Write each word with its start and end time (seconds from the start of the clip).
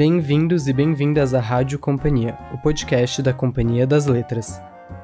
Bem-vindos 0.00 0.66
e 0.66 0.72
bem-vindas 0.72 1.34
à 1.34 1.40
Rádio 1.40 1.78
Companhia, 1.78 2.34
o 2.54 2.56
podcast 2.56 3.20
da 3.20 3.34
Companhia 3.34 3.86
das 3.86 4.06
Letras. 4.06 4.58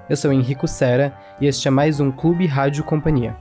Eu 0.08 0.16
sou 0.16 0.32
Henrico 0.32 0.66
Sera 0.66 1.14
e 1.38 1.46
este 1.46 1.68
é 1.68 1.70
mais 1.70 2.00
um 2.00 2.10
Clube 2.10 2.46
Rádio 2.46 2.82
Companhia. 2.82 3.36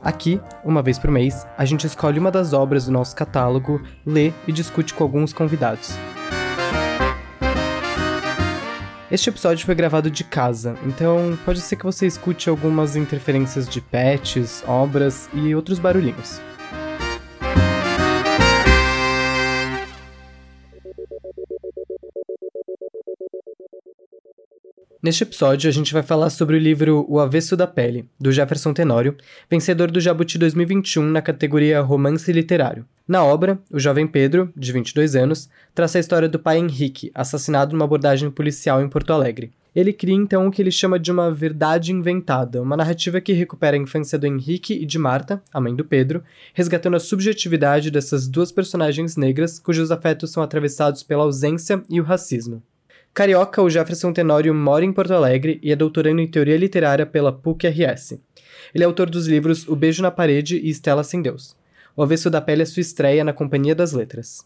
Aqui, 0.00 0.40
uma 0.64 0.80
vez 0.80 0.96
por 0.96 1.10
mês, 1.10 1.44
a 1.58 1.64
gente 1.64 1.88
escolhe 1.88 2.20
uma 2.20 2.30
das 2.30 2.52
obras 2.52 2.86
do 2.86 2.92
nosso 2.92 3.16
catálogo, 3.16 3.82
lê 4.06 4.32
e 4.46 4.52
discute 4.52 4.94
com 4.94 5.02
alguns 5.02 5.32
convidados. 5.32 5.98
Este 9.10 9.28
episódio 9.28 9.66
foi 9.66 9.74
gravado 9.74 10.08
de 10.08 10.22
casa, 10.22 10.76
então 10.86 11.36
pode 11.44 11.60
ser 11.60 11.74
que 11.74 11.84
você 11.84 12.06
escute 12.06 12.48
algumas 12.48 12.94
interferências 12.94 13.68
de 13.68 13.80
pets, 13.80 14.62
obras 14.68 15.28
e 15.34 15.52
outros 15.52 15.80
barulhinhos. 15.80 16.40
Neste 25.04 25.22
episódio, 25.22 25.68
a 25.68 25.70
gente 25.70 25.92
vai 25.92 26.02
falar 26.02 26.30
sobre 26.30 26.56
o 26.56 26.58
livro 26.58 27.04
O 27.06 27.20
Avesso 27.20 27.54
da 27.54 27.66
Pele, 27.66 28.08
do 28.18 28.32
Jefferson 28.32 28.72
Tenório, 28.72 29.14
vencedor 29.50 29.90
do 29.90 30.00
Jabuti 30.00 30.38
2021 30.38 31.02
na 31.04 31.20
categoria 31.20 31.82
Romance 31.82 32.32
Literário. 32.32 32.86
Na 33.06 33.22
obra, 33.22 33.58
o 33.70 33.78
jovem 33.78 34.06
Pedro, 34.06 34.50
de 34.56 34.72
22 34.72 35.14
anos, 35.14 35.50
traça 35.74 35.98
a 35.98 36.00
história 36.00 36.26
do 36.26 36.38
pai 36.38 36.56
Henrique, 36.56 37.12
assassinado 37.14 37.74
numa 37.74 37.84
abordagem 37.84 38.30
policial 38.30 38.80
em 38.80 38.88
Porto 38.88 39.12
Alegre. 39.12 39.52
Ele 39.76 39.92
cria 39.92 40.14
então 40.14 40.46
o 40.46 40.50
que 40.50 40.62
ele 40.62 40.70
chama 40.70 40.98
de 40.98 41.12
uma 41.12 41.30
verdade 41.30 41.92
inventada, 41.92 42.62
uma 42.62 42.74
narrativa 42.74 43.20
que 43.20 43.34
recupera 43.34 43.76
a 43.76 43.80
infância 43.80 44.18
do 44.18 44.26
Henrique 44.26 44.72
e 44.72 44.86
de 44.86 44.98
Marta, 44.98 45.42
a 45.52 45.60
mãe 45.60 45.76
do 45.76 45.84
Pedro, 45.84 46.24
resgatando 46.54 46.96
a 46.96 47.00
subjetividade 47.00 47.90
dessas 47.90 48.26
duas 48.26 48.50
personagens 48.50 49.18
negras 49.18 49.58
cujos 49.58 49.90
afetos 49.90 50.32
são 50.32 50.42
atravessados 50.42 51.02
pela 51.02 51.24
ausência 51.24 51.82
e 51.90 52.00
o 52.00 52.04
racismo. 52.04 52.62
Carioca, 53.14 53.62
o 53.62 53.70
Jefferson 53.70 54.12
Tenório 54.12 54.52
mora 54.52 54.84
em 54.84 54.92
Porto 54.92 55.12
Alegre 55.12 55.60
e 55.62 55.70
é 55.70 55.76
doutorando 55.76 56.20
em 56.20 56.26
Teoria 56.26 56.56
Literária 56.56 57.06
pela 57.06 57.30
PUC-RS. 57.30 58.20
Ele 58.74 58.82
é 58.82 58.86
autor 58.88 59.08
dos 59.08 59.28
livros 59.28 59.68
O 59.68 59.76
Beijo 59.76 60.02
na 60.02 60.10
Parede 60.10 60.56
e 60.58 60.68
Estela 60.68 61.04
Sem 61.04 61.22
Deus. 61.22 61.56
O 61.96 62.02
Avesso 62.02 62.28
da 62.28 62.40
Pele 62.40 62.62
é 62.62 62.64
sua 62.64 62.80
estreia 62.80 63.22
na 63.22 63.32
Companhia 63.32 63.72
das 63.72 63.92
Letras. 63.92 64.44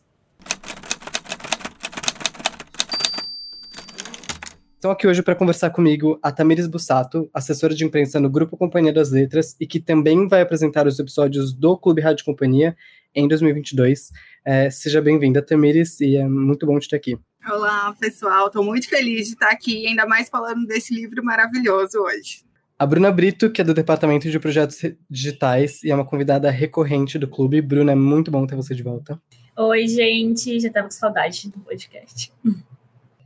Estão 4.74 4.91
aqui 4.91 5.06
hoje 5.06 5.22
para 5.22 5.34
conversar 5.34 5.70
comigo 5.70 6.19
a 6.22 6.30
Tamires 6.30 6.66
Bussato, 6.66 7.30
assessora 7.33 7.74
de 7.74 7.86
imprensa 7.86 8.20
no 8.20 8.28
Grupo 8.28 8.55
Companhia 8.55 8.92
das 8.92 9.11
Letras 9.11 9.56
e 9.58 9.66
que 9.66 9.80
também 9.80 10.28
vai 10.28 10.42
apresentar 10.42 10.86
os 10.86 10.98
episódios 10.98 11.55
do 11.55 11.74
Clube 11.78 12.02
Rádio 12.02 12.22
Companhia 12.22 12.77
em 13.14 13.27
2022. 13.27 14.11
É, 14.44 14.69
seja 14.69 15.00
bem-vinda, 15.00 15.41
Tamires, 15.41 16.02
e 16.02 16.19
é 16.19 16.28
muito 16.28 16.66
bom 16.66 16.78
te 16.78 16.86
ter 16.86 16.96
aqui. 16.96 17.19
Olá, 17.51 17.97
pessoal. 17.99 18.49
Estou 18.49 18.63
muito 18.63 18.87
feliz 18.89 19.29
de 19.29 19.33
estar 19.33 19.49
aqui, 19.49 19.87
ainda 19.87 20.07
mais 20.07 20.29
falando 20.29 20.67
desse 20.67 20.95
livro 20.95 21.25
maravilhoso 21.25 21.99
hoje. 21.99 22.43
A 22.79 22.85
Bruna 22.85 23.11
Brito, 23.11 23.51
que 23.51 23.63
é 23.63 23.65
do 23.65 23.73
Departamento 23.73 24.31
de 24.31 24.39
Projetos 24.39 24.83
Digitais 25.09 25.83
e 25.83 25.91
é 25.91 25.95
uma 25.95 26.05
convidada 26.05 26.51
recorrente 26.51 27.19
do 27.19 27.27
clube. 27.27 27.63
Bruna, 27.63 27.93
é 27.93 27.95
muito 27.95 28.31
bom 28.31 28.47
ter 28.47 28.55
você 28.55 28.75
de 28.75 28.83
volta. 28.83 29.19
Oi, 29.57 29.89
gente. 29.89 30.61
Já 30.61 30.69
estava 30.69 30.89
com 30.89 30.93
saudade 30.93 31.49
do 31.49 31.59
podcast. 31.61 32.31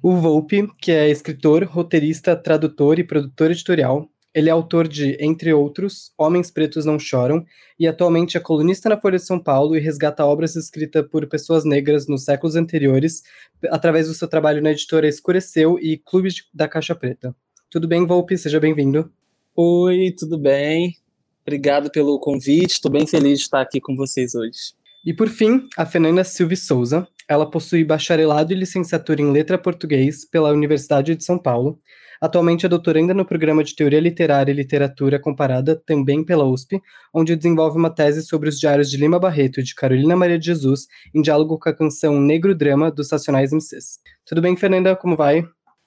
O 0.01 0.17
Volpe, 0.17 0.71
que 0.81 0.93
é 0.93 1.11
escritor, 1.11 1.65
roteirista, 1.65 2.37
tradutor 2.37 3.01
e 3.01 3.05
produtor 3.05 3.51
editorial, 3.51 4.09
ele 4.35 4.49
é 4.49 4.53
autor 4.53 4.89
de, 4.89 5.17
entre 5.21 5.53
outros, 5.53 6.13
Homens 6.17 6.51
Pretos 6.51 6.85
Não 6.85 6.99
Choram, 6.99 7.45
e 7.79 7.87
atualmente 7.87 8.37
é 8.37 8.41
colunista 8.41 8.89
na 8.89 9.01
Folha 9.01 9.19
de 9.19 9.27
São 9.27 9.39
Paulo 9.39 9.77
e 9.77 9.81
resgata 9.81 10.25
obras 10.25 10.57
escritas 10.57 11.07
por 11.09 11.27
pessoas 11.27 11.65
negras 11.65 12.07
nos 12.07 12.25
séculos 12.25 12.57
anteriores, 12.57 13.23
através 13.69 14.09
do 14.09 14.15
seu 14.15 14.27
trabalho 14.27 14.63
na 14.63 14.71
editora 14.71 15.07
Escureceu 15.07 15.79
e 15.79 15.99
Clube 15.99 16.31
da 16.53 16.67
Caixa 16.67 16.95
Preta. 16.95 17.35
Tudo 17.71 17.87
bem, 17.87 18.07
Volpe? 18.07 18.37
Seja 18.39 18.59
bem-vindo. 18.59 19.11
Oi, 19.55 20.15
tudo 20.19 20.39
bem? 20.39 20.97
Obrigado 21.43 21.91
pelo 21.91 22.19
convite, 22.19 22.73
estou 22.73 22.91
bem 22.91 23.07
feliz 23.07 23.39
de 23.39 23.45
estar 23.45 23.61
aqui 23.61 23.81
com 23.81 23.95
vocês 23.97 24.35
hoje. 24.35 24.73
E 25.05 25.13
por 25.13 25.29
fim, 25.29 25.67
a 25.77 25.85
Fernanda 25.85 26.23
Silva 26.25 26.57
Souza. 26.57 27.07
Ela 27.29 27.49
possui 27.49 27.85
bacharelado 27.85 28.53
e 28.53 28.57
licenciatura 28.57 29.21
em 29.21 29.31
letra 29.31 29.59
português 29.59 30.25
pela 30.25 30.53
Universidade 30.53 31.17
de 31.17 31.25
São 31.25 31.39
Paulo 31.39 31.79
Atualmente 32.23 32.65
é 32.65 32.69
doutoranda 32.69 33.13
no 33.13 33.25
programa 33.25 33.65
de 33.65 33.75
Teoria 33.75 33.99
Literária 33.99 34.53
e 34.53 34.55
Literatura 34.55 35.19
Comparada, 35.19 35.75
também 35.75 36.25
pela 36.25 36.45
USP, 36.45 36.81
onde 37.13 37.35
desenvolve 37.35 37.77
uma 37.77 37.91
tese 37.91 38.23
sobre 38.23 38.49
os 38.49 38.61
diários 38.61 38.89
de 38.89 38.97
Lima 38.97 39.19
Barreto 39.19 39.59
e 39.59 39.63
de 39.65 39.75
Carolina 39.75 40.15
Maria 40.15 40.39
de 40.39 40.47
Jesus, 40.47 40.87
em 41.13 41.21
diálogo 41.21 41.59
com 41.59 41.69
a 41.69 41.75
canção 41.75 42.21
Negro 42.21 42.55
Drama 42.55 42.93
dos 42.93 43.11
Racionais 43.11 43.53
MCs. 43.53 43.99
Tudo 44.25 44.41
bem, 44.41 44.57
Fernanda? 44.57 44.95
Como 44.95 45.17
vai? 45.17 45.45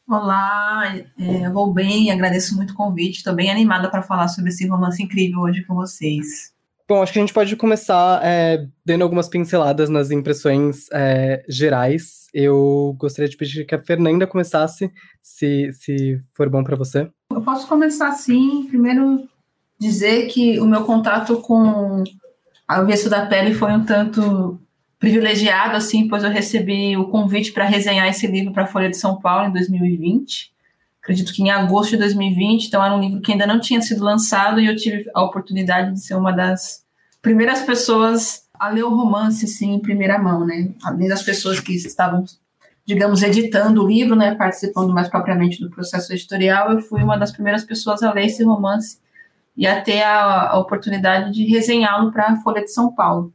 Olá, 0.09 0.94
é, 1.18 1.50
vou 1.51 1.74
bem, 1.74 2.12
agradeço 2.12 2.53
muito 2.57 2.72
o 2.72 2.75
convite. 2.75 3.19
Estou 3.19 3.34
bem 3.34 3.50
animada 3.50 3.90
para 3.90 4.03
falar 4.03 4.28
sobre 4.28 4.50
esse 4.50 4.68
romance 4.68 5.01
incrível 5.01 5.40
hoje 5.40 5.63
com 5.63 5.74
vocês. 5.74 6.53
Bom, 6.88 7.01
acho 7.01 7.12
que 7.12 7.18
a 7.18 7.22
gente 7.22 7.34
pode 7.34 7.56
começar 7.56 8.22
é, 8.23 8.68
dando 8.85 9.01
algumas 9.01 9.28
pinceladas 9.28 9.90
nas 9.90 10.12
impressões 10.12 10.85
é, 10.94 11.44
gerais. 11.50 12.28
Eu 12.31 12.96
gostaria 13.00 13.28
de 13.28 13.35
pedir 13.35 13.66
que 13.66 13.73
a 13.73 13.81
Fernanda 13.81 14.28
começasse, 14.28 14.91
se, 15.19 15.72
se 15.74 16.22
for 16.34 16.47
bom 16.47 16.63
para 16.63 16.75
você. 16.75 17.09
Eu 17.31 17.41
posso 17.41 17.68
começar 17.68 18.12
sim. 18.12 18.68
Primeiro, 18.68 19.28
dizer 19.79 20.28
que 20.28 20.59
o 20.59 20.66
meu 20.66 20.84
contato 20.84 21.41
com 21.41 22.03
a 22.68 22.78
Avesso 22.78 23.09
da 23.09 23.25
Pele 23.25 23.56
foi 23.56 23.72
um 23.72 23.84
tanto 23.84 24.59
privilegiado, 25.00 25.75
assim, 25.75 26.07
pois 26.07 26.24
eu 26.24 26.29
recebi 26.29 26.95
o 26.95 27.09
convite 27.09 27.51
para 27.51 27.66
resenhar 27.66 28.07
esse 28.07 28.28
livro 28.28 28.53
para 28.53 28.63
a 28.63 28.68
Folha 28.68 28.90
de 28.90 28.97
São 28.97 29.19
Paulo 29.19 29.47
em 29.47 29.51
2020. 29.51 30.53
Acredito 31.05 31.33
que 31.33 31.43
em 31.43 31.51
agosto 31.51 31.91
de 31.91 31.97
2020, 31.97 32.66
então 32.66 32.83
era 32.83 32.91
um 32.91 32.99
livro 32.99 33.21
que 33.21 33.31
ainda 33.31 33.45
não 33.45 33.59
tinha 33.59 33.79
sido 33.79 34.03
lançado 34.03 34.59
e 34.59 34.66
eu 34.66 34.75
tive 34.75 35.05
a 35.13 35.21
oportunidade 35.21 35.93
de 35.93 35.99
ser 35.99 36.16
uma 36.16 36.31
das 36.31 36.83
primeiras 37.21 37.61
pessoas 37.61 38.47
a 38.59 38.69
ler 38.69 38.85
o 38.85 38.89
romance, 38.89 39.47
sim, 39.47 39.75
em 39.75 39.79
primeira 39.79 40.17
mão, 40.17 40.44
né? 40.44 40.73
Além 40.83 41.07
das 41.07 41.21
pessoas 41.21 41.59
que 41.59 41.73
estavam, 41.73 42.25
digamos, 42.88 43.21
editando 43.21 43.83
o 43.83 43.88
livro, 43.88 44.15
né, 44.15 44.33
participando 44.33 44.91
mais 44.95 45.07
propriamente 45.07 45.61
do 45.61 45.69
processo 45.69 46.11
editorial, 46.11 46.71
eu 46.71 46.81
fui 46.81 47.03
uma 47.03 47.17
das 47.17 47.31
primeiras 47.31 47.63
pessoas 47.63 48.01
a 48.01 48.11
ler 48.11 48.25
esse 48.25 48.44
romance 48.44 48.97
e 49.55 49.67
a 49.67 49.79
ter 49.79 50.01
a, 50.01 50.49
a 50.53 50.57
oportunidade 50.57 51.31
de 51.31 51.45
resenhá-lo 51.45 52.11
para 52.11 52.31
a 52.31 52.38
Folha 52.38 52.63
de 52.63 52.71
São 52.71 52.91
Paulo. 52.91 53.31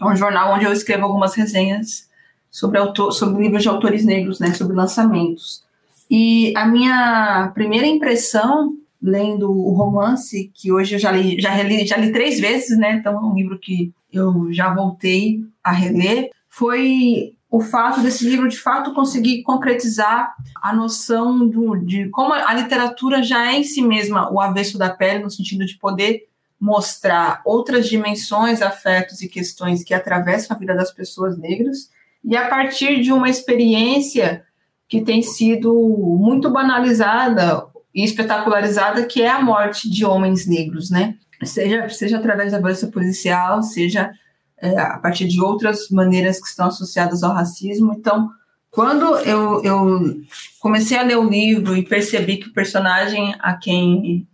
É 0.00 0.04
um 0.04 0.14
jornal 0.14 0.54
onde 0.54 0.64
eu 0.64 0.72
escrevo 0.72 1.06
algumas 1.06 1.34
resenhas 1.34 2.08
sobre, 2.48 2.78
autor, 2.78 3.10
sobre 3.10 3.42
livros 3.42 3.64
de 3.64 3.68
autores 3.68 4.04
negros, 4.04 4.38
né, 4.38 4.54
sobre 4.54 4.76
lançamentos. 4.76 5.68
E 6.10 6.52
a 6.56 6.66
minha 6.66 7.52
primeira 7.54 7.86
impressão 7.86 8.76
lendo 9.02 9.50
o 9.50 9.72
romance, 9.72 10.50
que 10.54 10.70
hoje 10.70 10.96
eu 10.96 10.98
já 10.98 11.10
li, 11.10 11.40
já 11.40 11.50
reli, 11.50 11.86
já 11.86 11.96
li 11.96 12.12
três 12.12 12.38
vezes, 12.38 12.76
né? 12.76 12.94
Então 12.94 13.14
é 13.14 13.20
um 13.20 13.34
livro 13.34 13.58
que 13.58 13.92
eu 14.12 14.52
já 14.52 14.74
voltei 14.74 15.40
a 15.62 15.72
reler, 15.72 16.30
foi 16.48 17.34
o 17.50 17.60
fato 17.60 18.00
desse 18.00 18.28
livro 18.28 18.48
de 18.48 18.58
fato 18.58 18.92
conseguir 18.92 19.42
concretizar 19.42 20.34
a 20.62 20.72
noção 20.72 21.48
do, 21.48 21.76
de 21.76 22.08
como 22.10 22.32
a 22.32 22.52
literatura 22.54 23.22
já 23.22 23.52
é 23.52 23.58
em 23.58 23.64
si 23.64 23.82
mesma 23.82 24.30
o 24.32 24.40
avesso 24.40 24.76
da 24.76 24.90
pele, 24.90 25.24
no 25.24 25.30
sentido 25.30 25.64
de 25.64 25.78
poder 25.78 26.28
mostrar 26.60 27.40
outras 27.44 27.88
dimensões, 27.88 28.60
afetos 28.60 29.22
e 29.22 29.28
questões 29.28 29.82
que 29.82 29.94
atravessam 29.94 30.54
a 30.54 30.60
vida 30.60 30.74
das 30.74 30.92
pessoas 30.92 31.38
negras, 31.38 31.90
e 32.22 32.36
a 32.36 32.48
partir 32.48 33.00
de 33.00 33.12
uma 33.12 33.30
experiência 33.30 34.44
que 34.90 35.00
tem 35.00 35.22
sido 35.22 35.72
muito 36.20 36.50
banalizada 36.50 37.64
e 37.94 38.04
espetacularizada, 38.04 39.06
que 39.06 39.22
é 39.22 39.30
a 39.30 39.40
morte 39.40 39.88
de 39.88 40.04
homens 40.04 40.48
negros, 40.48 40.90
né? 40.90 41.14
Seja, 41.44 41.88
seja 41.88 42.18
através 42.18 42.50
da 42.50 42.58
violência 42.58 42.88
policial, 42.88 43.62
seja 43.62 44.10
é, 44.58 44.76
a 44.76 44.98
partir 44.98 45.28
de 45.28 45.40
outras 45.40 45.88
maneiras 45.90 46.40
que 46.40 46.48
estão 46.48 46.66
associadas 46.66 47.22
ao 47.22 47.32
racismo. 47.32 47.94
Então, 47.96 48.30
quando 48.68 49.16
eu, 49.20 49.62
eu 49.62 50.20
comecei 50.58 50.98
a 50.98 51.04
ler 51.04 51.18
o 51.18 51.30
livro 51.30 51.76
e 51.76 51.84
percebi 51.84 52.38
que 52.38 52.48
o 52.48 52.52
personagem 52.52 53.36
a 53.38 53.54
quem 53.54 54.26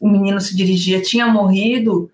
o 0.00 0.08
menino 0.08 0.40
se 0.40 0.56
dirigia 0.56 1.00
tinha 1.00 1.28
morrido, 1.28 2.10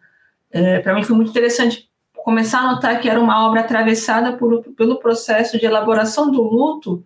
é, 0.50 0.80
para 0.80 0.94
mim 0.94 1.02
foi 1.02 1.16
muito 1.16 1.30
interessante 1.30 1.88
começar 2.24 2.60
a 2.60 2.72
notar 2.72 3.00
que 3.00 3.08
era 3.08 3.18
uma 3.18 3.48
obra 3.48 3.60
atravessada 3.60 4.36
por, 4.36 4.62
pelo 4.76 4.98
processo 4.98 5.58
de 5.58 5.64
elaboração 5.64 6.30
do 6.30 6.42
luto 6.42 7.04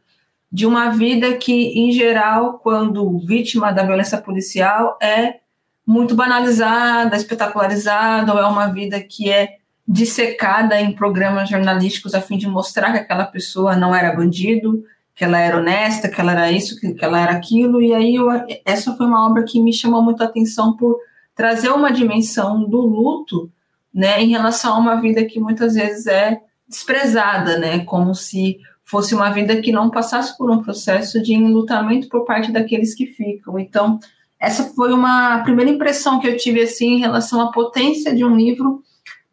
de 0.55 0.67
uma 0.67 0.91
vida 0.91 1.37
que, 1.37 1.53
em 1.53 1.91
geral, 1.91 2.61
quando 2.61 3.19
vítima 3.27 3.73
da 3.73 3.83
violência 3.83 4.19
policial, 4.19 4.97
é 5.03 5.41
muito 5.85 6.15
banalizada, 6.15 7.17
espetacularizada, 7.17 8.33
ou 8.33 8.39
é 8.39 8.47
uma 8.47 8.69
vida 8.69 9.01
que 9.01 9.29
é 9.29 9.57
dissecada 9.87 10.81
em 10.81 10.93
programas 10.93 11.49
jornalísticos 11.49 12.15
a 12.15 12.21
fim 12.21 12.39
de 12.39 12.47
mostrar 12.47 12.93
que 12.93 12.99
aquela 12.99 13.25
pessoa 13.25 13.75
não 13.75 13.93
era 13.93 14.15
bandido, 14.15 14.85
que 15.13 15.25
ela 15.25 15.41
era 15.41 15.59
honesta, 15.59 16.09
que 16.09 16.21
ela 16.21 16.31
era 16.31 16.53
isso, 16.53 16.79
que, 16.79 17.05
ela 17.05 17.21
era 17.21 17.33
aquilo. 17.33 17.83
E 17.83 17.93
aí, 17.93 18.15
eu, 18.15 18.29
essa 18.65 18.97
foi 18.97 19.07
uma 19.07 19.27
obra 19.27 19.43
que 19.43 19.61
me 19.61 19.73
chamou 19.73 20.03
muito 20.03 20.23
a 20.23 20.27
atenção 20.27 20.77
por 20.77 21.01
trazer 21.35 21.71
uma 21.71 21.91
dimensão 21.91 22.63
do 22.63 22.81
luto, 22.81 23.51
né, 23.93 24.23
em 24.23 24.29
relação 24.29 24.75
a 24.75 24.79
uma 24.79 25.01
vida 25.01 25.25
que 25.25 25.41
muitas 25.41 25.75
vezes 25.75 26.07
é 26.07 26.41
desprezada, 26.69 27.59
né? 27.59 27.81
Como 27.81 28.15
se 28.15 28.61
fosse 28.95 29.13
uma 29.13 29.29
vida 29.31 29.61
que 29.61 29.73
não 29.73 29.91
passasse 29.91 30.39
por 30.39 30.49
um 30.49 30.63
processo 30.63 31.21
de 31.21 31.35
enlutamento 31.35 32.09
por 32.09 32.25
parte 32.25 32.53
daqueles 32.53 32.95
que 32.95 33.07
ficam. 33.07 33.59
Então, 33.59 33.99
essa 34.39 34.73
foi 34.73 34.93
uma 34.93 35.43
primeira 35.43 35.69
impressão 35.69 36.21
que 36.21 36.29
eu 36.29 36.37
tive 36.37 36.63
assim 36.63 36.93
em 36.93 37.01
relação 37.01 37.41
à 37.41 37.51
potência 37.51 38.15
de 38.15 38.25
um 38.25 38.37
livro 38.37 38.85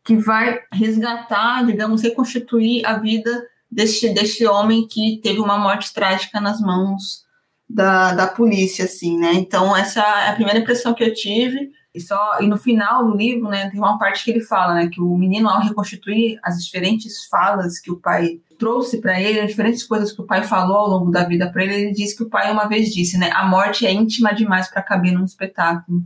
que 0.04 0.18
vai 0.18 0.62
resgatar, 0.74 1.64
digamos, 1.64 2.02
reconstituir 2.02 2.84
a 2.88 2.98
vida 2.98 3.48
deste, 3.70 4.10
deste 4.10 4.48
homem 4.48 4.88
que 4.88 5.20
teve 5.22 5.40
uma 5.40 5.60
morte 5.60 5.94
trágica 5.94 6.42
nas 6.42 6.60
mãos 6.60 7.24
da, 7.70 8.16
da 8.16 8.26
polícia, 8.26 8.86
assim, 8.86 9.16
né? 9.16 9.34
Então, 9.36 9.78
essa 9.78 10.02
é 10.02 10.30
a 10.30 10.34
primeira 10.34 10.58
impressão 10.58 10.96
que 10.96 11.04
eu 11.04 11.14
tive. 11.14 11.70
E, 11.94 12.02
só, 12.02 12.40
e 12.42 12.48
no 12.48 12.58
final 12.58 13.06
do 13.06 13.16
livro, 13.16 13.48
né, 13.48 13.70
tem 13.70 13.80
uma 13.80 14.00
parte 14.00 14.24
que 14.24 14.32
ele 14.32 14.42
fala, 14.42 14.74
né, 14.74 14.88
que 14.88 15.00
o 15.00 15.16
menino, 15.16 15.48
ao 15.48 15.62
reconstituir 15.62 16.40
as 16.42 16.64
diferentes 16.64 17.26
falas 17.26 17.80
que 17.80 17.92
o 17.92 17.98
pai 17.98 18.40
trouxe 18.62 19.02
para 19.02 19.20
ele, 19.20 19.40
as 19.40 19.48
diferentes 19.48 19.84
coisas 19.84 20.12
que 20.12 20.22
o 20.22 20.24
pai 20.24 20.44
falou 20.44 20.78
ao 20.78 20.88
longo 20.88 21.10
da 21.10 21.24
vida 21.24 21.50
para 21.52 21.64
ele, 21.64 21.74
ele 21.74 21.94
disse 21.94 22.16
que 22.16 22.22
o 22.22 22.30
pai 22.30 22.52
uma 22.52 22.68
vez 22.68 22.94
disse, 22.94 23.18
né, 23.18 23.32
a 23.34 23.44
morte 23.44 23.88
é 23.88 23.92
íntima 23.92 24.36
demais 24.36 24.68
para 24.68 24.84
caber 24.84 25.12
num 25.14 25.26
espetáculo. 25.26 26.04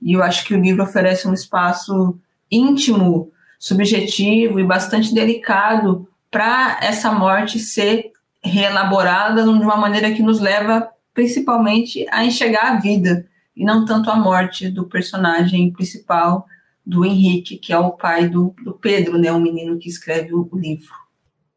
E 0.00 0.14
eu 0.14 0.22
acho 0.22 0.46
que 0.46 0.54
o 0.54 0.60
livro 0.60 0.82
oferece 0.82 1.28
um 1.28 1.34
espaço 1.34 2.18
íntimo, 2.50 3.30
subjetivo 3.58 4.58
e 4.58 4.64
bastante 4.64 5.12
delicado 5.12 6.08
para 6.30 6.78
essa 6.80 7.12
morte 7.12 7.58
ser 7.58 8.10
reelaborada 8.42 9.42
de 9.42 9.50
uma 9.50 9.76
maneira 9.76 10.10
que 10.10 10.22
nos 10.22 10.40
leva 10.40 10.88
principalmente 11.12 12.06
a 12.10 12.24
enxergar 12.24 12.72
a 12.72 12.80
vida 12.80 13.26
e 13.54 13.66
não 13.66 13.84
tanto 13.84 14.10
a 14.10 14.16
morte 14.16 14.70
do 14.70 14.86
personagem 14.86 15.70
principal 15.72 16.46
do 16.86 17.04
Henrique, 17.04 17.58
que 17.58 17.70
é 17.70 17.78
o 17.78 17.90
pai 17.90 18.30
do, 18.30 18.54
do 18.64 18.72
Pedro, 18.72 19.18
né, 19.18 19.30
o 19.30 19.38
menino 19.38 19.78
que 19.78 19.90
escreve 19.90 20.32
o, 20.32 20.48
o 20.50 20.58
livro. 20.58 21.07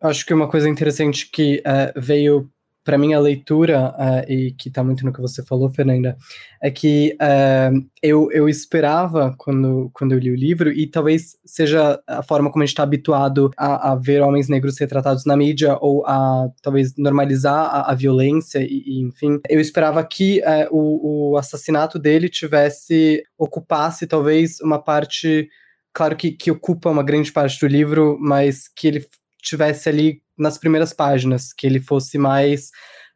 Acho 0.01 0.25
que 0.25 0.33
uma 0.33 0.47
coisa 0.47 0.67
interessante 0.67 1.29
que 1.29 1.61
uh, 1.65 1.99
veio 1.99 2.49
para 2.83 2.95
a 2.95 3.19
leitura, 3.19 3.89
uh, 3.91 4.31
e 4.31 4.53
que 4.53 4.69
está 4.69 4.83
muito 4.83 5.05
no 5.05 5.13
que 5.13 5.21
você 5.21 5.43
falou, 5.43 5.69
Fernanda, 5.69 6.17
é 6.61 6.71
que 6.71 7.15
uh, 7.21 7.87
eu, 8.01 8.31
eu 8.31 8.49
esperava 8.49 9.35
quando, 9.37 9.91
quando 9.93 10.13
eu 10.13 10.19
li 10.19 10.31
o 10.31 10.35
livro, 10.35 10.71
e 10.71 10.87
talvez 10.87 11.37
seja 11.45 12.01
a 12.07 12.23
forma 12.23 12.51
como 12.51 12.63
a 12.63 12.65
gente 12.65 12.73
está 12.73 12.83
habituado 12.83 13.51
a, 13.55 13.91
a, 13.91 13.95
ver 13.95 14.21
homens 14.21 14.49
negros 14.49 14.79
retratados 14.79 15.25
na 15.25 15.37
mídia, 15.37 15.77
ou 15.79 16.05
a 16.07 16.49
talvez 16.61 16.95
normalizar 16.97 17.65
a, 17.65 17.91
a 17.91 17.95
violência, 17.95 18.59
e, 18.59 18.83
e, 18.85 19.01
enfim. 19.01 19.39
Eu 19.47 19.59
esperava 19.59 20.03
que 20.03 20.39
uh, 20.39 20.67
o, 20.75 21.33
o 21.33 21.37
assassinato 21.37 21.99
dele 21.99 22.29
tivesse, 22.29 23.23
ocupasse 23.37 24.07
talvez 24.07 24.59
uma 24.59 24.81
parte 24.81 25.47
claro 25.93 26.15
que, 26.15 26.31
que 26.31 26.49
ocupa 26.49 26.89
uma 26.89 27.03
grande 27.03 27.31
parte 27.31 27.59
do 27.59 27.67
livro, 27.67 28.17
mas 28.19 28.67
que 28.75 28.87
ele 28.87 29.05
tivesse 29.41 29.89
ali 29.89 30.21
nas 30.37 30.57
primeiras 30.57 30.93
páginas, 30.93 31.53
que 31.53 31.67
ele 31.67 31.79
fosse 31.79 32.17
mais. 32.17 32.69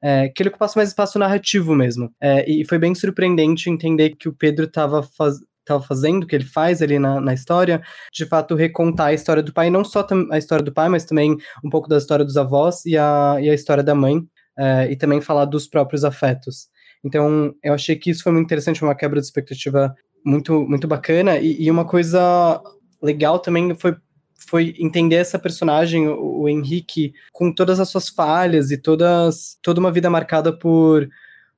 É, 0.04 0.30
que 0.30 0.44
ele 0.44 0.50
ocupasse 0.50 0.75
mais 0.75 0.89
espaço 0.89 1.18
narrativo 1.18 1.74
mesmo. 1.74 2.12
É, 2.22 2.50
e 2.50 2.66
foi 2.66 2.77
bem 2.77 2.94
surpreendente 2.94 3.69
entender 3.69 4.12
que 4.12 4.30
o 4.30 4.33
Pedro 4.33 4.66
estava 4.66 5.01
faz, 5.01 5.39
fazendo, 5.88 6.27
que 6.27 6.36
ele 6.36 6.45
faz 6.45 6.81
ali 6.81 7.00
na, 7.00 7.19
na 7.19 7.33
história, 7.33 7.81
de 8.13 8.25
fato 8.25 8.56
recontar 8.56 9.07
a 9.07 9.13
história 9.13 9.42
do 9.42 9.54
pai, 9.54 9.69
não 9.69 9.83
só 9.83 10.06
a 10.31 10.38
história 10.38 10.63
do 10.63 10.74
pai, 10.74 10.89
mas 10.89 11.06
também 11.06 11.36
um 11.63 11.69
pouco 11.69 11.89
da 11.89 11.98
história 11.98 12.24
dos 12.24 12.38
avós 12.38 12.86
e 12.86 12.98
a, 12.98 13.38
e 13.42 13.50
a 13.50 13.54
história 13.54 13.83
da 13.83 13.95
mãe, 13.95 14.22
é, 14.57 14.92
e 14.92 14.95
também 14.95 15.22
falar 15.22 15.45
dos 15.45 15.68
próprios 15.68 16.04
afetos. 16.04 16.68
Então, 17.04 17.54
eu 17.63 17.74
achei 17.74 17.95
que 17.95 18.10
isso 18.10 18.24
foi 18.24 18.31
muito 18.31 18.45
interessante, 18.45 18.83
uma 18.83 18.95
quebra 18.95 19.19
de 19.19 19.25
expectativa 19.25 19.94
muito, 20.25 20.68
muito 20.68 20.88
bacana, 20.88 21.38
e, 21.38 21.63
e 21.63 21.72
uma 21.72 21.86
coisa 21.86 22.62
legal 23.01 23.39
também 23.39 23.75
foi 23.75 23.95
foi 24.38 24.76
entender 24.80 25.16
essa 25.16 25.40
personagem, 25.40 26.08
o, 26.08 26.42
o 26.42 26.50
Henrique, 26.50 27.14
com 27.32 27.52
todas 27.52 27.80
as 27.80 27.90
suas 27.90 28.10
falhas 28.10 28.72
e 28.72 28.78
todas, 28.78 29.58
toda 29.62 29.80
uma 29.80 29.92
vida 29.92 30.10
marcada 30.10 30.52
por 30.52 31.08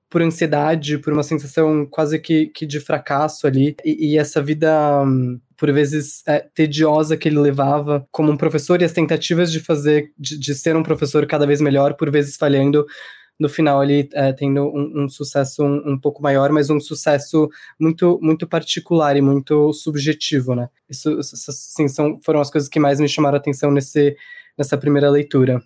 por 0.10 0.22
ansiedade, 0.22 0.98
por 0.98 1.12
uma 1.12 1.24
sensação 1.24 1.86
quase 1.86 2.18
que, 2.20 2.48
que 2.48 2.66
de 2.66 2.80
fracasso 2.80 3.46
ali, 3.46 3.76
e, 3.84 4.14
e 4.14 4.18
essa 4.18 4.42
vida, 4.42 5.04
por 5.58 5.72
vezes, 5.72 6.24
é, 6.26 6.40
tediosa 6.40 7.18
que 7.18 7.28
ele 7.28 7.40
levava 7.40 8.08
como 8.12 8.32
um 8.32 8.38
professor, 8.38 8.82
e 8.82 8.86
as 8.86 8.94
tentativas 8.94 9.52
de 9.52 9.60
fazer, 9.60 10.12
de, 10.18 10.40
de 10.40 10.56
ser 10.56 10.76
um 10.76 10.84
professor 10.84 11.26
cada 11.26 11.46
vez 11.46 11.60
melhor, 11.60 11.96
por 11.96 12.10
vezes 12.10 12.38
falhando, 12.38 12.86
no 13.40 13.48
final 13.48 13.84
ele 13.84 14.10
é, 14.14 14.34
tendo 14.34 14.64
um, 14.64 15.04
um 15.04 15.10
sucesso 15.10 15.64
um, 15.64 15.94
um, 15.94 16.00
pouco 16.00 16.22
maior, 16.22 16.52
mas 16.52 16.70
um 16.70 16.80
sucesso 16.80 17.50
muito 17.80 18.20
muito 18.22 18.48
particular 18.48 19.16
e 19.16 19.22
muito 19.22 19.72
subjetivo, 19.74 20.56
né? 20.56 20.70
Isso, 20.90 21.20
sim, 21.22 21.88
são, 21.88 22.20
foram 22.24 22.40
as 22.40 22.50
coisas 22.50 22.70
que 22.70 22.80
mais 22.80 23.00
me 23.00 23.08
chamaram 23.08 23.36
a 23.36 23.40
atenção 23.40 23.72
nesse, 23.72 24.16
nessa 24.58 24.78
primeira 24.78 25.10
leitura. 25.10 25.62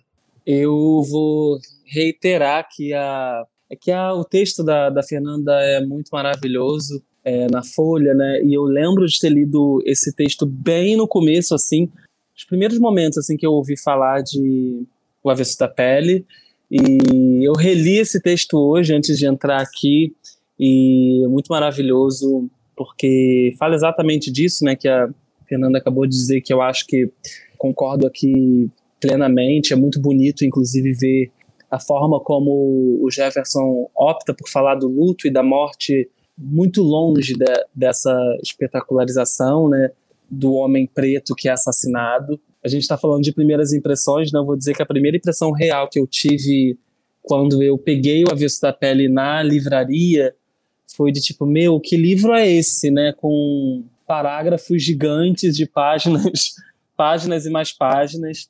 Eu 0.46 1.02
vou 1.08 1.58
reiterar 1.84 2.68
que 2.70 2.92
a 2.92 3.44
é 3.70 3.76
que 3.76 3.90
a, 3.90 4.12
o 4.12 4.22
texto 4.22 4.62
da, 4.62 4.90
da 4.90 5.02
Fernanda 5.02 5.52
é 5.62 5.80
muito 5.80 6.10
maravilhoso 6.10 7.02
é, 7.24 7.46
na 7.50 7.62
Folha, 7.62 8.12
né? 8.12 8.42
E 8.42 8.52
eu 8.52 8.64
lembro 8.64 9.06
de 9.06 9.18
ter 9.18 9.30
lido 9.30 9.82
esse 9.86 10.14
texto 10.14 10.44
bem 10.44 10.94
no 10.94 11.08
começo, 11.08 11.54
assim, 11.54 11.90
os 12.36 12.44
primeiros 12.44 12.78
momentos 12.78 13.16
assim 13.16 13.36
que 13.36 13.46
eu 13.46 13.52
ouvi 13.52 13.80
falar 13.80 14.22
de 14.22 14.84
O 15.22 15.30
Avesso 15.30 15.58
da 15.58 15.68
Pele 15.68 16.26
e 16.74 17.46
eu 17.46 17.52
reli 17.52 17.98
esse 17.98 18.18
texto 18.18 18.54
hoje 18.56 18.94
antes 18.94 19.18
de 19.18 19.26
entrar 19.26 19.60
aqui 19.60 20.16
e 20.58 21.22
é 21.22 21.28
muito 21.28 21.48
maravilhoso 21.48 22.50
porque 22.74 23.54
fala 23.58 23.74
exatamente 23.74 24.32
disso, 24.32 24.64
né, 24.64 24.74
que 24.74 24.88
a 24.88 25.10
Fernanda 25.46 25.76
acabou 25.76 26.06
de 26.06 26.16
dizer 26.16 26.40
que 26.40 26.50
eu 26.50 26.62
acho 26.62 26.86
que 26.86 27.10
concordo 27.58 28.06
aqui 28.06 28.70
plenamente, 28.98 29.74
é 29.74 29.76
muito 29.76 30.00
bonito 30.00 30.46
inclusive 30.46 30.94
ver 30.94 31.30
a 31.70 31.78
forma 31.78 32.18
como 32.18 32.98
o 33.02 33.10
Jefferson 33.10 33.90
opta 33.94 34.32
por 34.32 34.48
falar 34.48 34.76
do 34.76 34.88
luto 34.88 35.26
e 35.26 35.30
da 35.30 35.42
morte 35.42 36.08
muito 36.38 36.82
longe 36.82 37.34
de, 37.34 37.44
dessa 37.74 38.18
espetacularização, 38.42 39.68
né, 39.68 39.90
do 40.30 40.54
homem 40.54 40.86
preto 40.86 41.34
que 41.34 41.50
é 41.50 41.52
assassinado 41.52 42.40
a 42.64 42.68
gente 42.68 42.82
está 42.82 42.96
falando 42.96 43.22
de 43.22 43.32
primeiras 43.32 43.72
impressões, 43.72 44.30
né? 44.32 44.38
Eu 44.38 44.46
vou 44.46 44.56
dizer 44.56 44.74
que 44.74 44.82
a 44.82 44.86
primeira 44.86 45.16
impressão 45.16 45.50
real 45.50 45.88
que 45.88 45.98
eu 45.98 46.06
tive 46.06 46.78
quando 47.22 47.62
eu 47.62 47.76
peguei 47.76 48.24
o 48.24 48.30
Avesso 48.30 48.60
da 48.60 48.72
Pele 48.72 49.08
na 49.08 49.42
livraria 49.42 50.34
foi 50.94 51.10
de 51.10 51.20
tipo, 51.20 51.46
meu, 51.46 51.80
que 51.80 51.96
livro 51.96 52.32
é 52.32 52.48
esse, 52.48 52.90
né? 52.90 53.12
Com 53.12 53.84
parágrafos 54.06 54.82
gigantes 54.82 55.56
de 55.56 55.66
páginas, 55.66 56.54
páginas 56.96 57.46
e 57.46 57.50
mais 57.50 57.72
páginas. 57.72 58.48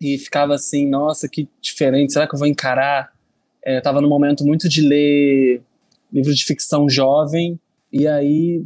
E 0.00 0.18
ficava 0.18 0.54
assim, 0.54 0.88
nossa, 0.88 1.28
que 1.28 1.48
diferente, 1.60 2.12
será 2.12 2.26
que 2.26 2.34
eu 2.34 2.38
vou 2.38 2.48
encarar? 2.48 3.12
É, 3.62 3.80
tava 3.80 4.00
no 4.00 4.08
momento 4.08 4.44
muito 4.44 4.68
de 4.68 4.82
ler 4.82 5.62
livro 6.12 6.34
de 6.34 6.44
ficção 6.44 6.88
jovem, 6.88 7.58
e 7.92 8.06
aí 8.06 8.64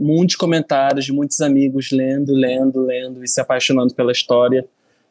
muitos 0.00 0.34
comentários 0.34 1.04
de 1.04 1.12
muitos 1.12 1.40
amigos 1.42 1.90
lendo, 1.92 2.32
lendo, 2.32 2.80
lendo 2.80 3.22
e 3.22 3.28
se 3.28 3.40
apaixonando 3.40 3.94
pela 3.94 4.10
história. 4.10 4.66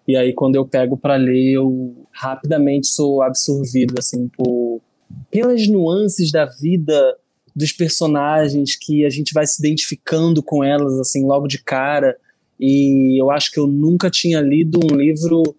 E 0.07 0.17
aí 0.17 0.33
quando 0.33 0.55
eu 0.55 0.65
pego 0.65 0.97
para 0.97 1.15
ler, 1.15 1.53
eu 1.53 1.95
rapidamente 2.11 2.87
sou 2.87 3.21
absorvido 3.21 3.93
assim 3.99 4.27
por 4.27 4.81
pelas 5.29 5.67
nuances 5.67 6.31
da 6.31 6.45
vida 6.45 7.15
dos 7.55 7.71
personagens 7.71 8.75
que 8.75 9.05
a 9.05 9.09
gente 9.09 9.33
vai 9.33 9.45
se 9.45 9.61
identificando 9.61 10.41
com 10.41 10.63
elas 10.63 10.99
assim 10.99 11.25
logo 11.25 11.47
de 11.47 11.63
cara. 11.63 12.17
E 12.59 13.21
eu 13.21 13.29
acho 13.29 13.51
que 13.51 13.59
eu 13.59 13.67
nunca 13.67 14.09
tinha 14.09 14.41
lido 14.41 14.79
um 14.83 14.95
livro 14.95 15.55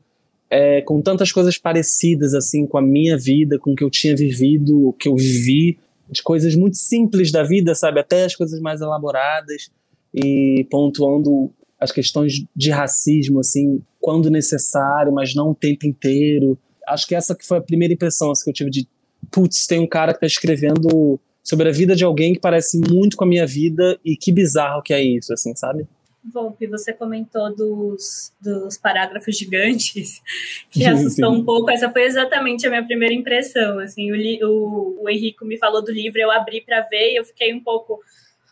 é, 0.51 0.83
com 0.83 1.01
tantas 1.01 1.31
coisas 1.31 1.57
parecidas 1.57 2.35
assim 2.35 2.67
com 2.67 2.79
a 2.79 2.83
minha 2.83 3.17
vida, 3.17 3.59
com 3.59 3.73
o 3.73 3.77
que 3.77 3.85
eu 3.85 3.91
tinha 3.91 4.17
vivido, 4.17 4.89
o 4.89 4.93
que 4.93 5.09
eu 5.09 5.15
vivi 5.15 5.79
de 6.11 6.23
coisas 6.23 6.55
muito 6.55 6.77
simples 6.77 7.31
da 7.31 7.43
vida, 7.43 7.75
sabe? 7.75 8.01
Até 8.01 8.25
as 8.25 8.35
coisas 8.35 8.61
mais 8.61 8.81
elaboradas 8.81 9.71
e 10.15 10.67
pontuando 10.71 11.53
as 11.79 11.93
questões 11.93 12.45
de 12.55 12.71
racismo, 12.71 13.41
assim, 13.41 13.83
quando 14.01 14.31
necessário, 14.31 15.13
mas 15.13 15.35
não 15.35 15.51
o 15.51 15.55
tempo 15.55 15.87
inteiro. 15.87 16.59
Acho 16.87 17.07
que 17.07 17.15
essa 17.15 17.35
que 17.35 17.47
foi 17.47 17.59
a 17.59 17.63
primeira 17.63 17.95
impressão 17.95 18.31
assim, 18.31 18.45
que 18.45 18.51
eu 18.51 18.55
tive 18.55 18.71
de, 18.71 18.89
putz, 19.31 19.67
tem 19.67 19.79
um 19.79 19.87
cara 19.87 20.13
que 20.13 20.19
está 20.19 20.27
escrevendo 20.27 21.19
sobre 21.43 21.69
a 21.69 21.73
vida 21.73 21.97
de 21.97 22.05
alguém 22.05 22.35
que 22.35 22.41
parece 22.41 22.79
muito 22.91 23.17
com 23.17 23.25
a 23.25 23.27
minha 23.27 23.47
vida 23.47 23.99
e 24.05 24.17
que 24.17 24.31
bizarro 24.31 24.83
que 24.83 24.93
é 24.93 25.03
isso, 25.03 25.33
assim, 25.33 25.55
sabe? 25.57 25.87
Volpe, 26.23 26.67
você 26.67 26.93
comentou 26.93 27.55
dos, 27.55 28.33
dos 28.41 28.77
parágrafos 28.77 29.37
gigantes, 29.37 30.21
que 30.71 30.85
assustou 30.85 31.33
um 31.33 31.45
pouco. 31.45 31.71
Essa 31.71 31.91
foi 31.91 32.03
exatamente 32.03 32.67
a 32.67 32.71
minha 32.71 32.85
primeira 32.85 33.15
impressão. 33.15 33.79
Assim, 33.79 34.13
o, 34.13 34.49
o, 34.49 35.05
o 35.05 35.09
Henrico 35.09 35.45
me 35.45 35.59
falou 35.59 35.83
do 35.83 35.91
livro, 35.91 36.21
eu 36.21 36.31
abri 36.31 36.61
para 36.61 36.83
ver 36.83 37.13
e 37.13 37.17
eu 37.17 37.25
fiquei 37.25 37.55
um 37.55 37.61
pouco. 37.63 37.99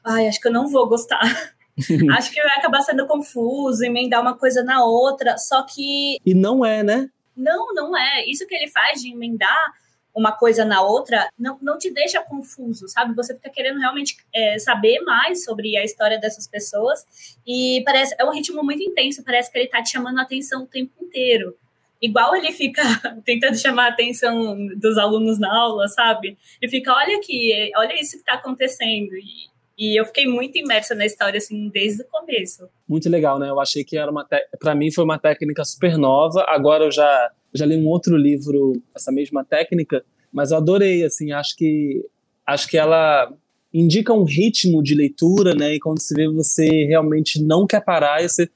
Ai, 0.04 0.26
acho 0.26 0.40
que 0.40 0.48
eu 0.48 0.52
não 0.52 0.68
vou 0.68 0.88
gostar. 0.88 1.20
acho 2.16 2.32
que 2.32 2.42
vai 2.42 2.56
acabar 2.56 2.80
sendo 2.80 3.06
confuso, 3.06 3.84
emendar 3.84 4.20
uma 4.20 4.36
coisa 4.36 4.62
na 4.62 4.84
outra. 4.84 5.36
Só 5.36 5.62
que. 5.62 6.18
E 6.24 6.34
não 6.34 6.64
é, 6.64 6.82
né? 6.82 7.10
Não, 7.36 7.72
não 7.74 7.96
é. 7.96 8.24
Isso 8.26 8.46
que 8.46 8.54
ele 8.54 8.68
faz 8.68 9.00
de 9.00 9.12
emendar 9.12 9.72
uma 10.18 10.32
coisa 10.32 10.64
na 10.64 10.82
outra, 10.82 11.30
não, 11.38 11.56
não 11.62 11.78
te 11.78 11.90
deixa 11.90 12.20
confuso, 12.20 12.88
sabe? 12.88 13.14
Você 13.14 13.34
fica 13.34 13.48
querendo 13.48 13.78
realmente 13.78 14.16
é, 14.34 14.58
saber 14.58 14.98
mais 15.00 15.44
sobre 15.44 15.76
a 15.76 15.84
história 15.84 16.18
dessas 16.18 16.46
pessoas 16.48 17.06
e 17.46 17.82
parece 17.84 18.16
é 18.18 18.24
um 18.24 18.32
ritmo 18.32 18.62
muito 18.64 18.82
intenso, 18.82 19.22
parece 19.24 19.50
que 19.50 19.58
ele 19.58 19.68
tá 19.68 19.80
te 19.80 19.90
chamando 19.90 20.18
a 20.18 20.22
atenção 20.22 20.64
o 20.64 20.66
tempo 20.66 20.92
inteiro. 21.00 21.56
Igual 22.02 22.34
ele 22.34 22.52
fica 22.52 22.82
tentando 23.24 23.56
chamar 23.56 23.86
a 23.86 23.88
atenção 23.90 24.56
dos 24.76 24.98
alunos 24.98 25.38
na 25.38 25.56
aula, 25.56 25.86
sabe? 25.86 26.36
Ele 26.60 26.70
fica, 26.70 26.92
olha 26.92 27.16
aqui, 27.16 27.70
olha 27.76 28.00
isso 28.00 28.18
que 28.18 28.24
tá 28.24 28.34
acontecendo. 28.34 29.14
E, 29.16 29.48
e 29.78 30.00
eu 30.00 30.04
fiquei 30.04 30.26
muito 30.26 30.58
imersa 30.58 30.94
na 30.94 31.06
história, 31.06 31.38
assim, 31.38 31.68
desde 31.68 32.02
o 32.02 32.06
começo. 32.06 32.68
Muito 32.88 33.08
legal, 33.08 33.38
né? 33.38 33.48
Eu 33.48 33.60
achei 33.60 33.84
que 33.84 33.96
era 33.96 34.10
uma. 34.10 34.24
Te... 34.24 34.36
para 34.58 34.74
mim 34.74 34.92
foi 34.92 35.04
uma 35.04 35.18
técnica 35.18 35.64
super 35.64 35.96
nova. 35.96 36.44
Agora 36.48 36.84
eu 36.84 36.90
já 36.90 37.30
já 37.58 37.66
li 37.66 37.76
um 37.76 37.86
outro 37.86 38.16
livro, 38.16 38.80
essa 38.94 39.12
mesma 39.12 39.44
técnica, 39.44 40.04
mas 40.32 40.50
eu 40.50 40.56
adorei, 40.56 41.04
assim, 41.04 41.32
acho 41.32 41.56
que 41.56 42.04
acho 42.46 42.68
que 42.68 42.78
ela 42.78 43.32
indica 43.72 44.12
um 44.12 44.24
ritmo 44.24 44.82
de 44.82 44.94
leitura, 44.94 45.54
né? 45.54 45.74
E 45.74 45.80
quando 45.80 46.00
você 46.00 46.14
vê 46.14 46.28
você 46.28 46.84
realmente 46.86 47.42
não 47.42 47.66
quer 47.66 47.84
parar, 47.84 48.22
e 48.24 48.28
você 48.28 48.48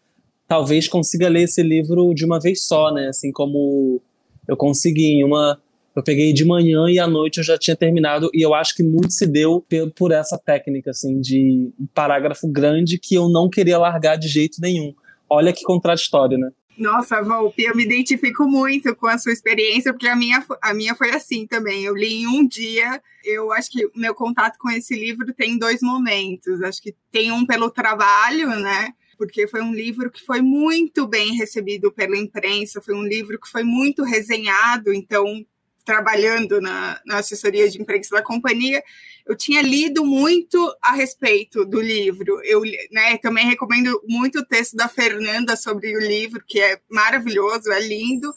talvez 0.49 0.89
consiga 0.89 1.29
ler 1.29 1.43
esse 1.43 1.63
livro 1.63 2.15
de 2.15 2.25
uma 2.25 2.41
vez 2.41 2.63
só, 2.65 2.93
né? 2.93 3.09
Assim 3.09 3.31
como 3.33 4.01
eu 4.49 4.57
consegui 4.57 5.07
em 5.07 5.25
uma 5.25 5.61
eu 5.95 6.03
peguei 6.03 6.33
de 6.33 6.45
manhã 6.45 6.87
e 6.89 6.99
à 6.99 7.07
noite 7.07 7.39
eu 7.39 7.45
já 7.45 7.59
tinha 7.59 7.77
terminado 7.77 8.31
e 8.33 8.41
eu 8.41 8.55
acho 8.55 8.75
que 8.75 8.83
muito 8.83 9.13
se 9.13 9.27
deu 9.27 9.63
por 9.95 10.11
essa 10.11 10.39
técnica 10.39 10.91
assim 10.91 11.21
de 11.21 11.71
um 11.79 11.87
parágrafo 11.95 12.49
grande 12.49 12.99
que 12.99 13.15
eu 13.15 13.29
não 13.29 13.49
queria 13.49 13.79
largar 13.79 14.17
de 14.17 14.27
jeito 14.27 14.59
nenhum. 14.61 14.95
Olha 15.29 15.53
que 15.53 15.63
contraditório, 15.63 16.39
né? 16.39 16.51
Nossa, 16.77 17.23
Volpe, 17.23 17.65
eu 17.65 17.77
me 17.77 17.85
identifico 17.85 18.45
muito 18.45 18.97
com 18.97 19.07
a 19.07 19.19
sua 19.19 19.33
experiência, 19.33 19.93
porque 19.93 20.09
a 20.09 20.17
minha, 20.17 20.45
a 20.63 20.73
minha 20.73 20.95
foi 20.95 21.11
assim 21.11 21.47
também. 21.47 21.85
Eu 21.85 21.95
li 21.95 22.23
em 22.23 22.27
um 22.27 22.47
dia. 22.47 23.03
Eu 23.25 23.53
acho 23.53 23.71
que 23.71 23.89
meu 23.95 24.15
contato 24.15 24.57
com 24.59 24.71
esse 24.71 24.95
livro 24.95 25.33
tem 25.35 25.59
dois 25.59 25.83
momentos. 25.83 26.63
Acho 26.63 26.83
que 26.83 26.95
tem 27.11 27.31
um 27.31 27.45
pelo 27.47 27.71
trabalho, 27.71 28.49
né? 28.49 28.93
Porque 29.19 29.47
foi 29.47 29.61
um 29.61 29.73
livro 29.73 30.11
que 30.11 30.25
foi 30.25 30.41
muito 30.41 31.07
bem 31.07 31.37
recebido 31.37 31.93
pela 31.93 32.17
imprensa, 32.17 32.81
foi 32.81 32.95
um 32.95 33.05
livro 33.05 33.39
que 33.39 33.49
foi 33.49 33.63
muito 33.63 34.03
resenhado, 34.03 34.93
então 34.93 35.45
trabalhando 35.85 36.61
na, 36.61 37.01
na, 37.05 37.19
assessoria 37.19 37.69
de 37.69 37.81
imprensa 37.81 38.15
da 38.15 38.23
companhia, 38.23 38.83
eu 39.27 39.37
tinha 39.37 39.63
lido 39.63 40.05
muito 40.05 40.59
a 40.83 40.93
respeito 40.93 41.65
do 41.65 41.81
livro. 41.81 42.41
Eu 42.45 42.63
né, 42.91 43.17
também 43.19 43.47
recomendo 43.47 44.01
muito 44.07 44.41
o 44.41 44.45
texto 44.45 44.77
da 44.77 44.89
Fernanda 44.89 45.57
sobre 45.57 45.97
o 45.97 46.01
livro, 46.01 46.43
que 46.47 46.61
é 46.61 46.81
maravilhoso, 46.89 47.71
é 47.71 47.81
lindo. 47.81 48.33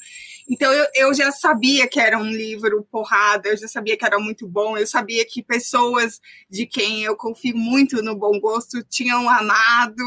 Então 0.47 0.71
eu, 0.71 0.85
eu 0.93 1.13
já 1.13 1.31
sabia 1.31 1.87
que 1.87 1.99
era 1.99 2.17
um 2.17 2.29
livro 2.29 2.87
porrada, 2.91 3.49
eu 3.49 3.57
já 3.57 3.67
sabia 3.67 3.97
que 3.97 4.05
era 4.05 4.19
muito 4.19 4.47
bom, 4.47 4.77
eu 4.77 4.85
sabia 4.85 5.25
que 5.25 5.41
pessoas 5.41 6.19
de 6.49 6.67
quem 6.67 7.03
eu 7.03 7.15
confio 7.15 7.57
muito 7.57 8.01
no 8.03 8.15
bom 8.15 8.39
gosto 8.39 8.83
tinham 8.83 9.27
amado. 9.27 10.03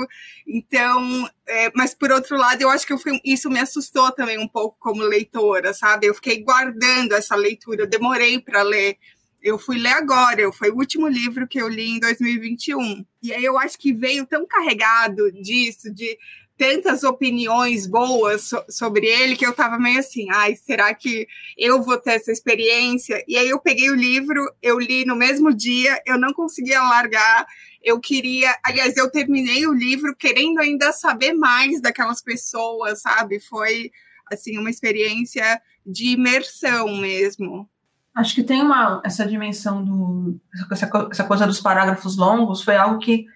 Então, 0.46 1.28
é, 1.46 1.72
mas 1.74 1.92
por 1.94 2.12
outro 2.12 2.36
lado, 2.36 2.62
eu 2.62 2.70
acho 2.70 2.86
que 2.86 2.92
eu 2.92 2.98
fui, 2.98 3.20
isso 3.24 3.50
me 3.50 3.58
assustou 3.58 4.12
também 4.12 4.38
um 4.38 4.48
pouco 4.48 4.76
como 4.78 5.02
leitora, 5.02 5.74
sabe? 5.74 6.06
Eu 6.06 6.14
fiquei 6.14 6.42
guardando 6.42 7.12
essa 7.14 7.34
leitura, 7.34 7.82
eu 7.82 7.88
demorei 7.88 8.38
para 8.40 8.62
ler. 8.62 8.96
Eu 9.40 9.58
fui 9.58 9.78
ler 9.78 9.92
agora, 9.92 10.50
foi 10.52 10.70
o 10.70 10.76
último 10.76 11.06
livro 11.06 11.46
que 11.46 11.60
eu 11.60 11.68
li 11.68 11.90
em 11.90 12.00
2021. 12.00 13.04
E 13.22 13.32
aí 13.32 13.44
eu 13.44 13.58
acho 13.58 13.78
que 13.78 13.92
veio 13.92 14.26
tão 14.26 14.46
carregado 14.46 15.30
disso, 15.32 15.92
de 15.92 16.18
tantas 16.58 17.04
opiniões 17.04 17.86
boas 17.86 18.48
so 18.48 18.62
sobre 18.68 19.06
ele 19.06 19.36
que 19.36 19.46
eu 19.46 19.54
tava 19.54 19.78
meio 19.78 20.00
assim, 20.00 20.26
ai, 20.30 20.56
será 20.56 20.92
que 20.92 21.26
eu 21.56 21.80
vou 21.80 21.96
ter 21.96 22.14
essa 22.14 22.32
experiência? 22.32 23.24
E 23.28 23.38
aí 23.38 23.48
eu 23.48 23.60
peguei 23.60 23.88
o 23.90 23.94
livro, 23.94 24.44
eu 24.60 24.78
li 24.78 25.06
no 25.06 25.14
mesmo 25.14 25.54
dia, 25.54 26.02
eu 26.04 26.18
não 26.18 26.32
conseguia 26.32 26.82
largar, 26.82 27.46
eu 27.82 28.00
queria, 28.00 28.54
aliás, 28.64 28.96
eu 28.96 29.08
terminei 29.08 29.66
o 29.66 29.72
livro 29.72 30.14
querendo 30.16 30.58
ainda 30.58 30.92
saber 30.92 31.32
mais 31.32 31.80
daquelas 31.80 32.20
pessoas, 32.20 33.00
sabe? 33.00 33.38
Foi 33.38 33.92
assim 34.30 34.58
uma 34.58 34.68
experiência 34.68 35.62
de 35.86 36.08
imersão 36.08 36.96
mesmo. 36.96 37.70
Acho 38.14 38.34
que 38.34 38.42
tem 38.42 38.60
uma 38.60 39.00
essa 39.04 39.24
dimensão 39.24 39.84
do 39.84 40.40
essa, 40.72 40.90
essa 41.10 41.24
coisa 41.24 41.46
dos 41.46 41.60
parágrafos 41.60 42.16
longos 42.16 42.62
foi 42.62 42.76
algo 42.76 42.98
que 42.98 43.26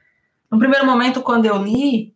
no 0.50 0.58
primeiro 0.58 0.84
momento 0.84 1.22
quando 1.22 1.46
eu 1.46 1.62
li 1.62 2.12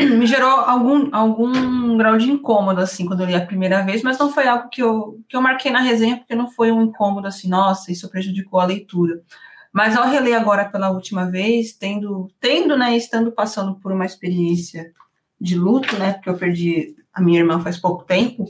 me 0.00 0.26
gerou 0.26 0.48
algum, 0.48 1.08
algum 1.12 1.96
grau 1.96 2.16
de 2.16 2.30
incômodo, 2.30 2.80
assim, 2.80 3.04
quando 3.04 3.20
eu 3.20 3.26
li 3.26 3.34
a 3.34 3.44
primeira 3.44 3.84
vez, 3.84 4.02
mas 4.02 4.18
não 4.18 4.30
foi 4.30 4.46
algo 4.46 4.68
que 4.68 4.82
eu, 4.82 5.20
que 5.28 5.36
eu 5.36 5.42
marquei 5.42 5.72
na 5.72 5.80
resenha, 5.80 6.18
porque 6.18 6.34
não 6.34 6.48
foi 6.48 6.70
um 6.70 6.82
incômodo, 6.82 7.26
assim, 7.26 7.48
nossa, 7.48 7.90
isso 7.90 8.08
prejudicou 8.08 8.60
a 8.60 8.64
leitura. 8.64 9.20
Mas 9.72 9.96
ao 9.96 10.08
reler 10.08 10.38
agora 10.38 10.64
pela 10.64 10.90
última 10.90 11.30
vez, 11.30 11.72
tendo, 11.72 12.30
tendo, 12.40 12.76
né, 12.76 12.96
estando 12.96 13.32
passando 13.32 13.74
por 13.80 13.92
uma 13.92 14.06
experiência 14.06 14.92
de 15.40 15.56
luto, 15.56 15.96
né, 15.98 16.12
porque 16.12 16.30
eu 16.30 16.36
perdi 16.36 16.96
a 17.12 17.20
minha 17.20 17.40
irmã 17.40 17.60
faz 17.60 17.76
pouco 17.76 18.04
tempo, 18.04 18.44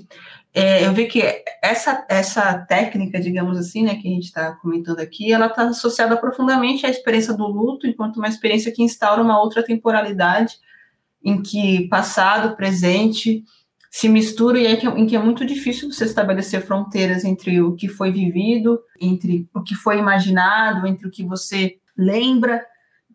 é, 0.52 0.86
eu 0.86 0.92
vi 0.92 1.06
que 1.06 1.22
essa, 1.62 2.04
essa 2.08 2.58
técnica, 2.58 3.20
digamos 3.20 3.56
assim, 3.58 3.84
né, 3.84 3.94
que 3.96 4.08
a 4.08 4.10
gente 4.10 4.24
está 4.24 4.52
comentando 4.56 5.00
aqui, 5.00 5.32
ela 5.32 5.46
está 5.46 5.62
associada 5.62 6.16
profundamente 6.16 6.84
à 6.84 6.90
experiência 6.90 7.32
do 7.32 7.46
luto, 7.46 7.86
enquanto 7.86 8.16
uma 8.16 8.28
experiência 8.28 8.72
que 8.72 8.82
instaura 8.82 9.22
uma 9.22 9.40
outra 9.40 9.62
temporalidade, 9.62 10.58
em 11.22 11.42
que 11.42 11.88
passado, 11.88 12.56
presente 12.56 13.44
se 13.90 14.08
misturam 14.08 14.58
e 14.58 14.66
é 14.66 14.76
que, 14.76 14.86
em 14.86 15.06
que 15.06 15.16
é 15.16 15.18
muito 15.18 15.44
difícil 15.44 15.90
você 15.90 16.04
estabelecer 16.04 16.62
fronteiras 16.62 17.24
entre 17.24 17.60
o 17.60 17.74
que 17.74 17.88
foi 17.88 18.12
vivido, 18.12 18.80
entre 19.00 19.48
o 19.54 19.62
que 19.62 19.74
foi 19.74 19.98
imaginado, 19.98 20.86
entre 20.86 21.06
o 21.06 21.10
que 21.10 21.24
você 21.24 21.76
lembra, 21.96 22.62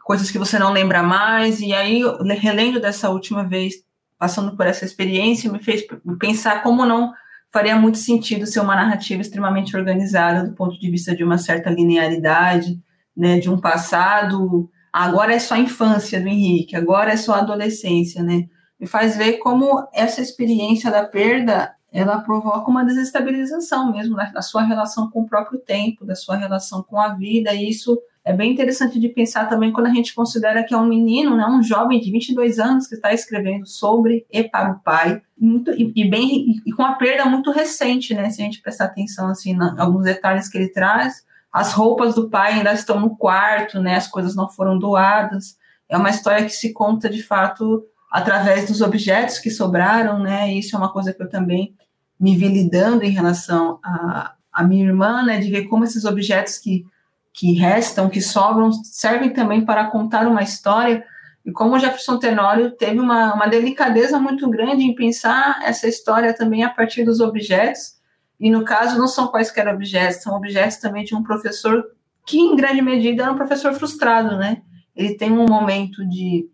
coisas 0.04 0.32
que 0.32 0.40
você 0.40 0.58
não 0.58 0.74
lembra 0.74 1.04
mais. 1.04 1.62
E 1.62 1.74
aí, 1.74 2.02
relendo 2.40 2.80
dessa 2.80 3.10
última 3.10 3.48
vez, 3.48 3.76
passando 4.18 4.56
por 4.58 4.66
essa 4.66 4.84
experiência, 4.84 5.52
me 5.52 5.60
fez 5.60 5.86
pensar 6.20 6.64
como 6.64 6.86
não 6.86 7.14
faria 7.52 7.76
muito 7.76 8.00
sentido 8.00 8.48
ser 8.48 8.60
uma 8.62 8.76
narrativa 8.76 9.22
extremamente 9.22 9.78
organizada 9.78 10.44
do 10.44 10.56
ponto 10.56 10.80
de 10.80 10.90
vista 10.90 11.16
de 11.16 11.24
uma 11.24 11.38
certa 11.38 11.70
linearidade, 11.70 12.82
né, 13.16 13.40
de 13.40 13.48
um 13.48 13.60
passado 13.60 14.70
agora 14.94 15.34
é 15.34 15.40
só 15.40 15.56
a 15.56 15.60
infância 15.60 16.22
do 16.22 16.28
Henrique, 16.28 16.76
agora 16.76 17.12
é 17.12 17.18
só 17.18 17.34
a 17.34 17.40
adolescência, 17.40 18.22
né? 18.22 18.48
Me 18.80 18.88
faz 18.88 19.18
ver 19.18 19.40
como 19.40 19.88
essa 19.92 20.22
experiência 20.22 20.92
da 20.92 21.04
perda 21.04 21.74
ela 21.94 22.20
provoca 22.20 22.70
uma 22.70 22.84
desestabilização 22.84 23.92
mesmo 23.92 24.16
da, 24.16 24.42
sua 24.42 24.64
relação 24.64 25.10
com 25.12 25.22
o 25.22 25.28
próprio 25.28 25.60
tempo, 25.60 26.04
da 26.04 26.16
sua 26.16 26.36
relação 26.36 26.82
com 26.82 27.00
a 27.00 27.10
vida, 27.10 27.54
e 27.54 27.70
isso 27.70 28.02
é 28.26 28.34
bem 28.34 28.52
interessante 28.52 29.00
de 29.00 29.10
pensar 29.10 29.48
também 29.48 29.72
quando 29.72 29.88
a 29.88 29.94
gente 29.94 30.16
considera 30.16 30.64
que 30.64 30.74
é 30.74 30.78
um 30.78 30.88
menino, 30.88 31.38
né, 31.38 31.46
um 31.46 31.62
jovem 31.62 32.00
de 32.00 32.10
22 32.12 32.58
anos 32.58 32.88
que 32.88 32.96
está 32.96 33.14
escrevendo 33.14 33.68
sobre 33.68 34.26
e 34.32 34.44
para 34.44 34.72
o 34.72 34.80
pai, 34.80 35.22
muito, 35.38 35.72
e, 35.72 35.92
e 35.96 36.10
bem 36.10 36.62
e, 36.66 36.72
com 36.72 36.84
a 36.84 36.94
perda 36.94 37.26
muito 37.26 37.52
recente, 37.52 38.16
né, 38.16 38.30
se 38.32 38.42
a 38.42 38.46
gente 38.46 38.62
prestar 38.62 38.86
atenção 38.86 39.28
assim, 39.28 39.54
em 39.54 39.80
alguns 39.80 40.06
detalhes 40.06 40.50
que 40.50 40.58
ele 40.58 40.70
traz, 40.70 41.24
as 41.54 41.72
roupas 41.72 42.16
do 42.16 42.32
pai 42.32 42.54
ainda 42.54 42.74
estão 42.74 43.00
no 43.00 43.16
quarto, 43.16 43.80
né? 43.80 43.96
As 43.96 44.08
coisas 44.08 44.36
não 44.36 44.50
foram 44.50 44.80
doadas. 44.80 45.56
É 45.88 45.96
uma 45.96 46.10
história 46.10 46.44
que 46.44 46.52
se 46.52 46.74
conta 46.74 47.08
de 47.08 47.22
fato 47.22 47.86
através 48.12 48.68
dos 48.68 48.82
objetos 48.82 49.38
que 49.38 49.52
sobraram, 49.52 50.18
né? 50.18 50.52
E 50.52 50.60
isso 50.60 50.76
é 50.76 50.80
uma 50.80 50.92
coisa 50.92 51.14
que 51.14 51.22
eu 51.22 51.30
também 51.30 51.76
me 52.20 52.36
vi 52.36 52.48
lidando 52.48 53.04
em 53.04 53.12
relação 53.12 53.80
a, 53.86 54.34
a 54.52 54.64
minha 54.64 54.84
irmã, 54.84 55.24
né? 55.24 55.38
De 55.38 55.52
ver 55.52 55.66
como 55.66 55.84
esses 55.84 56.06
objetos 56.06 56.58
que, 56.58 56.88
que 57.32 57.54
restam, 57.54 58.10
que 58.10 58.20
sobram, 58.20 58.72
servem 58.84 59.32
também 59.32 59.64
para 59.64 59.86
contar 59.92 60.26
uma 60.26 60.42
história. 60.42 61.06
E 61.46 61.52
como 61.52 61.78
Jefferson 61.78 62.18
Tenório 62.18 62.72
teve 62.72 63.00
uma, 63.00 63.36
uma 63.36 63.46
delicadeza 63.46 64.20
muito 64.20 64.50
grande 64.50 64.84
em 64.84 64.96
pensar 64.96 65.62
essa 65.64 65.88
história 65.88 66.34
também 66.34 66.64
a 66.64 66.70
partir 66.70 67.04
dos 67.04 67.20
objetos 67.20 68.02
e 68.44 68.52
no 68.52 68.66
caso, 68.66 68.98
não 68.98 69.08
são 69.08 69.30
quaisquer 69.30 69.70
objetos, 69.70 70.22
são 70.22 70.36
objetos 70.36 70.76
também 70.76 71.06
de 71.06 71.16
um 71.16 71.24
professor 71.24 71.82
que, 72.26 72.38
em 72.38 72.58
grande 72.58 72.82
medida, 72.82 73.24
era 73.24 73.32
um 73.32 73.38
professor 73.38 73.74
frustrado, 73.74 74.36
né? 74.36 74.62
Ele 74.94 75.16
tem 75.16 75.32
um 75.32 75.46
momento 75.46 76.06
de, 76.10 76.50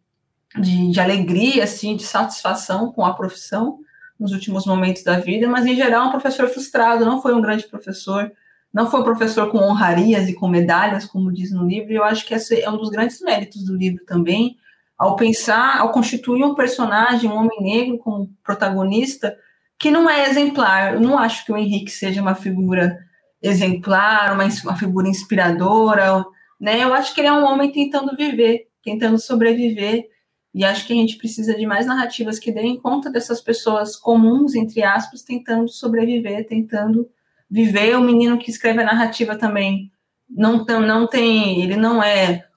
de, 0.56 0.92
de 0.92 1.00
alegria, 1.00 1.64
assim, 1.64 1.96
de 1.96 2.04
satisfação 2.04 2.92
com 2.92 3.04
a 3.04 3.16
profissão 3.16 3.80
nos 4.20 4.32
últimos 4.34 4.68
momentos 4.68 5.04
da 5.04 5.18
vida, 5.20 5.50
mas, 5.50 5.66
em 5.66 5.76
geral, 5.76 6.04
é 6.04 6.08
um 6.10 6.12
professor 6.12 6.48
frustrado, 6.48 7.04
não 7.04 7.24
foi 7.24 7.34
um 7.34 7.42
grande 7.42 7.68
professor, 7.68 8.32
não 8.72 8.88
foi 8.88 9.00
um 9.00 9.04
professor 9.04 9.50
com 9.50 9.58
honrarias 9.58 10.30
e 10.30 10.36
com 10.36 10.48
medalhas, 10.48 11.06
como 11.06 11.34
diz 11.34 11.52
no 11.52 11.66
livro, 11.66 11.92
e 11.92 11.96
eu 11.96 12.04
acho 12.04 12.24
que 12.24 12.36
esse 12.36 12.62
é 12.62 12.70
um 12.70 12.78
dos 12.78 12.92
grandes 12.92 13.20
méritos 13.20 13.66
do 13.66 13.76
livro 13.76 14.06
também, 14.06 14.58
ao 14.96 15.16
pensar, 15.16 15.80
ao 15.80 15.92
constituir 15.92 16.44
um 16.44 16.54
personagem, 16.54 17.32
um 17.32 17.36
homem 17.36 17.64
negro 17.64 17.98
como 17.98 18.30
protagonista, 18.44 19.36
que 19.80 19.90
não 19.90 20.10
é 20.10 20.30
exemplar. 20.30 20.94
Eu 20.94 21.00
não 21.00 21.18
acho 21.18 21.46
que 21.46 21.52
o 21.52 21.58
Henrique 21.58 21.92
seja 21.92 22.22
uma 22.22 22.36
figura 22.36 23.00
exemplar, 23.42 24.34
uma, 24.34 24.44
uma 24.64 24.76
figura 24.76 25.08
inspiradora, 25.08 26.26
né? 26.60 26.84
Eu 26.84 26.94
acho 26.94 27.16
que 27.16 27.22
ele 27.22 27.30
é 27.30 27.34
um 27.34 27.46
homem 27.46 27.72
tentando 27.72 28.16
viver, 28.16 28.68
tentando 28.84 29.18
sobreviver, 29.18 30.10
e 30.54 30.66
acho 30.66 30.86
que 30.86 30.94
a 30.94 30.96
gente 30.96 31.16
precisa 31.16 31.56
de 31.56 31.66
mais 31.66 31.86
narrativas 31.86 32.40
que 32.40 32.52
deem 32.52 32.78
conta 32.78 33.10
dessas 33.10 33.40
pessoas 33.40 33.96
comuns, 33.96 34.56
entre 34.56 34.84
aspas, 34.84 35.24
tentando 35.24 35.70
sobreviver, 35.70 36.46
tentando 36.48 37.10
viver. 37.50 37.96
O 37.96 38.02
menino 38.02 38.38
que 38.38 38.52
escreve 38.52 38.82
a 38.82 38.86
narrativa 38.86 39.38
também 39.38 39.92
não, 40.30 40.66
não 40.66 41.08
tem, 41.08 41.62
ele 41.62 41.78
não 41.78 42.04
é 42.04 42.49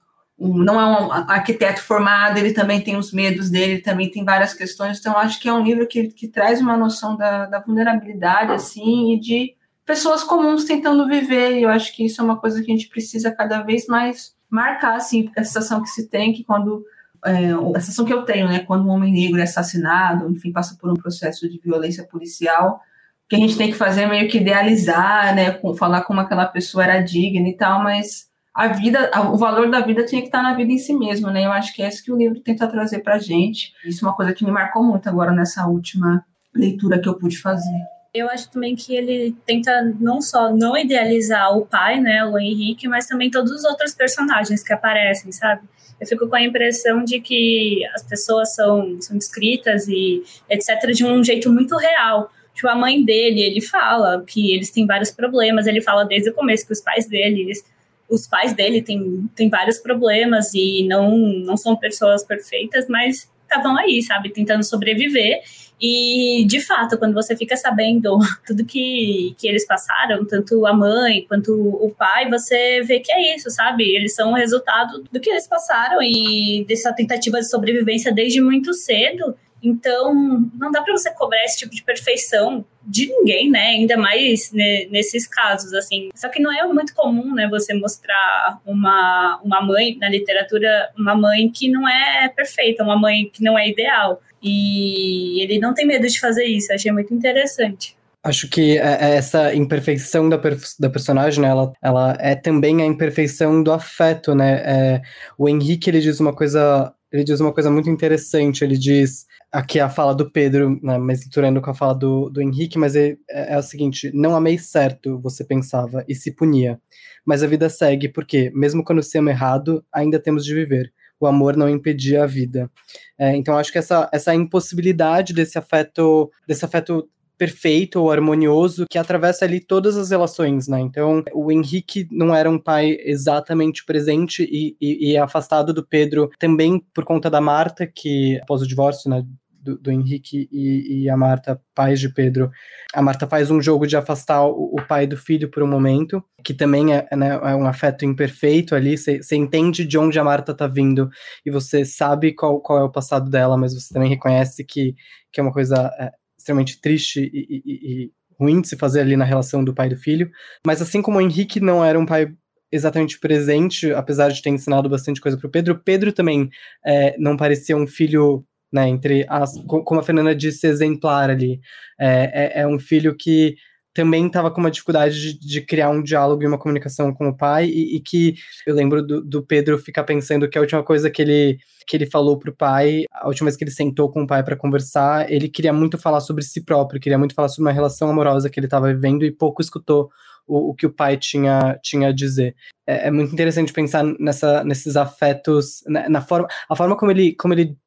não 0.49 0.79
é 0.79 0.85
um 0.85 1.11
arquiteto 1.11 1.81
formado, 1.81 2.37
ele 2.37 2.53
também 2.53 2.81
tem 2.81 2.97
os 2.97 3.13
medos 3.13 3.49
dele, 3.49 3.81
também 3.81 4.11
tem 4.11 4.25
várias 4.25 4.53
questões. 4.53 4.99
Então, 4.99 5.17
acho 5.17 5.39
que 5.39 5.47
é 5.47 5.53
um 5.53 5.63
livro 5.63 5.87
que, 5.87 6.09
que 6.09 6.27
traz 6.27 6.59
uma 6.59 6.75
noção 6.75 7.15
da, 7.15 7.45
da 7.45 7.59
vulnerabilidade, 7.59 8.51
assim, 8.51 9.13
e 9.13 9.19
de 9.19 9.55
pessoas 9.85 10.23
comuns 10.23 10.65
tentando 10.65 11.07
viver. 11.07 11.57
E 11.57 11.63
eu 11.63 11.69
acho 11.69 11.95
que 11.95 12.05
isso 12.05 12.19
é 12.19 12.23
uma 12.23 12.37
coisa 12.37 12.61
que 12.61 12.71
a 12.71 12.75
gente 12.75 12.89
precisa 12.89 13.31
cada 13.31 13.61
vez 13.61 13.87
mais 13.87 14.35
marcar, 14.49 14.95
assim, 14.95 15.31
a 15.37 15.43
sensação 15.43 15.81
que 15.81 15.89
se 15.89 16.09
tem 16.09 16.33
que 16.33 16.43
quando 16.43 16.83
é, 17.25 17.51
a 17.75 17.79
sensação 17.79 18.05
que 18.05 18.13
eu 18.13 18.23
tenho, 18.23 18.47
né, 18.47 18.59
quando 18.59 18.85
um 18.85 18.89
homem 18.89 19.11
negro 19.11 19.39
é 19.39 19.43
assassinado, 19.43 20.29
enfim, 20.29 20.51
passa 20.51 20.75
por 20.79 20.91
um 20.91 20.95
processo 20.95 21.49
de 21.49 21.59
violência 21.59 22.03
policial, 22.03 22.81
que 23.29 23.35
a 23.35 23.39
gente 23.39 23.57
tem 23.57 23.71
que 23.71 23.77
fazer 23.77 24.01
é 24.01 24.07
meio 24.07 24.29
que 24.29 24.37
idealizar, 24.37 25.33
né, 25.33 25.59
falar 25.77 26.01
como 26.01 26.19
aquela 26.19 26.45
pessoa 26.45 26.83
era 26.83 27.01
digna 27.01 27.47
e 27.47 27.55
tal, 27.55 27.81
mas 27.81 28.29
a 28.53 28.67
vida, 28.67 29.09
o 29.31 29.37
valor 29.37 29.69
da 29.69 29.79
vida 29.79 30.05
tinha 30.05 30.21
que 30.21 30.27
estar 30.27 30.43
na 30.43 30.53
vida 30.53 30.71
em 30.71 30.77
si 30.77 30.93
mesmo, 30.93 31.31
né? 31.31 31.45
Eu 31.45 31.51
acho 31.51 31.73
que 31.73 31.81
é 31.81 31.87
isso 31.87 32.03
que 32.03 32.11
o 32.11 32.17
livro 32.17 32.39
tenta 32.39 32.67
trazer 32.67 32.99
para 32.99 33.17
gente. 33.17 33.73
Isso 33.83 34.05
é 34.05 34.07
uma 34.07 34.15
coisa 34.15 34.31
que 34.31 34.45
me 34.45 34.51
marcou 34.51 34.83
muito 34.83 35.09
agora 35.09 35.31
nessa 35.31 35.65
última 35.65 36.23
leitura 36.53 36.99
que 36.99 37.09
eu 37.09 37.15
pude 37.15 37.37
fazer. 37.37 37.81
Eu 38.13 38.29
acho 38.29 38.51
também 38.51 38.75
que 38.75 38.95
ele 38.95 39.35
tenta 39.43 39.81
não 39.99 40.21
só 40.21 40.55
não 40.55 40.77
idealizar 40.77 41.57
o 41.57 41.65
pai, 41.65 41.99
né, 41.99 42.23
o 42.23 42.37
Henrique, 42.37 42.87
mas 42.87 43.07
também 43.07 43.31
todos 43.31 43.51
os 43.51 43.63
outros 43.63 43.95
personagens 43.95 44.61
que 44.61 44.71
aparecem, 44.71 45.31
sabe? 45.31 45.63
Eu 45.99 46.05
fico 46.05 46.27
com 46.27 46.35
a 46.35 46.43
impressão 46.43 47.03
de 47.03 47.19
que 47.19 47.83
as 47.95 48.03
pessoas 48.03 48.53
são, 48.53 49.01
são 49.01 49.17
descritas 49.17 49.87
e 49.87 50.21
etc. 50.47 50.91
de 50.93 51.03
um 51.03 51.23
jeito 51.23 51.51
muito 51.51 51.75
real. 51.75 52.29
Tipo, 52.53 52.67
a 52.67 52.75
mãe 52.75 53.03
dele, 53.03 53.41
ele 53.41 53.61
fala 53.61 54.23
que 54.27 54.53
eles 54.53 54.69
têm 54.69 54.85
vários 54.85 55.09
problemas, 55.09 55.65
ele 55.65 55.81
fala 55.81 56.05
desde 56.05 56.29
o 56.29 56.33
começo 56.35 56.67
que 56.67 56.73
os 56.73 56.81
pais 56.81 57.07
deles 57.07 57.63
os 58.13 58.27
pais 58.27 58.53
dele 58.53 58.81
têm, 58.81 59.27
têm 59.35 59.49
vários 59.49 59.79
problemas 59.79 60.53
e 60.53 60.85
não, 60.87 61.17
não 61.17 61.57
são 61.57 61.75
pessoas 61.75 62.23
perfeitas, 62.23 62.87
mas 62.87 63.27
estavam 63.41 63.75
aí, 63.75 64.01
sabe, 64.03 64.29
tentando 64.29 64.63
sobreviver. 64.63 65.41
E, 65.81 66.45
de 66.45 66.61
fato, 66.61 66.97
quando 66.97 67.13
você 67.13 67.35
fica 67.35 67.57
sabendo 67.57 68.17
tudo 68.45 68.63
que, 68.63 69.35
que 69.37 69.47
eles 69.47 69.65
passaram, 69.65 70.25
tanto 70.25 70.65
a 70.67 70.73
mãe 70.73 71.25
quanto 71.27 71.51
o 71.51 71.89
pai, 71.89 72.29
você 72.29 72.81
vê 72.83 72.99
que 72.99 73.11
é 73.11 73.35
isso, 73.35 73.49
sabe? 73.49 73.83
Eles 73.83 74.13
são 74.13 74.31
o 74.31 74.35
resultado 74.35 75.03
do 75.11 75.19
que 75.19 75.31
eles 75.31 75.47
passaram 75.47 75.97
e 76.01 76.63
dessa 76.67 76.93
tentativa 76.93 77.39
de 77.39 77.49
sobrevivência 77.49 78.13
desde 78.13 78.39
muito 78.41 78.73
cedo. 78.75 79.35
Então, 79.63 80.13
não 80.53 80.71
dá 80.71 80.81
para 80.81 80.91
você 80.91 81.09
cobrar 81.11 81.41
esse 81.45 81.59
tipo 81.59 81.73
de 81.73 81.81
perfeição 81.81 82.65
de 82.85 83.07
ninguém, 83.07 83.49
né? 83.49 83.67
Ainda 83.67 83.95
mais 83.95 84.51
né, 84.51 84.87
nesses 84.91 85.25
casos, 85.25 85.73
assim. 85.73 86.09
Só 86.13 86.27
que 86.27 86.41
não 86.41 86.51
é 86.51 86.67
muito 86.67 86.93
comum, 86.93 87.33
né? 87.33 87.47
Você 87.47 87.73
mostrar 87.73 88.59
uma, 88.65 89.39
uma 89.41 89.61
mãe 89.61 89.97
na 89.97 90.09
literatura, 90.09 90.89
uma 90.97 91.15
mãe 91.15 91.49
que 91.49 91.69
não 91.69 91.87
é 91.87 92.27
perfeita, 92.27 92.83
uma 92.83 92.99
mãe 92.99 93.29
que 93.31 93.41
não 93.41 93.57
é 93.57 93.69
ideal. 93.69 94.21
E 94.41 95.41
ele 95.41 95.59
não 95.59 95.73
tem 95.73 95.87
medo 95.87 96.05
de 96.05 96.19
fazer 96.19 96.43
isso. 96.43 96.73
achei 96.73 96.91
muito 96.91 97.13
interessante. 97.13 97.95
Acho 98.21 98.49
que 98.49 98.77
é, 98.77 99.11
é 99.11 99.15
essa 99.15 99.55
imperfeição 99.55 100.27
da, 100.27 100.39
da 100.79 100.89
personagem, 100.89 101.41
né, 101.41 101.49
ela, 101.49 101.73
ela 101.81 102.17
é 102.19 102.35
também 102.35 102.81
a 102.81 102.85
imperfeição 102.85 103.61
do 103.61 103.71
afeto, 103.71 104.33
né? 104.33 104.61
É, 104.65 105.01
o 105.37 105.47
Henrique, 105.47 105.89
ele 105.89 105.99
diz 105.99 106.19
uma 106.19 106.33
coisa 106.33 106.93
ele 107.13 107.23
diz 107.23 107.39
uma 107.39 107.53
coisa 107.53 107.69
muito 107.69 107.89
interessante. 107.91 108.63
Ele 108.63 108.75
diz 108.75 109.27
aqui 109.53 109.79
a 109.79 109.87
fala 109.87 110.15
do 110.15 110.29
Pedro, 110.29 110.79
né, 110.81 110.97
mas 110.97 111.19
misturando 111.19 111.61
com 111.61 111.69
a 111.69 111.75
fala 111.75 111.93
do, 111.93 112.29
do 112.29 112.41
Henrique, 112.41 112.79
mas 112.79 112.95
é, 112.95 113.15
é, 113.29 113.53
é, 113.53 113.57
o 113.57 113.61
seguinte: 113.61 114.11
não 114.13 114.35
amei 114.35 114.57
certo, 114.57 115.19
você 115.19 115.45
pensava, 115.45 116.03
e 116.07 116.15
se 116.15 116.31
punia. 116.31 116.81
Mas 117.23 117.43
a 117.43 117.47
vida 117.47 117.69
segue, 117.69 118.09
porque, 118.09 118.51
mesmo 118.53 118.83
quando 118.83 119.03
se 119.03 119.17
ama 119.17 119.29
errado, 119.29 119.85
ainda 119.93 120.19
temos 120.19 120.43
de 120.43 120.53
viver. 120.53 120.91
O 121.19 121.27
amor 121.27 121.55
não 121.55 121.69
impedia 121.69 122.23
a 122.23 122.27
vida. 122.27 122.69
É, 123.17 123.33
então, 123.35 123.57
acho 123.57 123.71
que 123.71 123.77
essa, 123.77 124.09
essa 124.11 124.35
impossibilidade 124.35 125.33
desse 125.33 125.57
afeto, 125.57 126.29
desse 126.45 126.65
afeto 126.65 127.07
perfeito 127.37 127.99
ou 127.99 128.11
harmonioso 128.11 128.85
que 128.89 128.97
atravessa 128.97 129.45
ali 129.45 129.59
todas 129.59 129.97
as 129.97 130.11
relações, 130.11 130.67
né? 130.67 130.79
Então, 130.79 131.23
o 131.33 131.51
Henrique 131.51 132.07
não 132.11 132.33
era 132.33 132.49
um 132.49 132.59
pai 132.59 132.97
exatamente 133.01 133.85
presente 133.85 134.43
e, 134.43 134.75
e, 134.79 135.11
e 135.11 135.17
afastado 135.17 135.73
do 135.73 135.85
Pedro 135.85 136.29
também 136.39 136.79
por 136.93 137.03
conta 137.03 137.29
da 137.29 137.41
Marta, 137.41 137.87
que 137.87 138.39
após 138.41 138.61
o 138.61 138.67
divórcio, 138.67 139.09
né? 139.09 139.25
Do, 139.63 139.77
do, 139.77 139.91
Henrique 139.91 140.49
e, 140.51 141.03
e, 141.03 141.09
a 141.09 141.15
Marta, 141.15 141.61
pais 141.73 141.99
de 141.99 142.13
Pedro. 142.13 142.51
A 142.93 143.01
Marta 143.01 143.25
faz 143.25 143.49
um 143.49 143.61
jogo 143.61 143.87
de 143.87 143.95
afastar 143.95 144.45
o, 144.45 144.75
o 144.75 144.87
pai 144.87 145.07
do 145.07 145.15
filho 145.15 145.49
por 145.49 145.63
um 145.63 145.67
momento, 145.67 146.21
que 146.43 146.53
também 146.53 146.93
é, 146.93 147.07
né, 147.15 147.39
é 147.41 147.55
um 147.55 147.65
afeto 147.65 148.03
imperfeito 148.03 148.75
ali. 148.75 148.97
Você 148.97 149.35
entende 149.35 149.85
de 149.85 149.97
onde 149.97 150.19
a 150.19 150.23
Marta 150.23 150.53
tá 150.53 150.67
vindo 150.67 151.09
e 151.45 151.49
você 151.49 151.85
sabe 151.85 152.33
qual, 152.33 152.59
qual 152.59 152.79
é 152.79 152.83
o 152.83 152.91
passado 152.91 153.29
dela, 153.29 153.55
mas 153.57 153.73
você 153.73 153.93
também 153.93 154.09
reconhece 154.09 154.65
que, 154.65 154.95
que 155.31 155.39
é 155.39 155.43
uma 155.43 155.53
coisa 155.53 155.89
é, 155.97 156.11
extremamente 156.37 156.81
triste 156.81 157.21
e, 157.33 157.61
e, 157.65 158.03
e 158.05 158.11
ruim 158.39 158.61
de 158.61 158.67
se 158.67 158.75
fazer 158.75 158.99
ali 158.99 159.15
na 159.15 159.25
relação 159.25 159.63
do 159.63 159.73
pai 159.73 159.87
e 159.87 159.91
do 159.91 159.97
filho. 159.97 160.29
Mas 160.65 160.81
assim 160.81 161.01
como 161.01 161.17
o 161.17 161.21
Henrique 161.21 161.59
não 161.59 161.83
era 161.83 161.97
um 161.97 162.05
pai 162.05 162.33
exatamente 162.73 163.19
presente, 163.19 163.93
apesar 163.93 164.29
de 164.29 164.41
ter 164.41 164.49
ensinado 164.49 164.89
bastante 164.89 165.21
coisa 165.21 165.37
para 165.37 165.47
o 165.47 165.51
Pedro, 165.51 165.79
Pedro 165.79 166.11
também 166.11 166.49
é, 166.83 167.15
não 167.19 167.37
parecia 167.37 167.77
um 167.77 167.85
filho, 167.85 168.43
né, 168.73 168.89
entre 168.89 169.25
as, 169.29 169.53
como 169.67 169.99
a 169.99 170.03
Fernanda 170.03 170.35
disse, 170.35 170.65
exemplar 170.65 171.29
ali. 171.29 171.61
É, 171.99 172.59
é, 172.59 172.61
é 172.61 172.67
um 172.67 172.79
filho 172.79 173.15
que 173.15 173.55
também 173.93 174.25
estava 174.25 174.49
com 174.49 174.59
uma 174.59 174.71
dificuldade 174.71 175.33
de, 175.33 175.39
de, 175.39 175.61
criar 175.61 175.91
um 175.91 176.01
diálogo 176.01 176.41
e 176.41 176.47
uma 176.47 176.57
comunicação 176.57 177.13
com 177.13 177.27
o 177.27 177.37
pai, 177.37 177.65
e, 177.67 177.95
e 177.95 177.99
que 177.99 178.33
eu 178.65 178.73
lembro 178.73 179.05
do, 179.05 179.23
do, 179.23 179.43
Pedro 179.43 179.77
ficar 179.77 180.03
pensando 180.03 180.49
que 180.49 180.57
a 180.57 180.61
última 180.61 180.83
coisa 180.83 181.11
que 181.11 181.21
ele, 181.21 181.59
que 181.87 181.95
ele 181.95 182.07
falou 182.07 182.39
pro 182.39 182.55
pai, 182.55 183.05
a 183.11 183.27
última 183.27 183.45
vez 183.45 183.55
que 183.55 183.63
ele 183.63 183.69
sentou 183.69 184.11
com 184.11 184.23
o 184.23 184.27
pai 184.27 184.43
para 184.43 184.55
conversar, 184.55 185.31
ele 185.31 185.47
queria 185.47 185.71
muito 185.71 185.97
falar 185.99 186.21
sobre 186.21 186.43
si 186.43 186.65
próprio, 186.65 186.99
queria 186.99 187.19
muito 187.19 187.35
falar 187.35 187.49
sobre 187.49 187.69
uma 187.69 187.73
relação 187.73 188.09
amorosa 188.09 188.49
que 188.49 188.59
ele 188.59 188.65
estava 188.65 188.91
vivendo 188.91 189.23
e 189.23 189.31
pouco 189.31 189.61
escutou 189.61 190.09
o, 190.47 190.71
o, 190.71 190.73
que 190.73 190.85
o 190.87 190.91
pai 190.91 191.15
tinha, 191.17 191.79
tinha 191.83 192.09
a 192.09 192.11
dizer. 192.11 192.55
É, 192.87 193.07
é 193.07 193.11
muito 193.11 193.31
interessante 193.31 193.71
pensar 193.71 194.03
nessa, 194.19 194.63
nesses 194.63 194.95
afetos, 194.95 195.83
na, 195.87 196.09
na, 196.09 196.21
forma, 196.21 196.47
a 196.69 196.75
forma 196.75 196.97
como 196.97 197.11
ele, 197.11 197.35
como 197.35 197.53
ele 197.53 197.77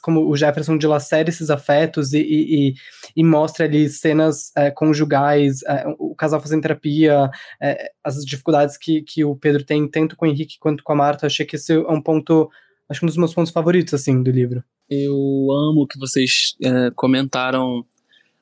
como 0.00 0.28
o 0.28 0.36
Jefferson 0.36 0.78
dilacera 0.78 1.28
esses 1.28 1.50
afetos 1.50 2.12
e, 2.12 2.20
e, 2.20 2.74
e 3.14 3.24
mostra 3.24 3.66
ali 3.66 3.88
cenas 3.88 4.50
é, 4.56 4.70
conjugais, 4.70 5.62
é, 5.64 5.84
o 5.98 6.14
casal 6.14 6.40
fazendo 6.40 6.62
terapia, 6.62 7.30
é, 7.60 7.90
as 8.02 8.24
dificuldades 8.24 8.76
que, 8.76 9.02
que 9.02 9.24
o 9.24 9.36
Pedro 9.36 9.64
tem, 9.64 9.88
tanto 9.88 10.16
com 10.16 10.26
o 10.26 10.28
Henrique 10.28 10.58
quanto 10.58 10.82
com 10.82 10.92
a 10.92 10.96
Marta. 10.96 11.26
Achei 11.26 11.44
que 11.44 11.56
esse 11.56 11.72
é 11.72 11.78
um 11.78 12.00
ponto, 12.00 12.48
acho 12.88 13.00
que 13.00 13.06
um 13.06 13.08
dos 13.08 13.18
meus 13.18 13.34
pontos 13.34 13.52
favoritos, 13.52 13.94
assim, 13.94 14.22
do 14.22 14.30
livro. 14.30 14.64
Eu 14.88 15.14
amo 15.52 15.86
que 15.86 15.98
vocês 15.98 16.54
é, 16.62 16.90
comentaram. 16.94 17.84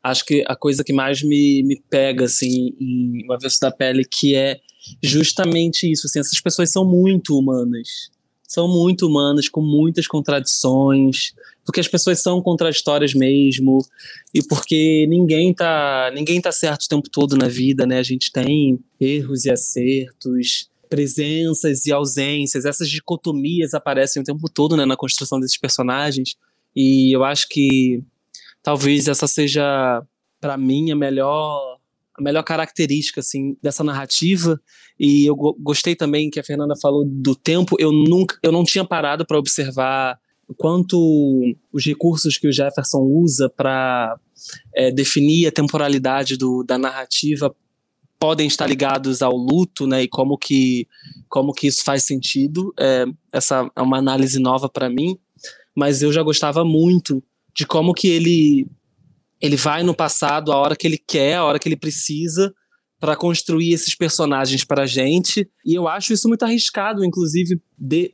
Acho 0.02 0.24
que 0.24 0.44
a 0.46 0.56
coisa 0.56 0.82
que 0.82 0.92
mais 0.92 1.22
me, 1.22 1.62
me 1.64 1.80
pega, 1.90 2.24
assim, 2.24 2.74
em 2.80 3.24
Uma 3.24 3.38
Vez 3.38 3.58
da 3.58 3.70
Pele, 3.70 4.04
que 4.04 4.34
é 4.34 4.60
justamente 5.02 5.90
isso, 5.90 6.06
assim, 6.06 6.20
essas 6.20 6.40
pessoas 6.40 6.72
são 6.72 6.84
muito 6.84 7.38
humanas 7.38 8.10
são 8.52 8.68
muito 8.68 9.06
humanas, 9.06 9.48
com 9.48 9.62
muitas 9.62 10.06
contradições, 10.06 11.32
porque 11.64 11.80
as 11.80 11.88
pessoas 11.88 12.20
são 12.20 12.42
contraditórias 12.42 13.14
mesmo, 13.14 13.78
e 14.34 14.42
porque 14.42 15.06
ninguém 15.08 15.54
tá, 15.54 16.12
ninguém 16.14 16.38
tá 16.38 16.52
certo 16.52 16.82
o 16.82 16.88
tempo 16.88 17.08
todo 17.08 17.34
na 17.34 17.48
vida, 17.48 17.86
né? 17.86 17.98
A 17.98 18.02
gente 18.02 18.30
tem 18.30 18.78
erros 19.00 19.46
e 19.46 19.50
acertos, 19.50 20.68
presenças 20.86 21.86
e 21.86 21.92
ausências, 21.92 22.66
essas 22.66 22.90
dicotomias 22.90 23.72
aparecem 23.72 24.20
o 24.20 24.24
tempo 24.24 24.50
todo 24.50 24.76
né, 24.76 24.84
na 24.84 24.98
construção 24.98 25.40
desses 25.40 25.56
personagens, 25.56 26.36
e 26.76 27.10
eu 27.16 27.24
acho 27.24 27.48
que 27.48 28.02
talvez 28.62 29.08
essa 29.08 29.26
seja, 29.26 30.02
para 30.38 30.58
mim, 30.58 30.90
a 30.90 30.96
melhor 30.96 31.78
a 32.16 32.22
melhor 32.22 32.42
característica 32.42 33.20
assim 33.20 33.56
dessa 33.62 33.82
narrativa 33.82 34.60
e 34.98 35.26
eu 35.28 35.34
gostei 35.34 35.96
também 35.96 36.30
que 36.30 36.38
a 36.38 36.44
Fernanda 36.44 36.74
falou 36.80 37.04
do 37.04 37.34
tempo 37.34 37.76
eu 37.78 37.90
nunca 37.90 38.38
eu 38.42 38.52
não 38.52 38.64
tinha 38.64 38.84
parado 38.84 39.26
para 39.26 39.38
observar 39.38 40.18
quanto 40.56 41.56
os 41.72 41.84
recursos 41.84 42.36
que 42.36 42.48
o 42.48 42.52
Jefferson 42.52 43.00
usa 43.00 43.48
para 43.48 44.18
é, 44.74 44.90
definir 44.90 45.46
a 45.46 45.52
temporalidade 45.52 46.36
do, 46.36 46.62
da 46.62 46.78
narrativa 46.78 47.54
podem 48.18 48.46
estar 48.46 48.68
ligados 48.68 49.20
ao 49.20 49.36
luto, 49.36 49.84
né? 49.84 50.04
E 50.04 50.08
como 50.08 50.38
que 50.38 50.86
como 51.28 51.52
que 51.52 51.66
isso 51.66 51.82
faz 51.82 52.04
sentido? 52.04 52.72
É, 52.78 53.04
essa 53.32 53.68
é 53.74 53.82
uma 53.82 53.98
análise 53.98 54.38
nova 54.38 54.68
para 54.68 54.88
mim, 54.88 55.18
mas 55.74 56.02
eu 56.02 56.12
já 56.12 56.22
gostava 56.22 56.64
muito 56.64 57.22
de 57.54 57.66
como 57.66 57.92
que 57.92 58.08
ele 58.08 58.68
ele 59.42 59.56
vai 59.56 59.82
no 59.82 59.94
passado 59.94 60.52
a 60.52 60.56
hora 60.56 60.76
que 60.76 60.86
ele 60.86 60.96
quer, 60.96 61.34
a 61.34 61.44
hora 61.44 61.58
que 61.58 61.68
ele 61.68 61.76
precisa 61.76 62.54
para 63.00 63.16
construir 63.16 63.72
esses 63.72 63.96
personagens 63.96 64.62
para 64.62 64.84
a 64.84 64.86
gente. 64.86 65.50
E 65.66 65.74
eu 65.74 65.88
acho 65.88 66.12
isso 66.12 66.28
muito 66.28 66.44
arriscado, 66.44 67.04
inclusive 67.04 67.60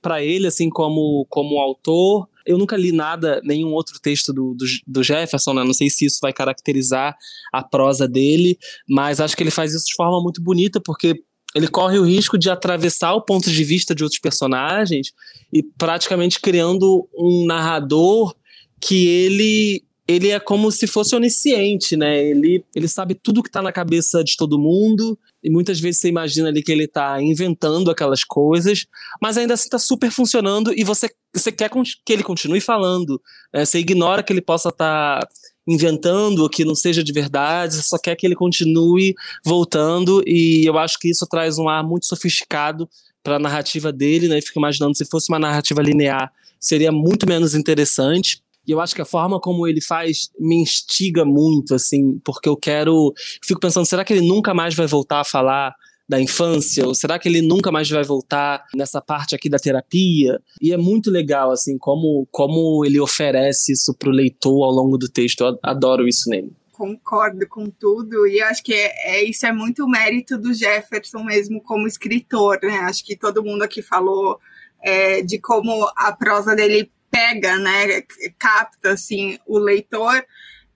para 0.01 0.25
ele, 0.25 0.47
assim 0.47 0.71
como 0.71 1.27
como 1.29 1.61
autor. 1.61 2.27
eu 2.47 2.57
nunca 2.57 2.75
li 2.75 2.91
nada, 2.91 3.43
nenhum 3.45 3.75
outro 3.75 4.01
texto 4.01 4.33
do, 4.33 4.55
do, 4.55 4.65
do 4.87 5.03
Jefferson, 5.03 5.53
né? 5.53 5.63
Não 5.63 5.75
sei 5.75 5.91
se 5.91 6.07
isso 6.07 6.19
vai 6.23 6.33
caracterizar 6.33 7.15
a 7.53 7.63
prosa 7.63 8.09
dele, 8.09 8.57
mas 8.89 9.21
acho 9.21 9.37
que 9.37 9.43
ele 9.43 9.51
faz 9.51 9.75
isso 9.75 9.85
de 9.85 9.95
forma 9.95 10.23
muito 10.23 10.41
bonita, 10.41 10.81
porque 10.81 11.23
ele 11.55 11.69
corre 11.69 11.99
o 11.99 12.05
risco 12.05 12.39
de 12.39 12.49
atravessar 12.49 13.13
o 13.13 13.21
ponto 13.21 13.51
de 13.51 13.65
vista 13.65 13.95
de 13.95 14.03
outros 14.03 14.21
personagens 14.21 15.13
e 15.53 15.63
praticamente 15.63 16.41
criando 16.41 17.07
um 17.15 17.45
narrador 17.45 18.35
que 18.81 19.07
ele 19.07 19.83
ele 20.09 20.31
é 20.31 20.41
como 20.41 20.73
se 20.73 20.87
fosse 20.87 21.15
onisciente, 21.15 21.95
né? 21.95 22.25
Ele, 22.25 22.65
ele 22.75 22.89
sabe 22.89 23.15
tudo 23.15 23.43
que 23.43 23.51
está 23.51 23.61
na 23.61 23.71
cabeça 23.71 24.25
de 24.25 24.39
todo 24.39 24.59
mundo, 24.59 25.19
e 25.45 25.51
muitas 25.51 25.79
vezes 25.79 26.01
você 26.01 26.09
imagina 26.09 26.49
ali 26.49 26.63
que 26.63 26.73
ele 26.73 26.85
está 26.85 27.21
inventando 27.21 27.91
aquelas 27.91 28.25
coisas, 28.25 28.87
mas 29.21 29.37
ainda 29.37 29.53
assim 29.53 29.67
está 29.67 29.79
super 29.79 30.11
funcionando 30.11 30.73
e 30.75 30.83
você, 30.83 31.11
você 31.35 31.53
quer 31.53 31.71
que 32.07 32.13
ele 32.13 32.23
continue 32.23 32.61
falando. 32.61 33.21
Né? 33.53 33.67
Você 33.67 33.81
ignora 33.81 34.23
que 34.23 34.33
ele 34.33 34.41
possa 34.41 34.71
estar 34.71 35.21
tá 35.21 35.29
inventando, 35.67 36.49
que 36.49 36.65
não 36.65 36.75
seja 36.75 37.05
de 37.05 37.13
verdade, 37.13 37.75
você 37.75 37.83
só 37.83 37.99
quer 37.99 38.17
que 38.17 38.27
ele 38.27 38.35
continue 38.35 39.15
voltando, 39.45 40.23
e 40.27 40.65
eu 40.65 40.79
acho 40.79 40.99
que 40.99 41.11
isso 41.11 41.27
traz 41.27 41.59
um 41.59 41.69
ar 41.69 41.85
muito 41.85 42.07
sofisticado 42.07 42.89
para 43.23 43.37
a 43.37 43.39
narrativa 43.39 43.93
dele, 43.93 44.27
né? 44.27 44.39
Eu 44.39 44.43
fico 44.43 44.59
imaginando 44.59 44.97
se 44.97 45.05
fosse 45.05 45.29
uma 45.29 45.39
narrativa 45.39 45.83
linear, 45.83 46.33
seria 46.59 46.91
muito 46.91 47.29
menos 47.29 47.55
interessante. 47.55 48.41
E 48.69 48.71
eu 48.71 48.81
acho 48.83 48.95
que 48.95 49.01
a 49.01 49.07
forma 49.07 49.41
como 49.41 49.67
ele 49.67 49.81
faz 49.81 50.29
me 50.39 50.57
instiga 50.57 51.25
muito, 51.25 51.75
assim, 51.75 52.21
porque 52.23 52.47
eu 52.47 52.57
quero. 52.57 53.15
Fico 53.43 53.59
pensando, 53.59 53.87
será 53.87 54.05
que 54.05 54.13
ele 54.13 54.29
nunca 54.29 54.53
mais 54.53 54.75
vai 54.75 54.87
voltar 54.87 55.21
a 55.21 55.25
falar 55.25 55.75
da 56.07 56.21
infância? 56.21 56.87
Ou 56.87 56.95
será 56.95 57.19
que 57.19 57.31
ele 57.31 57.41
nunca 57.41 57.73
mais 57.73 57.89
vai 57.89 58.05
voltar 58.05 58.63
nessa 58.75 59.01
parte 59.01 59.35
aqui 59.35 59.49
da 59.49 59.59
terapia? 59.59 60.39
E 60.61 60.71
é 60.71 60.77
muito 60.77 61.11
legal, 61.11 61.51
assim, 61.51 61.79
como, 61.79 62.29
como 62.31 62.85
ele 62.85 63.01
oferece 63.01 63.73
isso 63.73 63.95
para 63.99 64.11
o 64.11 64.13
leitor 64.13 64.63
ao 64.63 64.71
longo 64.71 64.99
do 64.99 65.09
texto. 65.09 65.41
Eu 65.41 65.59
adoro 65.63 66.07
isso 66.07 66.29
nele 66.29 66.53
concordo 66.79 67.45
com 67.49 67.69
tudo 67.69 68.25
e 68.29 68.41
acho 68.41 68.63
que 68.63 68.73
é, 68.73 69.17
é, 69.17 69.25
isso 69.25 69.45
é 69.45 69.53
muito 69.53 69.85
mérito 69.89 70.39
do 70.39 70.55
Jefferson 70.55 71.25
mesmo 71.25 71.61
como 71.61 71.89
escritor, 71.89 72.61
né? 72.63 72.79
Acho 72.83 73.05
que 73.05 73.17
todo 73.17 73.43
mundo 73.43 73.63
aqui 73.63 73.83
falou 73.83 74.39
é, 74.81 75.21
de 75.21 75.41
como 75.41 75.91
a 75.97 76.13
prosa 76.13 76.55
dele 76.55 76.89
pega, 77.11 77.57
né, 77.57 78.03
capta 78.39 78.93
assim 78.93 79.39
o 79.47 79.59
leitor 79.59 80.25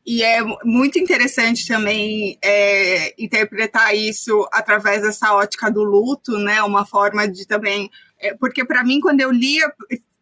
e 0.04 0.22
é 0.22 0.42
muito 0.64 0.98
interessante 0.98 1.66
também 1.66 2.36
é, 2.42 3.14
interpretar 3.22 3.94
isso 3.94 4.48
através 4.52 5.02
dessa 5.02 5.32
ótica 5.32 5.70
do 5.70 5.84
luto, 5.84 6.38
né? 6.38 6.60
Uma 6.62 6.84
forma 6.84 7.28
de 7.28 7.46
também, 7.46 7.88
é, 8.18 8.34
porque 8.34 8.64
para 8.64 8.82
mim 8.82 8.98
quando 8.98 9.20
eu 9.20 9.30
lia 9.30 9.72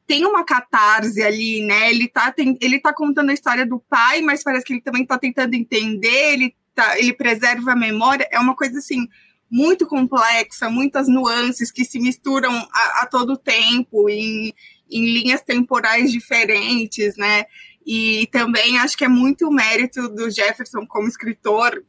tem 0.07 0.27
uma 0.27 0.45
catarse 0.45 1.23
ali, 1.23 1.63
né? 1.63 1.89
Ele 1.89 2.09
tá, 2.09 2.33
tem, 2.33 2.59
ele 2.61 2.81
tá 2.81 2.93
contando 2.93 3.31
a 3.31 3.35
história 3.35 3.65
do 3.65 3.79
pai, 3.79 4.21
mas 4.21 4.43
parece 4.43 4.65
que 4.65 4.73
ele 4.73 4.83
também 4.83 5.07
tá 5.07 5.17
tentando 5.17 5.55
entender, 5.55 6.33
ele, 6.33 6.55
tá, 6.75 6.99
ele 6.99 7.13
preserva 7.13 7.73
a 7.73 7.77
memória, 7.77 8.29
é 8.31 8.39
uma 8.39 8.57
coisa 8.57 8.81
assim 8.81 9.07
muito 9.49 9.87
complexa, 9.87 10.69
muitas 10.69 11.09
nuances 11.09 11.71
que 11.71 11.85
se 11.85 12.01
misturam 12.01 12.53
a, 12.53 13.03
a 13.03 13.07
todo 13.07 13.37
tempo 13.37 14.11
em, 14.11 14.53
em 14.91 15.05
linhas 15.13 15.43
temporais 15.43 16.11
diferentes, 16.11 17.17
né? 17.17 17.45
E 17.87 18.29
também 18.31 18.79
acho 18.79 18.97
que 18.97 19.05
é 19.05 19.09
muito 19.09 19.51
mérito 19.51 20.09
do 20.09 20.31
Jefferson 20.31 20.87
como 20.87 21.09
escritor, 21.09 21.83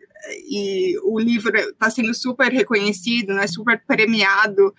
e 0.48 0.98
o 1.04 1.20
livro 1.20 1.56
está 1.58 1.90
sendo 1.90 2.14
super 2.14 2.52
reconhecido, 2.52 3.34
né, 3.34 3.48
super 3.48 3.82
premiado 3.86 4.74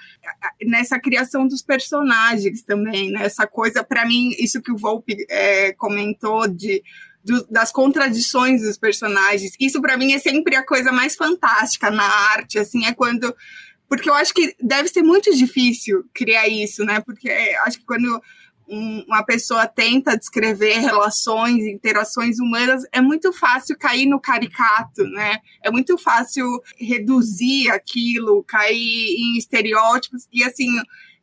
nessa 0.62 0.98
criação 1.00 1.46
dos 1.46 1.62
personagens 1.62 2.62
também, 2.62 3.10
né, 3.10 3.24
essa 3.24 3.46
coisa, 3.46 3.82
para 3.82 4.06
mim, 4.06 4.30
isso 4.38 4.62
que 4.62 4.72
o 4.72 4.76
Volpe 4.76 5.16
é, 5.28 5.72
comentou 5.72 6.48
de 6.48 6.82
do, 7.24 7.46
das 7.46 7.70
contradições 7.70 8.62
dos 8.62 8.76
personagens, 8.76 9.52
isso 9.60 9.80
para 9.80 9.96
mim 9.96 10.12
é 10.12 10.18
sempre 10.18 10.56
a 10.56 10.66
coisa 10.66 10.90
mais 10.90 11.14
fantástica 11.14 11.88
na 11.88 12.02
arte, 12.02 12.58
assim, 12.58 12.84
é 12.84 12.92
quando 12.92 13.32
porque 13.92 14.08
eu 14.08 14.14
acho 14.14 14.32
que 14.32 14.56
deve 14.58 14.88
ser 14.88 15.02
muito 15.02 15.36
difícil 15.36 16.02
criar 16.14 16.48
isso, 16.48 16.82
né? 16.82 17.02
Porque 17.02 17.28
acho 17.66 17.78
que 17.78 17.84
quando 17.84 18.22
um, 18.66 19.04
uma 19.06 19.22
pessoa 19.22 19.66
tenta 19.66 20.16
descrever 20.16 20.78
relações, 20.78 21.66
interações 21.66 22.40
humanas, 22.40 22.86
é 22.90 23.02
muito 23.02 23.34
fácil 23.34 23.76
cair 23.76 24.06
no 24.06 24.18
caricato, 24.18 25.04
né? 25.08 25.40
É 25.62 25.70
muito 25.70 25.98
fácil 25.98 26.46
reduzir 26.78 27.70
aquilo, 27.70 28.42
cair 28.44 29.14
em 29.14 29.36
estereótipos. 29.36 30.26
E 30.32 30.42
assim, 30.42 30.70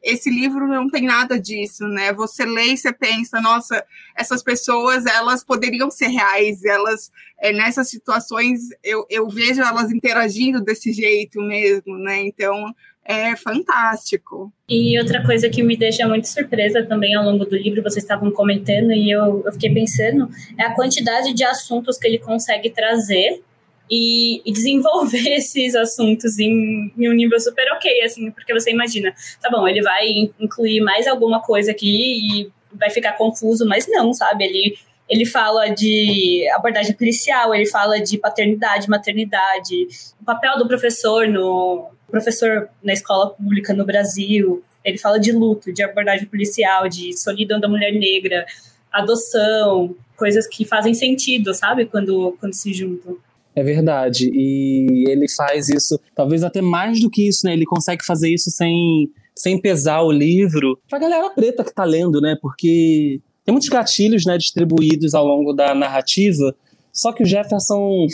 esse 0.01 0.29
livro 0.29 0.67
não 0.67 0.89
tem 0.89 1.03
nada 1.03 1.39
disso, 1.39 1.88
né? 1.88 2.13
Você 2.13 2.45
lê 2.45 2.73
e 2.73 2.77
você 2.77 2.93
pensa, 2.93 3.41
nossa, 3.41 3.83
essas 4.15 4.41
pessoas, 4.41 5.05
elas 5.05 5.43
poderiam 5.43 5.91
ser 5.91 6.07
reais, 6.07 6.63
elas, 6.63 7.12
é, 7.39 7.51
nessas 7.51 7.89
situações, 7.89 8.69
eu, 8.83 9.05
eu 9.09 9.27
vejo 9.27 9.62
elas 9.62 9.91
interagindo 9.91 10.62
desse 10.62 10.93
jeito 10.93 11.41
mesmo, 11.41 11.97
né? 11.97 12.21
Então, 12.21 12.73
é 13.03 13.35
fantástico. 13.35 14.53
E 14.69 14.99
outra 14.99 15.25
coisa 15.25 15.49
que 15.49 15.63
me 15.63 15.75
deixa 15.75 16.07
muito 16.07 16.27
surpresa 16.27 16.85
também 16.85 17.15
ao 17.15 17.25
longo 17.25 17.43
do 17.43 17.57
livro, 17.57 17.81
vocês 17.81 18.03
estavam 18.03 18.31
comentando 18.31 18.91
e 18.91 19.09
eu, 19.09 19.43
eu 19.45 19.51
fiquei 19.53 19.73
pensando, 19.73 20.29
é 20.57 20.63
a 20.63 20.75
quantidade 20.75 21.33
de 21.33 21.43
assuntos 21.43 21.97
que 21.97 22.07
ele 22.07 22.19
consegue 22.19 22.69
trazer 22.69 23.41
e, 23.89 24.41
e, 24.45 24.52
desenvolver 24.52 25.28
esses 25.36 25.75
assuntos 25.75 26.38
em, 26.39 26.91
em, 26.97 27.10
um 27.10 27.13
nível 27.13 27.39
super 27.39 27.71
ok, 27.73 28.02
assim, 28.04 28.32
porque 28.32 28.54
você 28.54 28.71
imagina, 28.71 29.13
tá 29.41 29.49
bom, 29.49 29.67
ele 29.67 29.82
vai 29.82 30.32
incluir 30.39 30.82
mais 30.82 31.08
alguma 31.08 31.41
coisa 31.41 31.71
aqui 31.71 32.43
e 32.43 32.52
vai 32.73 32.89
ficar 32.89 33.13
confuso, 33.13 33.65
mas 33.67 33.88
não, 33.88 34.13
sabe? 34.13 34.45
Ele, 34.45 34.78
ele 35.08 35.25
fala 35.25 35.69
de 35.69 36.47
abordagem 36.56 36.93
policial, 36.93 37.54
ele 37.54 37.65
fala 37.65 37.99
de 37.99 38.17
paternidade, 38.17 38.89
maternidade, 38.89 39.88
o 40.21 40.25
papel 40.25 40.58
do 40.58 40.67
professor 40.67 41.28
no 41.28 41.89
professor 42.10 42.69
na 42.84 42.93
escola 42.93 43.30
pública 43.30 43.73
no 43.73 43.86
Brasil, 43.86 44.63
ele 44.84 44.97
fala 44.97 45.19
de 45.19 45.32
luto, 45.32 45.71
de 45.71 45.84
abordagem 45.84 46.25
policial, 46.25 46.88
de 46.88 47.17
solidão 47.17 47.60
da 47.60 47.67
mulher 47.67 47.91
negra, 47.93 48.45
adoção, 48.91 49.95
coisas 50.15 50.47
que 50.47 50.65
fazem 50.65 50.93
sentido, 50.93 51.54
sabe? 51.54 51.86
Quando, 51.86 52.36
quando 52.39 52.54
se 52.54 52.73
juntam. 52.73 53.17
É 53.60 53.63
verdade. 53.63 54.32
E 54.34 55.04
ele 55.10 55.28
faz 55.28 55.67
isso, 55.67 56.00
talvez 56.15 56.43
até 56.45 56.62
mais 56.62 57.02
do 57.02 57.10
que 57.10 57.28
isso, 57.28 57.45
né? 57.45 57.52
Ele 57.52 57.65
consegue 57.65 58.06
fazer 58.06 58.34
isso 58.34 58.50
sem, 58.50 59.12
sem 59.36 59.60
pesar 59.60 60.02
o 60.02 60.12
livro 60.13 60.80
pra 60.89 60.98
galera 60.98 61.30
preta 61.32 61.62
que 61.65 61.74
tá 61.74 61.84
lendo, 61.84 62.22
né? 62.22 62.38
Porque 62.41 63.19
tem 63.43 63.52
muitos 63.52 63.67
gatilhos, 63.67 64.26
né, 64.26 64.38
distribuídos 64.38 65.13
ao 65.13 65.28
longo 65.28 65.52
da 65.52 65.76
narrativa. 65.76 66.56
Só 66.93 67.12
que 67.12 67.22
o 67.22 67.26
Jefferson, 67.26 68.08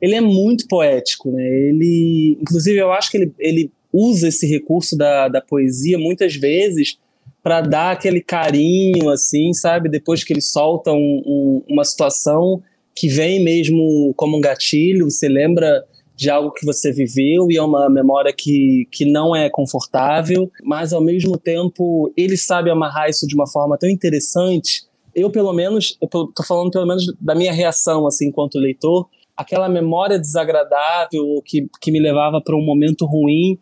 ele 0.00 0.14
é 0.14 0.20
muito 0.20 0.68
poético, 0.68 1.32
né? 1.32 1.42
Ele, 1.42 2.38
inclusive, 2.40 2.78
eu 2.78 2.92
acho 2.92 3.10
que 3.10 3.16
ele, 3.16 3.32
ele 3.40 3.72
usa 3.92 4.28
esse 4.28 4.46
recurso 4.46 4.96
da, 4.96 5.26
da 5.26 5.40
poesia 5.40 5.98
muitas 5.98 6.36
vezes 6.36 6.96
para 7.42 7.60
dar 7.60 7.90
aquele 7.90 8.20
carinho, 8.20 9.08
assim, 9.08 9.52
sabe? 9.52 9.88
Depois 9.88 10.22
que 10.22 10.32
ele 10.32 10.40
solta 10.40 10.92
um, 10.92 11.22
um, 11.26 11.62
uma 11.68 11.84
situação 11.84 12.62
que 12.96 13.08
vem 13.08 13.44
mesmo 13.44 14.14
como 14.16 14.38
um 14.38 14.40
gatilho, 14.40 15.10
você 15.10 15.28
lembra 15.28 15.84
de 16.16 16.30
algo 16.30 16.50
que 16.50 16.64
você 16.64 16.90
viveu 16.90 17.48
e 17.50 17.58
é 17.58 17.62
uma 17.62 17.90
memória 17.90 18.32
que, 18.32 18.88
que 18.90 19.04
não 19.04 19.36
é 19.36 19.50
confortável, 19.50 20.50
mas 20.64 20.94
ao 20.94 21.02
mesmo 21.02 21.36
tempo 21.36 22.10
ele 22.16 22.38
sabe 22.38 22.70
amarrar 22.70 23.10
isso 23.10 23.26
de 23.26 23.34
uma 23.34 23.46
forma 23.46 23.76
tão 23.76 23.88
interessante. 23.88 24.84
Eu, 25.14 25.30
pelo 25.30 25.52
menos, 25.52 25.98
tô 26.10 26.42
falando 26.42 26.70
pelo 26.70 26.86
menos 26.86 27.04
da 27.20 27.34
minha 27.34 27.52
reação, 27.52 28.06
assim, 28.06 28.28
enquanto 28.28 28.58
leitor, 28.58 29.06
aquela 29.36 29.68
memória 29.68 30.18
desagradável 30.18 31.42
que, 31.44 31.68
que 31.80 31.92
me 31.92 32.00
levava 32.00 32.40
para 32.40 32.56
um 32.56 32.64
momento 32.64 33.04
ruim, 33.04 33.58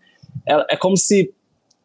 é, 0.47 0.75
é 0.75 0.77
como 0.77 0.97
se 0.97 1.33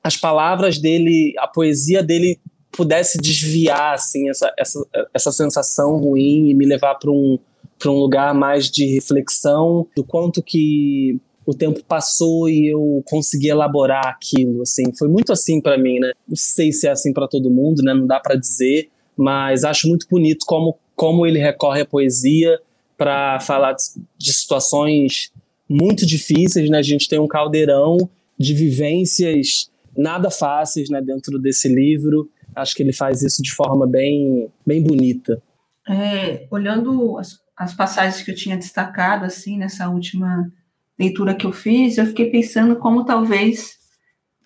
as 0.03 0.15
palavras 0.15 0.77
dele, 0.77 1.33
a 1.39 1.47
poesia 1.47 2.03
dele 2.03 2.39
pudesse 2.71 3.17
desviar 3.17 3.93
assim 3.93 4.29
essa, 4.29 4.53
essa, 4.57 4.85
essa 5.13 5.31
sensação 5.31 5.97
ruim 5.97 6.49
e 6.49 6.53
me 6.53 6.65
levar 6.65 6.95
para 6.95 7.11
um, 7.11 7.37
para 7.77 7.91
um 7.91 7.97
lugar 7.97 8.33
mais 8.33 8.69
de 8.69 8.85
reflexão 8.85 9.87
do 9.95 10.03
quanto 10.03 10.41
que 10.41 11.19
o 11.45 11.53
tempo 11.53 11.83
passou 11.83 12.47
e 12.47 12.67
eu 12.67 13.01
consegui 13.05 13.49
elaborar 13.49 14.05
aquilo, 14.05 14.61
assim, 14.61 14.83
foi 14.95 15.07
muito 15.07 15.31
assim 15.31 15.59
para 15.59 15.79
mim, 15.79 15.99
né? 15.99 16.11
Não 16.27 16.35
sei 16.35 16.71
se 16.71 16.87
é 16.87 16.91
assim 16.91 17.11
para 17.11 17.27
todo 17.27 17.49
mundo, 17.49 17.81
né? 17.81 17.91
Não 17.91 18.05
dá 18.05 18.19
para 18.19 18.35
dizer, 18.35 18.89
mas 19.17 19.63
acho 19.63 19.87
muito 19.87 20.05
bonito 20.09 20.45
como 20.45 20.77
como 20.95 21.25
ele 21.25 21.39
recorre 21.39 21.81
à 21.81 21.85
poesia 21.85 22.59
para 22.97 23.39
falar 23.39 23.71
de, 23.71 24.33
situações 24.33 25.31
muito 25.67 26.05
difíceis, 26.05 26.69
né? 26.69 26.77
A 26.77 26.83
gente 26.83 27.07
tem 27.07 27.17
um 27.17 27.27
caldeirão 27.27 27.97
de 28.37 28.53
vivências 28.53 29.71
nada 29.97 30.29
fáceis, 30.29 30.89
né, 30.89 31.01
dentro 31.01 31.39
desse 31.39 31.67
livro 31.67 32.29
Acho 32.59 32.75
que 32.75 32.83
ele 32.83 32.93
faz 32.93 33.21
isso 33.21 33.41
de 33.41 33.53
forma 33.53 33.87
bem, 33.87 34.51
bem 34.65 34.81
bonita. 34.83 35.41
É, 35.87 36.47
olhando 36.51 37.17
as, 37.17 37.39
as 37.57 37.73
passagens 37.73 38.21
que 38.21 38.31
eu 38.31 38.35
tinha 38.35 38.57
destacado 38.57 39.25
assim 39.25 39.57
nessa 39.57 39.89
última 39.89 40.51
leitura 40.97 41.33
que 41.33 41.45
eu 41.45 41.51
fiz, 41.51 41.97
eu 41.97 42.05
fiquei 42.05 42.29
pensando 42.29 42.75
como 42.75 43.05
talvez 43.05 43.77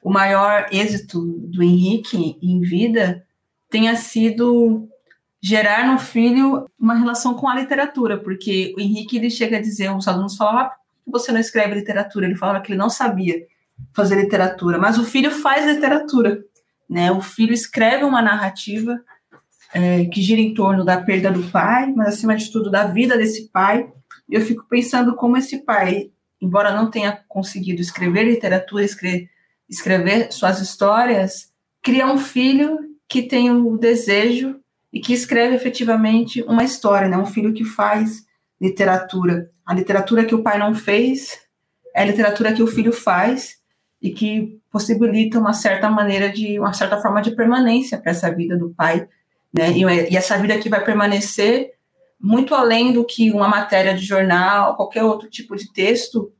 o 0.04 0.12
maior 0.12 0.68
êxito 0.72 1.20
do 1.22 1.64
Henrique 1.64 2.38
em 2.42 2.62
vida 2.62 3.26
tenha 3.70 3.96
sido 3.96 4.88
gerar 5.42 5.92
no 5.92 6.00
filho 6.00 6.70
uma 6.80 6.94
relação 6.94 7.34
com 7.34 7.50
a 7.50 7.56
literatura, 7.56 8.18
porque 8.18 8.74
o 8.78 8.80
Henrique 8.80 9.18
ele 9.18 9.30
chega 9.30 9.58
a 9.58 9.62
dizer, 9.62 9.90
os 9.92 10.08
alunos 10.08 10.38
falavam, 10.38 10.62
ah, 10.62 10.72
você 11.06 11.32
não 11.32 11.40
escreve 11.40 11.76
literatura? 11.76 12.26
Ele 12.26 12.38
falava 12.38 12.62
que 12.62 12.72
ele 12.72 12.80
não 12.80 12.90
sabia 12.90 13.46
fazer 13.94 14.16
literatura, 14.16 14.78
mas 14.78 14.98
o 14.98 15.04
filho 15.04 15.32
faz 15.32 15.66
literatura, 15.66 16.42
né? 16.94 17.12
O 17.12 17.22
filho 17.22 17.54
escreve 17.54 18.04
uma 18.04 18.22
narrativa 18.22 19.02
é, 19.74 20.06
que 20.06 20.22
gira 20.22 20.40
em 20.40 20.54
torno 20.54 20.86
da 20.86 21.02
perda 21.02 21.32
do 21.32 21.42
pai, 21.50 21.92
mas 21.92 22.10
acima 22.10 22.36
de 22.36 22.52
tudo 22.52 22.70
da 22.70 22.86
vida 22.86 23.18
desse 23.18 23.50
pai. 23.50 23.92
E 24.30 24.36
eu 24.36 24.42
fico 24.42 24.66
pensando 24.70 25.16
como 25.16 25.36
esse 25.36 25.66
pai, 25.66 26.12
embora 26.40 26.72
não 26.72 26.92
tenha 26.92 27.20
conseguido 27.28 27.82
escrever 27.82 28.26
literatura, 28.26 28.84
escrever, 28.84 29.28
escrever 29.68 30.32
suas 30.32 30.62
histórias, 30.62 31.52
cria 31.82 32.06
um 32.06 32.20
filho 32.20 32.78
que 33.10 33.24
tem 33.24 33.50
o 33.50 33.76
desejo 33.76 34.60
e 34.92 35.00
que 35.00 35.14
escreve 35.14 35.56
efetivamente 35.56 36.44
uma 36.44 36.64
história, 36.64 37.10
né? 37.10 37.18
Um 37.18 37.26
filho 37.26 37.54
que 37.54 37.66
faz 37.66 38.24
literatura. 38.62 39.50
A 39.66 39.74
literatura 39.74 40.26
que 40.26 40.36
o 40.36 40.44
pai 40.44 40.60
não 40.60 40.76
fez 40.76 41.40
é 41.96 42.04
a 42.04 42.06
literatura 42.06 42.54
que 42.54 42.62
o 42.62 42.68
filho 42.68 42.94
faz 42.94 43.63
e 44.04 44.12
que 44.12 44.60
possibilita 44.70 45.40
uma 45.40 45.54
certa 45.54 45.90
maneira 45.90 46.30
de 46.30 46.60
uma 46.60 46.74
certa 46.74 46.98
forma 46.98 47.22
de 47.22 47.32
permanência 47.32 47.98
para 47.98 48.12
essa 48.12 48.30
vida 48.30 48.58
do 48.58 48.72
pai, 48.72 49.08
né? 49.54 49.72
E, 49.72 49.84
e 50.12 50.18
essa 50.18 50.38
vida 50.38 50.58
que 50.58 50.68
vai 50.68 50.84
permanecer 50.84 51.72
muito 52.20 52.54
além 52.54 52.92
do 52.92 53.06
que 53.06 53.32
uma 53.32 53.48
matéria 53.48 53.94
de 53.94 54.04
jornal, 54.04 54.76
qualquer 54.76 55.04
outro 55.04 55.30
tipo 55.30 55.56
de 55.56 55.72
texto 55.72 56.34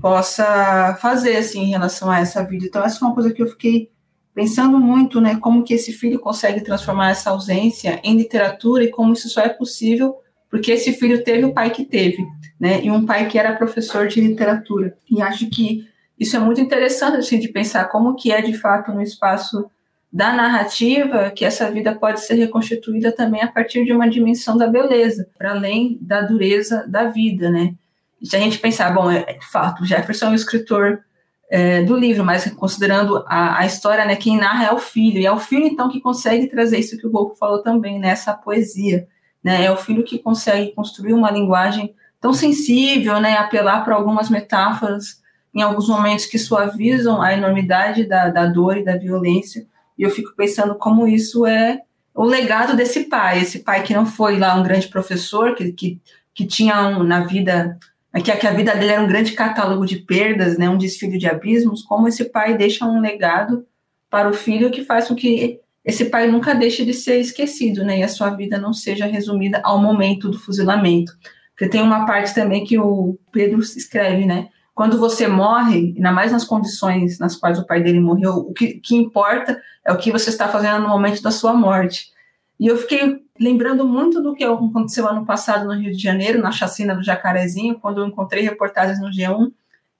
possa 0.00 0.96
fazer 1.00 1.36
assim 1.36 1.64
em 1.64 1.70
relação 1.70 2.10
a 2.10 2.20
essa 2.20 2.42
vida. 2.42 2.64
Então 2.64 2.82
essa 2.82 3.04
é 3.04 3.06
uma 3.06 3.14
coisa 3.14 3.32
que 3.32 3.42
eu 3.42 3.48
fiquei 3.48 3.90
pensando 4.34 4.78
muito, 4.78 5.20
né, 5.20 5.36
como 5.36 5.62
que 5.62 5.74
esse 5.74 5.92
filho 5.92 6.18
consegue 6.18 6.62
transformar 6.62 7.10
essa 7.10 7.30
ausência 7.30 8.00
em 8.02 8.16
literatura 8.16 8.84
e 8.84 8.90
como 8.90 9.12
isso 9.12 9.28
só 9.28 9.42
é 9.42 9.48
possível 9.48 10.16
porque 10.48 10.72
esse 10.72 10.92
filho 10.94 11.22
teve 11.22 11.44
o 11.44 11.52
pai 11.52 11.70
que 11.70 11.84
teve, 11.84 12.26
né, 12.58 12.82
e 12.82 12.90
um 12.90 13.06
pai 13.06 13.28
que 13.28 13.38
era 13.38 13.56
professor 13.56 14.08
de 14.08 14.20
literatura. 14.20 14.96
E 15.08 15.22
acho 15.22 15.48
que 15.48 15.86
isso 16.20 16.36
é 16.36 16.38
muito 16.38 16.60
interessante 16.60 17.16
assim 17.16 17.38
de 17.38 17.48
pensar 17.48 17.86
como 17.86 18.14
que 18.14 18.30
é 18.30 18.42
de 18.42 18.52
fato 18.52 18.92
no 18.92 19.00
espaço 19.00 19.70
da 20.12 20.32
narrativa 20.32 21.30
que 21.30 21.44
essa 21.44 21.70
vida 21.70 21.94
pode 21.94 22.20
ser 22.20 22.34
reconstituída 22.34 23.10
também 23.10 23.42
a 23.42 23.48
partir 23.48 23.84
de 23.84 23.92
uma 23.92 24.08
dimensão 24.08 24.56
da 24.56 24.66
beleza, 24.66 25.28
para 25.38 25.52
além 25.52 25.98
da 26.00 26.20
dureza 26.20 26.84
da 26.86 27.04
vida, 27.04 27.48
né? 27.48 27.74
E 28.20 28.26
se 28.26 28.36
a 28.36 28.38
gente 28.38 28.58
pensar, 28.58 28.92
bom, 28.92 29.10
é, 29.10 29.20
é 29.20 29.38
fato, 29.50 29.84
Jefferson 29.84 30.26
é 30.26 30.28
um 30.30 30.34
escritor 30.34 31.02
é, 31.50 31.82
do 31.82 31.96
livro, 31.96 32.24
mas 32.24 32.48
considerando 32.54 33.24
a, 33.26 33.60
a, 33.60 33.66
história, 33.66 34.04
né, 34.04 34.14
quem 34.14 34.36
narra 34.36 34.66
é 34.66 34.72
o 34.72 34.78
filho, 34.78 35.18
e 35.18 35.26
é 35.26 35.32
o 35.32 35.38
filho, 35.38 35.66
então, 35.66 35.88
que 35.88 36.00
consegue 36.00 36.46
trazer 36.46 36.78
isso 36.78 36.96
que 36.96 37.06
o 37.06 37.10
Golpo 37.10 37.34
falou 37.34 37.62
também, 37.62 37.98
né, 37.98 38.14
poesia, 38.44 39.08
né, 39.42 39.64
é 39.64 39.70
o 39.72 39.76
filho 39.76 40.04
que 40.04 40.18
consegue 40.18 40.72
construir 40.72 41.12
uma 41.12 41.30
linguagem 41.30 41.94
tão 42.20 42.32
sensível, 42.32 43.18
né, 43.20 43.36
apelar 43.36 43.82
para 43.84 43.96
algumas 43.96 44.28
metáforas, 44.30 45.19
em 45.54 45.62
alguns 45.62 45.88
momentos 45.88 46.26
que 46.26 46.38
suavizam 46.38 47.20
a 47.20 47.32
enormidade 47.32 48.04
da, 48.04 48.28
da 48.28 48.46
dor 48.46 48.76
e 48.76 48.84
da 48.84 48.96
violência, 48.96 49.66
e 49.98 50.02
eu 50.02 50.10
fico 50.10 50.34
pensando 50.36 50.74
como 50.76 51.06
isso 51.06 51.46
é 51.46 51.80
o 52.14 52.24
legado 52.24 52.76
desse 52.76 53.04
pai, 53.04 53.40
esse 53.40 53.60
pai 53.60 53.82
que 53.82 53.94
não 53.94 54.06
foi 54.06 54.38
lá 54.38 54.54
um 54.54 54.62
grande 54.62 54.88
professor, 54.88 55.54
que, 55.54 55.72
que, 55.72 56.00
que 56.34 56.46
tinha 56.46 56.88
um, 56.88 57.02
na 57.02 57.20
vida 57.20 57.78
que, 58.18 58.36
que 58.36 58.46
a 58.46 58.52
vida 58.52 58.74
dele 58.74 58.92
era 58.92 59.02
um 59.02 59.06
grande 59.06 59.32
catálogo 59.32 59.86
de 59.86 59.98
perdas, 59.98 60.58
né, 60.58 60.68
um 60.68 60.78
desfile 60.78 61.16
de 61.16 61.28
abismos, 61.28 61.82
como 61.82 62.08
esse 62.08 62.24
pai 62.24 62.56
deixa 62.56 62.84
um 62.84 63.00
legado 63.00 63.64
para 64.08 64.28
o 64.28 64.32
filho 64.32 64.70
que 64.70 64.84
faz 64.84 65.06
com 65.06 65.14
que 65.14 65.60
esse 65.84 66.06
pai 66.06 66.26
nunca 66.26 66.54
deixe 66.54 66.84
de 66.84 66.92
ser 66.92 67.20
esquecido, 67.20 67.84
né, 67.84 68.00
e 68.00 68.02
a 68.02 68.08
sua 68.08 68.30
vida 68.30 68.58
não 68.58 68.72
seja 68.72 69.06
resumida 69.06 69.60
ao 69.62 69.80
momento 69.80 70.28
do 70.28 70.38
fuzilamento. 70.38 71.12
Porque 71.52 71.68
tem 71.68 71.82
uma 71.82 72.04
parte 72.04 72.34
também 72.34 72.64
que 72.64 72.78
o 72.78 73.18
Pedro 73.30 73.60
escreve, 73.60 74.26
né, 74.26 74.48
quando 74.74 74.98
você 74.98 75.26
morre, 75.26 75.94
ainda 75.96 76.12
mais 76.12 76.32
nas 76.32 76.44
condições 76.44 77.18
nas 77.18 77.36
quais 77.36 77.58
o 77.58 77.66
pai 77.66 77.82
dele 77.82 78.00
morreu, 78.00 78.36
o 78.36 78.52
que, 78.52 78.74
que 78.74 78.96
importa 78.96 79.60
é 79.84 79.92
o 79.92 79.98
que 79.98 80.12
você 80.12 80.30
está 80.30 80.48
fazendo 80.48 80.82
no 80.82 80.88
momento 80.88 81.22
da 81.22 81.30
sua 81.30 81.52
morte. 81.52 82.10
E 82.58 82.66
eu 82.66 82.76
fiquei 82.76 83.22
lembrando 83.38 83.86
muito 83.86 84.22
do 84.22 84.34
que 84.34 84.44
aconteceu 84.44 85.08
ano 85.08 85.24
passado 85.24 85.66
no 85.66 85.74
Rio 85.74 85.92
de 85.92 86.02
Janeiro, 86.02 86.40
na 86.40 86.52
chacina 86.52 86.94
do 86.94 87.02
Jacarezinho, 87.02 87.78
quando 87.80 88.00
eu 88.00 88.06
encontrei 88.06 88.42
reportagens 88.42 89.00
no 89.00 89.08
G1 89.08 89.50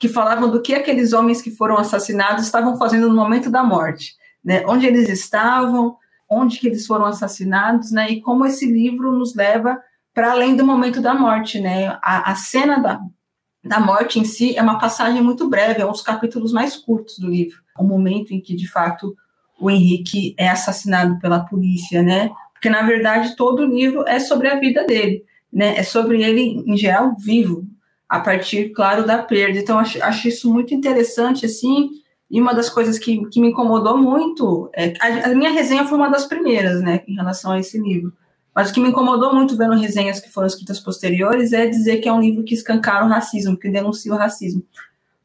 que 0.01 0.09
falavam 0.09 0.51
do 0.51 0.63
que 0.63 0.75
aqueles 0.75 1.13
homens 1.13 1.43
que 1.43 1.51
foram 1.51 1.77
assassinados 1.77 2.47
estavam 2.47 2.79
fazendo 2.79 3.07
no 3.07 3.15
momento 3.15 3.51
da 3.51 3.63
morte, 3.63 4.17
né? 4.43 4.65
Onde 4.67 4.87
eles 4.87 5.11
estavam, 5.11 5.99
onde 6.29 6.59
que 6.59 6.69
eles 6.69 6.87
foram 6.87 7.05
assassinados, 7.05 7.93
né? 7.93 8.11
E 8.11 8.23
como 8.23 8.47
esse 8.47 8.65
livro 8.65 9.13
nos 9.13 9.35
leva 9.35 9.79
para 10.15 10.33
além 10.33 10.57
do 10.57 10.65
momento 10.65 11.03
da 11.03 11.13
morte, 11.13 11.61
né? 11.61 11.89
A, 12.03 12.33
a 12.33 12.35
cena 12.35 12.79
da, 12.79 12.99
da 13.63 13.79
morte 13.79 14.19
em 14.19 14.25
si 14.25 14.57
é 14.57 14.63
uma 14.63 14.79
passagem 14.79 15.23
muito 15.23 15.49
breve, 15.49 15.83
é 15.83 15.87
um 15.87 15.93
dos 15.93 16.03
capítulos 16.03 16.53
mais 16.53 16.77
curtos 16.77 17.19
do 17.19 17.29
livro, 17.29 17.59
o 17.79 17.85
momento 17.85 18.33
em 18.33 18.41
que 18.41 18.55
de 18.55 18.69
fato 18.69 19.15
o 19.61 19.71
Henrique 19.71 20.35
é 20.39 20.49
assassinado 20.49 21.19
pela 21.19 21.41
polícia, 21.41 22.03
né? 22.03 22.31
Porque, 22.53 22.71
na 22.71 22.83
verdade, 22.83 23.37
todo 23.37 23.61
o 23.61 23.67
livro 23.67 24.05
é 24.07 24.19
sobre 24.19 24.49
a 24.49 24.59
vida 24.59 24.85
dele, 24.87 25.25
né? 25.53 25.77
É 25.77 25.83
sobre 25.83 26.23
ele, 26.23 26.63
em 26.67 26.77
geral, 26.77 27.15
vivo, 27.19 27.67
a 28.09 28.19
partir, 28.19 28.71
claro, 28.71 29.07
da 29.07 29.19
perda. 29.23 29.59
Então, 29.59 29.79
acho, 29.79 30.03
acho 30.03 30.29
isso 30.29 30.53
muito 30.53 30.75
interessante, 30.75 31.45
assim, 31.45 31.91
e 32.31 32.41
uma 32.41 32.55
das 32.55 32.71
coisas 32.71 32.99
que, 32.99 33.25
que 33.29 33.41
me 33.41 33.49
incomodou 33.49 33.99
muito, 33.99 34.71
é, 34.75 34.95
a, 35.01 35.31
a, 35.31 35.35
minha 35.35 35.51
resenha 35.51 35.85
foi 35.85 35.99
uma 35.99 36.09
das 36.09 36.27
primeiras, 36.27 36.81
né, 36.81 37.03
em 37.07 37.15
relação 37.15 37.53
a 37.53 37.59
esse 37.59 37.79
livro. 37.79 38.13
Mas 38.55 38.71
o 38.71 38.75
que 38.75 38.81
me 38.81 38.89
incomodou 38.89 39.35
muito 39.35 39.57
vendo 39.57 39.75
resenhas 39.75 40.21
que 40.21 40.31
foram 40.31 40.47
escritas 40.47 40.81
posteriores 40.81 41.53
é 41.53 41.67
dizer 41.67 41.99
que 41.99 42.09
é 42.09 42.13
um 42.13 42.21
livro 42.21 42.43
que 42.43 42.55
escancara 42.55 43.05
o 43.05 43.09
racismo, 43.09 43.57
que 43.57 43.71
denuncia 43.71 44.13
o 44.13 44.17
racismo. 44.17 44.65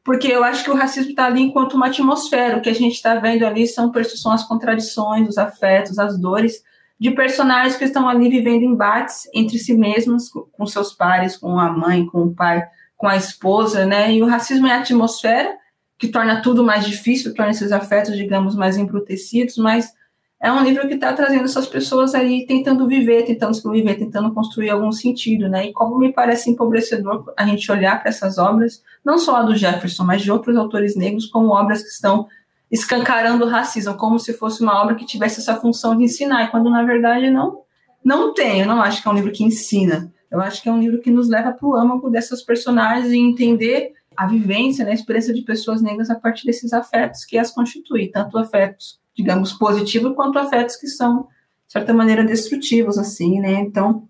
Porque 0.04 0.28
eu 0.28 0.44
acho 0.44 0.62
que 0.62 0.70
o 0.70 0.76
racismo 0.76 1.10
está 1.10 1.26
ali 1.26 1.42
enquanto 1.42 1.74
uma 1.74 1.86
atmosfera. 1.86 2.56
O 2.56 2.60
que 2.60 2.70
a 2.70 2.74
gente 2.74 2.94
está 2.94 3.16
vendo 3.16 3.44
ali 3.44 3.66
são, 3.66 3.92
são 4.04 4.30
as 4.30 4.44
contradições, 4.44 5.28
os 5.28 5.36
afetos, 5.36 5.98
as 5.98 6.16
dores, 6.16 6.62
de 6.98 7.10
personagens 7.10 7.76
que 7.76 7.84
estão 7.84 8.08
ali 8.08 8.28
vivendo 8.28 8.62
embates 8.62 9.28
entre 9.34 9.58
si 9.58 9.74
mesmos, 9.74 10.30
com 10.30 10.64
seus 10.64 10.92
pares, 10.92 11.36
com 11.36 11.58
a 11.58 11.70
mãe, 11.70 12.06
com 12.06 12.22
o 12.22 12.34
pai, 12.34 12.62
com 12.96 13.08
a 13.08 13.16
esposa, 13.16 13.84
né? 13.84 14.12
E 14.14 14.22
o 14.22 14.26
racismo 14.26 14.68
é 14.68 14.72
a 14.72 14.78
atmosfera 14.78 15.56
que 15.98 16.08
torna 16.08 16.40
tudo 16.42 16.62
mais 16.62 16.86
difícil, 16.86 17.34
torna 17.34 17.50
esses 17.50 17.72
afetos, 17.72 18.16
digamos, 18.16 18.54
mais 18.54 18.76
embrutecidos, 18.76 19.56
mas 19.56 19.92
é 20.40 20.52
um 20.52 20.62
livro 20.62 20.86
que 20.86 20.94
está 20.94 21.12
trazendo 21.12 21.44
essas 21.44 21.66
pessoas 21.66 22.14
aí 22.14 22.46
tentando 22.46 22.86
viver, 22.86 23.24
tentando 23.24 23.54
sobreviver, 23.54 23.98
tentando 23.98 24.32
construir 24.34 24.70
algum 24.70 24.92
sentido, 24.92 25.48
né? 25.48 25.66
E 25.66 25.72
como 25.72 25.98
me 25.98 26.12
parece 26.12 26.50
empobrecedor 26.50 27.32
a 27.36 27.46
gente 27.46 27.70
olhar 27.72 28.00
para 28.00 28.10
essas 28.10 28.36
obras, 28.36 28.82
não 29.04 29.18
só 29.18 29.36
a 29.36 29.42
do 29.42 29.56
Jefferson, 29.56 30.04
mas 30.04 30.22
de 30.22 30.30
outros 30.30 30.56
autores 30.56 30.94
negros, 30.94 31.26
como 31.26 31.48
obras 31.48 31.82
que 31.82 31.88
estão 31.88 32.26
escancarando 32.70 33.44
o 33.44 33.48
racismo, 33.48 33.96
como 33.96 34.18
se 34.18 34.32
fosse 34.34 34.62
uma 34.62 34.82
obra 34.82 34.94
que 34.94 35.06
tivesse 35.06 35.40
essa 35.40 35.56
função 35.56 35.96
de 35.96 36.04
ensinar, 36.04 36.50
quando 36.50 36.68
na 36.68 36.84
verdade 36.84 37.30
não, 37.30 37.62
não 38.04 38.34
tem. 38.34 38.60
Eu 38.60 38.66
não 38.66 38.82
acho 38.82 39.00
que 39.00 39.08
é 39.08 39.10
um 39.10 39.14
livro 39.14 39.32
que 39.32 39.44
ensina. 39.44 40.12
Eu 40.30 40.40
acho 40.40 40.62
que 40.62 40.68
é 40.68 40.72
um 40.72 40.80
livro 40.80 41.00
que 41.00 41.10
nos 41.10 41.28
leva 41.28 41.52
para 41.52 41.66
o 41.66 41.74
âmago 41.74 42.10
dessas 42.10 42.42
personagens 42.42 43.10
e 43.10 43.18
entender 43.18 43.92
a 44.14 44.26
vivência, 44.26 44.84
né, 44.84 44.90
a 44.90 44.94
experiência 44.94 45.32
de 45.32 45.42
pessoas 45.42 45.80
negras 45.80 46.10
a 46.10 46.14
partir 46.14 46.46
desses 46.46 46.72
afetos 46.72 47.24
que 47.24 47.38
as 47.38 47.50
constituem, 47.50 48.10
tanto 48.10 48.38
afetos, 48.38 48.98
digamos, 49.16 49.52
positivos, 49.52 50.14
quanto 50.14 50.38
afetos 50.38 50.76
que 50.76 50.86
são, 50.86 51.22
de 51.66 51.72
certa 51.72 51.94
maneira, 51.94 52.24
destrutivos, 52.24 52.98
assim, 52.98 53.40
né? 53.40 53.54
Então, 53.54 54.06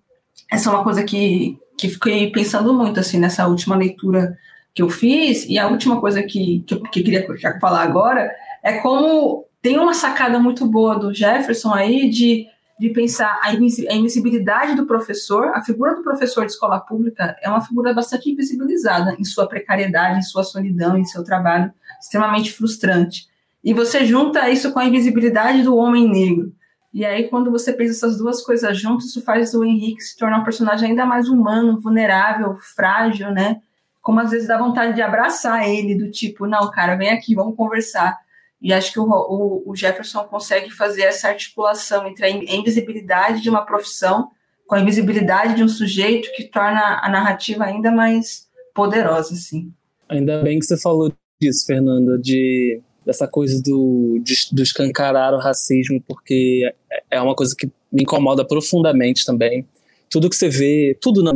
essa 0.50 0.68
é 0.68 0.72
uma 0.72 0.82
coisa 0.82 1.04
que, 1.04 1.58
que 1.78 1.88
fiquei 1.88 2.30
pensando 2.30 2.74
muito, 2.74 2.98
assim, 2.98 3.18
nessa 3.18 3.46
última 3.46 3.76
leitura 3.76 4.36
que 4.74 4.82
eu 4.82 4.90
fiz, 4.90 5.46
e 5.46 5.58
a 5.58 5.68
última 5.68 6.00
coisa 6.00 6.22
que, 6.22 6.62
que 6.66 6.74
eu 6.74 6.82
que 6.82 7.02
queria 7.02 7.26
já 7.38 7.58
falar 7.58 7.82
agora 7.82 8.30
é 8.62 8.74
como 8.74 9.46
tem 9.62 9.78
uma 9.78 9.94
sacada 9.94 10.38
muito 10.38 10.66
boa 10.66 10.98
do 10.98 11.14
Jefferson 11.14 11.72
aí 11.72 12.10
de, 12.10 12.46
de 12.78 12.90
pensar 12.90 13.40
a 13.42 13.54
invisibilidade 13.54 14.74
do 14.74 14.86
professor, 14.86 15.48
a 15.54 15.62
figura 15.62 15.94
do 15.94 16.02
professor 16.02 16.44
de 16.44 16.52
escola 16.52 16.78
pública 16.78 17.36
é 17.42 17.48
uma 17.48 17.62
figura 17.62 17.94
bastante 17.94 18.30
invisibilizada 18.30 19.16
em 19.18 19.24
sua 19.24 19.48
precariedade, 19.48 20.18
em 20.18 20.22
sua 20.22 20.44
solidão, 20.44 20.96
em 20.96 21.06
seu 21.06 21.24
trabalho 21.24 21.72
extremamente 21.98 22.52
frustrante. 22.52 23.26
E 23.66 23.74
você 23.74 24.04
junta 24.06 24.48
isso 24.48 24.72
com 24.72 24.78
a 24.78 24.84
invisibilidade 24.84 25.64
do 25.64 25.76
homem 25.76 26.08
negro. 26.08 26.54
E 26.94 27.04
aí, 27.04 27.28
quando 27.28 27.50
você 27.50 27.72
pensa 27.72 27.94
essas 27.94 28.16
duas 28.16 28.40
coisas 28.40 28.78
juntas, 28.78 29.06
isso 29.06 29.20
faz 29.22 29.54
o 29.54 29.64
Henrique 29.64 30.00
se 30.04 30.16
tornar 30.16 30.38
um 30.38 30.44
personagem 30.44 30.90
ainda 30.90 31.04
mais 31.04 31.28
humano, 31.28 31.80
vulnerável, 31.80 32.56
frágil, 32.76 33.32
né? 33.32 33.60
Como 34.00 34.20
às 34.20 34.30
vezes 34.30 34.46
dá 34.46 34.56
vontade 34.56 34.94
de 34.94 35.02
abraçar 35.02 35.68
ele, 35.68 35.96
do 35.96 36.08
tipo, 36.08 36.46
não, 36.46 36.70
cara, 36.70 36.94
vem 36.94 37.10
aqui, 37.10 37.34
vamos 37.34 37.56
conversar. 37.56 38.16
E 38.62 38.72
acho 38.72 38.92
que 38.92 39.00
o, 39.00 39.04
o, 39.04 39.70
o, 39.72 39.74
Jefferson 39.74 40.22
consegue 40.24 40.70
fazer 40.70 41.02
essa 41.02 41.26
articulação 41.26 42.06
entre 42.06 42.24
a 42.24 42.30
invisibilidade 42.30 43.42
de 43.42 43.50
uma 43.50 43.66
profissão 43.66 44.30
com 44.64 44.76
a 44.76 44.80
invisibilidade 44.80 45.56
de 45.56 45.64
um 45.64 45.68
sujeito 45.68 46.30
que 46.36 46.44
torna 46.44 47.00
a 47.02 47.08
narrativa 47.08 47.64
ainda 47.64 47.90
mais 47.90 48.46
poderosa, 48.72 49.34
assim. 49.34 49.72
Ainda 50.08 50.40
bem 50.40 50.60
que 50.60 50.64
você 50.64 50.80
falou 50.80 51.12
disso, 51.40 51.66
Fernanda, 51.66 52.16
de 52.16 52.80
dessa 53.06 53.28
coisa 53.28 53.62
do, 53.62 54.20
de, 54.20 54.34
do 54.50 54.62
escancarar 54.62 55.32
o 55.32 55.38
racismo, 55.38 56.02
porque 56.06 56.68
é, 56.90 57.18
é 57.18 57.22
uma 57.22 57.36
coisa 57.36 57.54
que 57.56 57.66
me 57.92 58.02
incomoda 58.02 58.44
profundamente 58.44 59.24
também. 59.24 59.64
Tudo 60.10 60.28
que 60.28 60.34
você 60.34 60.48
vê, 60.48 60.98
tudo 61.00 61.22
na 61.22 61.32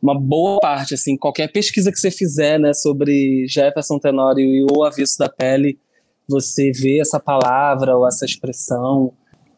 uma 0.00 0.18
boa 0.18 0.60
parte, 0.60 0.92
assim, 0.92 1.16
qualquer 1.16 1.50
pesquisa 1.50 1.90
que 1.90 1.98
você 1.98 2.10
fizer, 2.10 2.60
né, 2.60 2.74
sobre 2.74 3.46
Jefferson 3.48 3.98
Tenório 3.98 4.44
e 4.44 4.66
o 4.70 4.84
avesso 4.84 5.18
da 5.18 5.30
pele, 5.30 5.78
você 6.28 6.70
vê 6.70 7.00
essa 7.00 7.18
palavra 7.18 7.96
ou 7.96 8.06
essa 8.06 8.26
expressão 8.26 9.12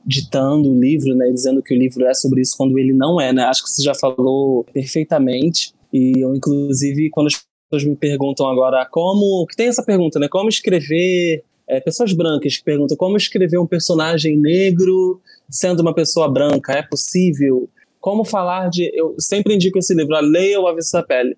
ditando 0.07 0.70
o 0.70 0.81
livro, 0.81 1.16
né, 1.16 1.29
dizendo 1.31 1.61
que 1.61 1.75
o 1.75 1.79
livro 1.79 2.07
é 2.07 2.14
sobre 2.14 2.40
isso 2.40 2.57
quando 2.57 2.79
ele 2.79 2.92
não 2.92 3.20
é, 3.20 3.33
né? 3.33 3.42
Acho 3.42 3.64
que 3.64 3.70
você 3.70 3.83
já 3.83 3.92
falou 3.92 4.62
perfeitamente. 4.72 5.75
E 5.92 6.22
eu, 6.22 6.33
inclusive, 6.35 7.11
quando 7.11 7.29
pessoas 7.68 7.85
me 7.85 7.96
perguntam 7.96 8.48
agora 8.48 8.87
como, 8.90 9.46
que 9.46 9.57
tem 9.57 9.68
essa 9.68 9.83
pergunta, 9.83 10.18
né, 10.18 10.29
como 10.29 10.48
escrever 10.48 11.44
é, 11.68 11.81
pessoas 11.81 12.12
brancas 12.12 12.57
que 12.57 12.64
perguntam 12.64 12.96
como 12.96 13.16
escrever 13.16 13.59
um 13.59 13.66
personagem 13.66 14.37
negro 14.37 15.20
sendo 15.50 15.81
uma 15.81 15.94
pessoa 15.94 16.29
branca, 16.29 16.72
é 16.72 16.83
possível? 16.83 17.68
Como 18.00 18.24
falar 18.24 18.68
de. 18.68 18.90
Eu 18.94 19.16
sempre 19.18 19.55
indico 19.55 19.79
esse 19.79 19.94
livro, 19.94 20.14
a 20.14 20.20
Leia 20.20 20.61
o 20.61 20.68
Avesso 20.68 20.92
da 20.92 21.02
Pele, 21.02 21.37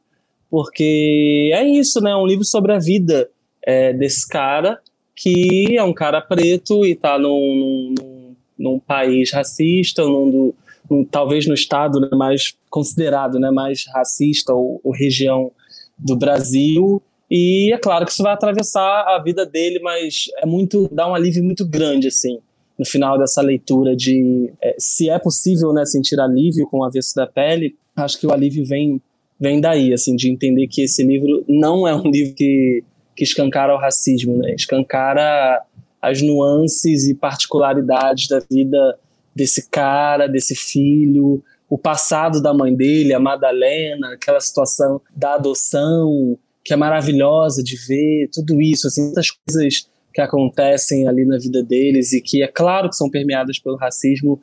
porque 0.50 1.50
é 1.52 1.66
isso, 1.66 2.00
né? 2.00 2.10
É 2.10 2.16
um 2.16 2.26
livro 2.26 2.44
sobre 2.44 2.72
a 2.72 2.78
vida 2.78 3.30
é, 3.62 3.92
desse 3.92 4.28
cara 4.28 4.78
que 5.14 5.76
é 5.76 5.82
um 5.82 5.92
cara 5.92 6.20
preto 6.20 6.86
e 6.86 6.92
está 6.92 7.18
num, 7.18 7.94
num, 7.98 8.36
num, 8.56 8.78
país 8.78 9.32
racista, 9.32 10.04
num, 10.04 10.54
num, 10.88 11.04
talvez 11.04 11.44
no 11.44 11.54
estado 11.54 11.98
né, 11.98 12.08
mais 12.12 12.56
considerado 12.70 13.40
né, 13.40 13.50
mais 13.50 13.84
racista 13.92 14.54
ou, 14.54 14.80
ou 14.84 14.92
região 14.92 15.50
do 15.98 16.16
Brasil. 16.16 17.02
E 17.30 17.72
é 17.72 17.78
claro 17.78 18.06
que 18.06 18.12
isso 18.12 18.22
vai 18.22 18.32
atravessar 18.32 19.04
a 19.06 19.22
vida 19.22 19.44
dele, 19.44 19.80
mas 19.80 20.24
é 20.38 20.46
muito 20.46 20.88
dá 20.92 21.06
um 21.08 21.14
alívio 21.14 21.44
muito 21.44 21.66
grande 21.66 22.08
assim 22.08 22.38
no 22.78 22.84
final 22.84 23.18
dessa 23.18 23.42
leitura 23.42 23.96
de 23.96 24.50
é, 24.62 24.76
se 24.78 25.10
é 25.10 25.18
possível 25.18 25.72
né, 25.72 25.84
sentir 25.84 26.20
alívio 26.20 26.66
com 26.68 26.78
o 26.78 26.84
avesso 26.84 27.14
da 27.14 27.26
pele, 27.26 27.74
acho 27.96 28.20
que 28.20 28.26
o 28.26 28.32
alívio 28.32 28.64
vem, 28.64 29.02
vem 29.38 29.60
daí, 29.60 29.92
assim, 29.92 30.14
de 30.14 30.30
entender 30.30 30.68
que 30.68 30.82
esse 30.82 31.02
livro 31.04 31.44
não 31.48 31.88
é 31.88 31.94
um 31.94 32.08
livro 32.08 32.34
que, 32.34 32.84
que 33.16 33.24
escancara 33.24 33.74
o 33.74 33.78
racismo, 33.78 34.36
né? 34.36 34.54
escancara 34.54 35.62
as 36.00 36.22
nuances 36.22 37.08
e 37.08 37.14
particularidades 37.14 38.28
da 38.28 38.38
vida 38.38 38.96
desse 39.34 39.68
cara, 39.68 40.28
desse 40.28 40.54
filho, 40.54 41.42
o 41.68 41.76
passado 41.76 42.40
da 42.42 42.54
mãe 42.54 42.74
dele, 42.74 43.12
a 43.12 43.20
Madalena, 43.20 44.14
aquela 44.14 44.40
situação 44.40 45.00
da 45.14 45.34
adoção, 45.34 46.38
que 46.64 46.72
é 46.72 46.76
maravilhosa 46.76 47.62
de 47.62 47.76
ver, 47.76 48.28
tudo 48.32 48.60
isso, 48.60 48.86
assim, 48.86 49.04
muitas 49.04 49.30
coisas 49.30 49.88
que 50.12 50.20
acontecem 50.20 51.06
ali 51.06 51.24
na 51.24 51.38
vida 51.38 51.62
deles 51.62 52.12
e 52.12 52.20
que 52.20 52.42
é 52.42 52.48
claro 52.48 52.88
que 52.88 52.96
são 52.96 53.10
permeadas 53.10 53.58
pelo 53.58 53.76
racismo, 53.76 54.40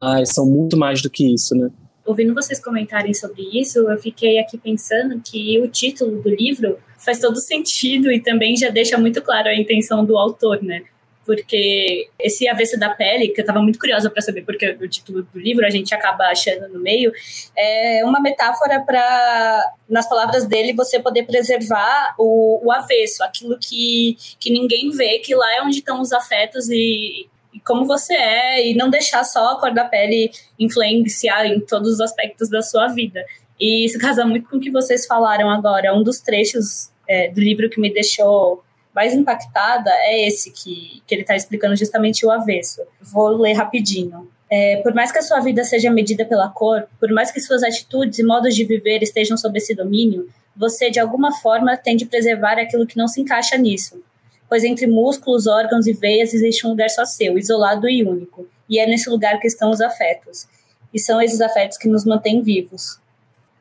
mas 0.00 0.30
são 0.30 0.46
muito 0.46 0.76
mais 0.76 1.02
do 1.02 1.10
que 1.10 1.34
isso, 1.34 1.54
né? 1.54 1.70
Ouvindo 2.06 2.32
vocês 2.32 2.58
comentarem 2.58 3.12
sobre 3.12 3.42
isso, 3.52 3.80
eu 3.80 3.98
fiquei 3.98 4.38
aqui 4.38 4.56
pensando 4.56 5.20
que 5.20 5.60
o 5.60 5.68
título 5.68 6.22
do 6.22 6.30
livro 6.30 6.78
faz 6.96 7.18
todo 7.18 7.36
sentido 7.36 8.10
e 8.10 8.20
também 8.20 8.56
já 8.56 8.70
deixa 8.70 8.96
muito 8.96 9.20
claro 9.20 9.48
a 9.48 9.54
intenção 9.54 10.04
do 10.04 10.16
autor, 10.16 10.62
né? 10.62 10.84
Porque 11.28 12.08
esse 12.18 12.48
avesso 12.48 12.78
da 12.78 12.88
pele, 12.88 13.28
que 13.28 13.38
eu 13.38 13.42
estava 13.42 13.60
muito 13.60 13.78
curiosa 13.78 14.08
para 14.08 14.22
saber 14.22 14.46
porque 14.46 14.78
o 14.80 14.88
título 14.88 15.22
do 15.22 15.38
livro 15.38 15.66
a 15.66 15.68
gente 15.68 15.94
acaba 15.94 16.24
achando 16.24 16.66
no 16.70 16.80
meio, 16.80 17.12
é 17.54 18.02
uma 18.02 18.18
metáfora 18.18 18.80
para, 18.80 19.74
nas 19.86 20.08
palavras 20.08 20.46
dele, 20.46 20.72
você 20.72 20.98
poder 20.98 21.24
preservar 21.24 22.14
o, 22.18 22.66
o 22.66 22.72
avesso, 22.72 23.22
aquilo 23.22 23.58
que, 23.58 24.16
que 24.40 24.50
ninguém 24.50 24.88
vê, 24.90 25.18
que 25.18 25.34
lá 25.34 25.54
é 25.56 25.60
onde 25.60 25.80
estão 25.80 26.00
os 26.00 26.14
afetos 26.14 26.70
e, 26.70 27.28
e 27.52 27.60
como 27.60 27.84
você 27.84 28.14
é, 28.14 28.66
e 28.66 28.74
não 28.74 28.88
deixar 28.88 29.22
só 29.22 29.52
a 29.52 29.60
cor 29.60 29.74
da 29.74 29.84
pele 29.84 30.30
influenciar 30.58 31.44
em 31.44 31.60
todos 31.60 31.92
os 31.92 32.00
aspectos 32.00 32.48
da 32.48 32.62
sua 32.62 32.86
vida. 32.86 33.22
E 33.60 33.84
isso 33.84 33.98
casa 34.00 34.24
muito 34.24 34.48
com 34.48 34.56
o 34.56 34.60
que 34.60 34.70
vocês 34.70 35.04
falaram 35.04 35.50
agora. 35.50 35.94
Um 35.94 36.02
dos 36.02 36.20
trechos 36.20 36.90
é, 37.06 37.28
do 37.28 37.38
livro 37.38 37.68
que 37.68 37.78
me 37.78 37.92
deixou 37.92 38.64
mais 38.98 39.14
impactada 39.14 39.92
é 39.92 40.26
esse 40.26 40.50
que, 40.50 41.00
que 41.06 41.14
ele 41.14 41.22
está 41.22 41.36
explicando 41.36 41.76
justamente 41.76 42.26
o 42.26 42.32
avesso. 42.32 42.82
Vou 43.00 43.28
ler 43.28 43.52
rapidinho. 43.52 44.28
É, 44.50 44.78
por 44.78 44.92
mais 44.92 45.12
que 45.12 45.18
a 45.18 45.22
sua 45.22 45.38
vida 45.38 45.62
seja 45.62 45.88
medida 45.88 46.24
pela 46.24 46.48
cor, 46.48 46.88
por 46.98 47.08
mais 47.12 47.30
que 47.30 47.40
suas 47.40 47.62
atitudes 47.62 48.18
e 48.18 48.24
modos 48.24 48.56
de 48.56 48.64
viver 48.64 49.00
estejam 49.00 49.36
sob 49.36 49.56
esse 49.56 49.72
domínio, 49.72 50.28
você 50.56 50.90
de 50.90 50.98
alguma 50.98 51.30
forma 51.30 51.76
tem 51.76 51.96
de 51.96 52.06
preservar 52.06 52.58
aquilo 52.58 52.88
que 52.88 52.96
não 52.96 53.06
se 53.06 53.20
encaixa 53.20 53.56
nisso. 53.56 54.02
Pois 54.48 54.64
entre 54.64 54.88
músculos, 54.88 55.46
órgãos 55.46 55.86
e 55.86 55.92
veias 55.92 56.34
existe 56.34 56.66
um 56.66 56.70
lugar 56.70 56.90
só 56.90 57.04
seu, 57.04 57.38
isolado 57.38 57.88
e 57.88 58.02
único. 58.02 58.48
E 58.68 58.80
é 58.80 58.86
nesse 58.86 59.08
lugar 59.08 59.38
que 59.38 59.46
estão 59.46 59.70
os 59.70 59.80
afetos. 59.80 60.48
E 60.92 60.98
são 60.98 61.22
esses 61.22 61.40
afetos 61.40 61.78
que 61.78 61.86
nos 61.86 62.04
mantêm 62.04 62.42
vivos. 62.42 62.98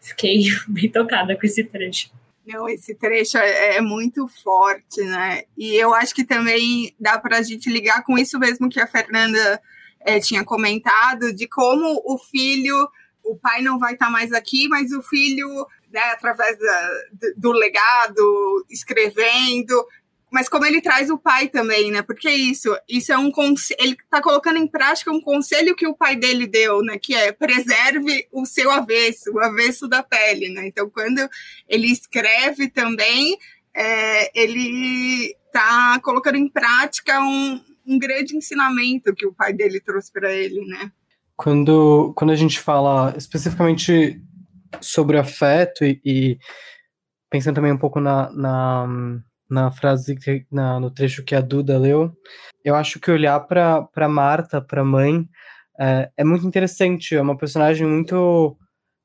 Fiquei 0.02 0.46
bem 0.68 0.90
tocada 0.90 1.36
com 1.36 1.46
esse 1.46 1.64
trecho. 1.64 2.10
Não, 2.48 2.70
esse 2.70 2.96
trecho 2.96 3.38
é, 3.38 3.76
é, 3.76 3.82
muito 3.82 4.26
forte, 4.42 5.04
né? 5.04 5.44
E 5.58 5.76
eu 5.76 5.94
acho 5.94 6.16
que 6.16 6.24
também 6.24 6.96
dá 6.98 7.20
para 7.20 7.40
a 7.40 7.42
gente 7.42 7.70
ligar 7.70 8.06
com 8.06 8.18
isso 8.18 8.40
mesmo 8.40 8.70
que 8.70 8.80
a 8.80 8.88
Fernanda 8.88 9.62
é, 10.00 10.18
tinha 10.22 10.46
comentado, 10.46 11.34
de 11.34 11.46
como 11.46 12.02
o 12.06 12.18
filho, 12.18 12.88
o 13.22 13.36
pai 13.36 13.62
não 13.62 13.78
vai 13.78 13.94
estar 13.94 14.06
tá 14.06 14.12
mais 14.12 14.32
aqui, 14.32 14.70
mas 14.70 14.94
o 14.94 15.02
filho, 15.02 15.68
né, 15.92 16.00
através 16.14 16.58
da, 16.58 16.90
do 17.36 17.52
legado, 17.52 18.66
escrevendo, 18.70 19.86
mas 20.32 20.50
como 20.50 20.66
ele 20.66 20.82
traz 20.82 21.10
o 21.10 21.18
pai 21.18 21.48
também, 21.48 21.90
né? 21.90 22.02
Porque 22.02 22.30
isso, 22.30 22.78
isso 22.88 23.12
é 23.14 23.18
um 23.18 23.32
ele 23.80 23.94
está 23.94 24.22
colocando 24.22 24.58
em 24.58 24.68
prática 24.68 25.12
um 25.12 25.22
conselho 25.22 25.76
que 25.76 25.88
o 25.88 25.96
pai 25.96 26.16
dele 26.16 26.46
deu, 26.46 26.82
né? 26.82 26.98
Que 26.98 27.16
é 27.16 27.32
preserve 27.32 28.28
o 28.32 28.46
seu 28.46 28.70
avesso, 28.70 29.32
o 29.32 29.40
avesso 29.40 29.88
da 29.88 30.04
pele, 30.04 30.50
né? 30.50 30.68
Então, 30.68 30.90
quando 30.90 31.28
ele 31.68 31.88
escreve 31.88 32.70
também, 32.70 33.38
é, 33.74 34.40
ele 34.40 35.34
está 35.46 36.00
colocando 36.02 36.36
em 36.36 36.50
prática 36.50 37.22
um, 37.22 37.62
um 37.86 37.98
grande 37.98 38.36
ensinamento 38.36 39.16
que 39.16 39.26
o 39.26 39.34
pai 39.34 39.54
dele 39.54 39.80
trouxe 39.80 40.12
para 40.12 40.32
ele, 40.34 40.66
né? 40.66 40.92
Quando, 41.38 42.14
quando 42.16 42.32
a 42.32 42.36
gente 42.36 42.60
fala 42.60 43.14
especificamente 43.16 44.22
sobre 44.82 45.18
afeto 45.18 45.86
e, 45.86 46.02
e 46.04 46.38
pensando 47.30 47.56
também 47.56 47.72
um 47.72 47.78
pouco 47.78 48.00
na, 48.00 48.30
na 48.34 49.22
na 49.50 49.72
frase, 49.72 50.16
na, 50.52 50.80
no 50.80 50.92
trecho 50.92 51.24
que 51.24 51.36
a 51.36 51.42
Duda 51.42 51.78
leu, 51.78 52.12
eu 52.64 52.76
acho 52.76 53.00
que 53.00 53.12
olhar 53.12 53.40
para 53.42 54.10
Marta, 54.10 54.62
para 54.62 54.84
mãe, 54.84 55.28
é, 55.80 56.10
é, 56.18 56.24
muito 56.24 56.48
interessante. 56.48 57.16
É 57.16 57.22
uma 57.22 57.38
personagem 57.38 57.88
muito. 57.88 58.58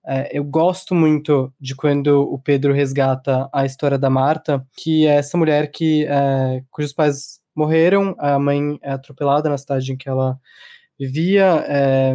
É, 0.04 0.36
eu 0.36 0.42
gosto 0.42 0.94
muito 0.94 1.52
de 1.60 1.76
quando 1.76 2.22
o 2.22 2.38
Pedro 2.38 2.72
resgata 2.72 3.48
a 3.52 3.64
história 3.64 3.98
da 3.98 4.10
Marta, 4.10 4.66
que 4.76 5.06
é 5.06 5.16
essa 5.16 5.38
mulher 5.38 5.70
que 5.70 6.04
é, 6.06 6.64
cujos 6.70 6.92
pais 6.92 7.40
morreram, 7.54 8.16
a 8.18 8.38
mãe 8.38 8.78
é 8.82 8.92
atropelada 8.92 9.48
na 9.48 9.58
cidade 9.58 9.92
em 9.92 9.96
que 9.96 10.08
ela 10.08 10.38
vivia. 10.98 11.64
É, 11.68 12.14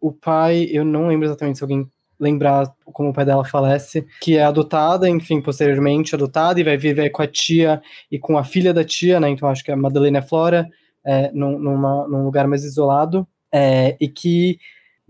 o 0.00 0.12
pai, 0.12 0.68
eu 0.70 0.84
não 0.84 1.08
lembro 1.08 1.26
exatamente 1.26 1.58
se 1.58 1.64
alguém 1.64 1.90
lembrar 2.18 2.72
como 2.84 3.10
o 3.10 3.12
pai 3.12 3.24
dela 3.24 3.44
falece, 3.44 4.06
que 4.20 4.36
é 4.36 4.44
adotada, 4.44 5.08
enfim, 5.08 5.40
posteriormente 5.40 6.14
adotada 6.14 6.60
e 6.60 6.64
vai 6.64 6.76
viver 6.76 7.10
com 7.10 7.22
a 7.22 7.26
tia 7.26 7.80
e 8.10 8.18
com 8.18 8.38
a 8.38 8.44
filha 8.44 8.72
da 8.72 8.84
tia, 8.84 9.20
né? 9.20 9.28
Então 9.28 9.48
acho 9.48 9.64
que 9.64 9.70
a 9.70 9.76
Madalena 9.76 10.22
Flora, 10.22 10.68
é, 11.04 11.30
num, 11.32 11.58
numa, 11.58 12.08
num 12.08 12.24
lugar 12.24 12.46
mais 12.46 12.64
isolado, 12.64 13.26
é, 13.52 13.96
e 14.00 14.08
que 14.08 14.58